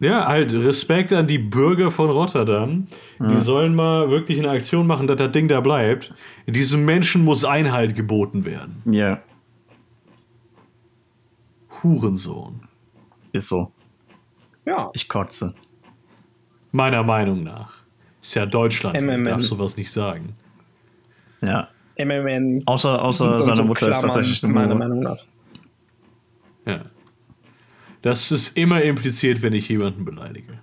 Ja, 0.00 0.26
halt 0.26 0.52
Respekt 0.52 1.12
an 1.12 1.26
die 1.26 1.38
Bürger 1.38 1.90
von 1.90 2.08
Rotterdam. 2.08 2.86
Ja. 3.18 3.26
Die 3.26 3.36
sollen 3.36 3.74
mal 3.74 4.10
wirklich 4.10 4.38
eine 4.38 4.50
Aktion 4.50 4.86
machen, 4.86 5.08
dass 5.08 5.16
das 5.16 5.32
Ding 5.32 5.48
da 5.48 5.60
bleibt. 5.60 6.14
Diesem 6.46 6.84
Menschen 6.84 7.24
muss 7.24 7.44
Einhalt 7.44 7.96
geboten 7.96 8.44
werden. 8.44 8.80
Ja. 8.86 9.20
Hurensohn. 11.82 12.60
Ist 13.32 13.48
so. 13.48 13.72
Ja. 14.64 14.90
Ich 14.94 15.08
kotze. 15.08 15.54
Meiner 16.70 17.02
Meinung 17.02 17.42
nach. 17.42 17.72
Ist 18.22 18.34
ja 18.34 18.46
Deutschland, 18.46 19.00
MMM. 19.00 19.24
darfst 19.24 19.50
du 19.50 19.58
was 19.58 19.76
nicht 19.76 19.90
sagen. 19.90 20.36
Ja. 21.40 21.68
MMN. 21.98 22.62
Außer, 22.66 23.02
außer 23.02 23.38
seine 23.40 23.54
so 23.54 23.64
Mutter 23.64 23.86
Klammern, 23.86 23.96
ist 23.96 24.02
tatsächlich 24.02 24.44
eine 24.44 24.52
meiner 24.52 24.74
Meinung 24.74 25.00
nach. 25.00 25.24
Ja. 26.64 26.84
Das 28.02 28.30
ist 28.30 28.56
immer 28.56 28.82
impliziert, 28.82 29.42
wenn 29.42 29.52
ich 29.52 29.68
jemanden 29.68 30.04
beleidige. 30.04 30.60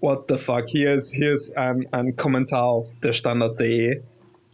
What 0.00 0.24
the 0.28 0.36
fuck? 0.36 0.68
Hier 0.68 0.94
ist, 0.94 1.14
hier 1.14 1.32
ist 1.32 1.56
ein, 1.56 1.86
ein 1.92 2.16
Kommentar 2.16 2.64
auf 2.64 2.94
der 3.02 3.12
Standard.de. 3.12 4.02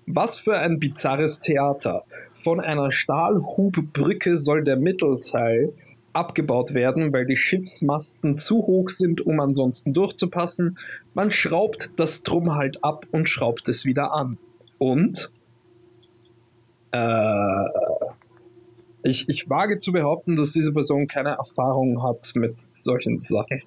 Was 0.06 0.38
für 0.38 0.58
ein 0.58 0.78
bizarres 0.78 1.40
Theater. 1.40 2.04
Von 2.34 2.60
einer 2.60 2.90
Stahlhubbrücke 2.90 4.38
soll 4.38 4.62
der 4.62 4.76
Mittelteil 4.76 5.72
abgebaut 6.12 6.74
werden, 6.74 7.12
weil 7.12 7.26
die 7.26 7.36
Schiffsmasten 7.36 8.38
zu 8.38 8.58
hoch 8.58 8.90
sind, 8.90 9.20
um 9.20 9.40
ansonsten 9.40 9.92
durchzupassen. 9.92 10.78
Man 11.14 11.30
schraubt 11.30 11.98
das 11.98 12.22
Drum 12.22 12.54
halt 12.54 12.84
ab 12.84 13.06
und 13.10 13.28
schraubt 13.28 13.68
es 13.68 13.84
wieder 13.84 14.12
an. 14.12 14.38
Und 14.78 15.30
äh, 16.92 17.64
ich, 19.02 19.28
ich 19.28 19.48
wage 19.48 19.78
zu 19.78 19.92
behaupten, 19.92 20.36
dass 20.36 20.52
diese 20.52 20.72
Person 20.72 21.06
keine 21.06 21.30
Erfahrung 21.30 22.02
hat 22.02 22.32
mit 22.34 22.58
solchen 22.74 23.20
Sachen. 23.20 23.62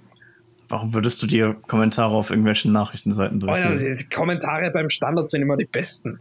Warum 0.69 0.93
würdest 0.93 1.21
du 1.21 1.27
dir 1.27 1.55
Kommentare 1.67 2.13
auf 2.15 2.29
irgendwelchen 2.29 2.71
Nachrichtenseiten 2.71 3.39
durchlesen? 3.39 3.77
Oh 3.77 3.89
ja, 3.89 3.95
die 3.95 4.09
Kommentare 4.09 4.71
beim 4.71 4.89
Standard 4.89 5.29
sind 5.29 5.41
immer 5.41 5.57
die 5.57 5.65
besten. 5.65 6.19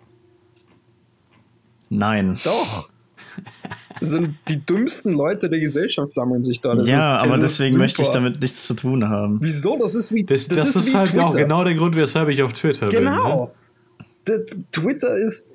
Nein. 1.89 2.39
Doch. 2.45 2.89
Das 4.01 4.13
sind 4.13 4.35
die 4.49 4.65
dümmsten 4.65 5.13
Leute 5.13 5.51
der 5.51 5.61
Gesellschaft 5.61 6.15
sammeln 6.15 6.43
sich 6.43 6.59
da. 6.61 6.75
Das 6.75 6.89
ja, 6.89 6.97
ist, 6.97 7.13
aber 7.13 7.39
deswegen 7.39 7.77
möchte 7.77 8.01
ich 8.01 8.09
damit 8.09 8.41
nichts 8.41 8.67
zu 8.67 8.73
tun 8.73 9.07
haben. 9.07 9.39
Wieso? 9.43 9.77
Das 9.77 9.95
ist 9.95 10.11
wie 10.11 10.25
Das, 10.25 10.49
das, 10.49 10.59
das 10.59 10.69
ist, 10.69 10.89
ist 10.89 10.95
halt 10.95 11.09
Twitter. 11.09 11.27
auch 11.27 11.37
genau 11.37 11.65
der 11.65 11.75
Grund, 11.75 11.97
weshalb 11.97 12.31
ich 12.31 12.43
auf 12.43 12.55
Twitter 12.55 12.89
genau. 12.89 13.11
bin. 13.11 13.23
Genau. 13.23 13.45
Ne? 13.45 13.51
Twitter 14.73 15.17
ist 15.17 15.51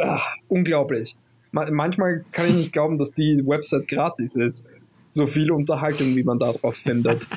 ach, 0.00 0.34
unglaublich. 0.48 1.16
Manchmal 1.52 2.24
kann 2.32 2.48
ich 2.48 2.54
nicht 2.54 2.72
glauben, 2.72 2.98
dass 2.98 3.12
die 3.12 3.42
Website 3.44 3.88
gratis 3.88 4.36
ist. 4.36 4.66
So 5.10 5.26
viel 5.26 5.50
Unterhaltung, 5.52 6.16
wie 6.16 6.22
man 6.22 6.38
da 6.38 6.52
drauf 6.52 6.76
findet. 6.76 7.28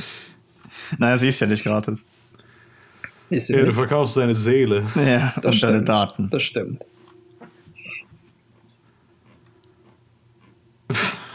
naja, 0.98 1.16
sie 1.16 1.28
ist 1.28 1.38
ja 1.38 1.46
nicht 1.46 1.62
gratis. 1.62 2.08
Ist 3.28 3.46
sie 3.46 3.52
ja, 3.52 3.60
nicht. 3.60 3.72
du 3.72 3.76
verkaufst 3.76 4.16
deine 4.16 4.34
Seele. 4.34 4.84
Ja, 4.96 5.32
das 5.36 5.44
und 5.44 5.54
stimmt. 5.54 5.72
deine 5.72 5.84
Daten. 5.84 6.30
Das 6.30 6.42
stimmt. 6.42 6.84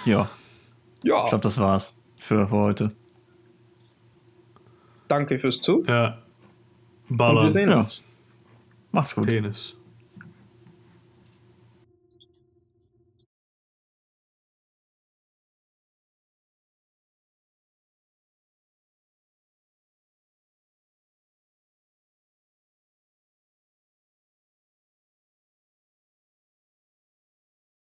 Ja. 0.04 0.30
Ja. 1.04 1.24
Ich 1.24 1.30
glaube, 1.30 1.42
das 1.42 1.58
war's 1.60 1.98
für, 2.18 2.48
für 2.48 2.52
heute. 2.52 2.92
Danke 5.08 5.40
fürs 5.40 5.62
Zuhören. 5.62 5.88
Ja. 5.88 6.25
Ballern. 7.10 7.38
Und 7.38 7.44
wir 7.44 7.50
sehen 7.50 7.70
ja. 7.70 7.86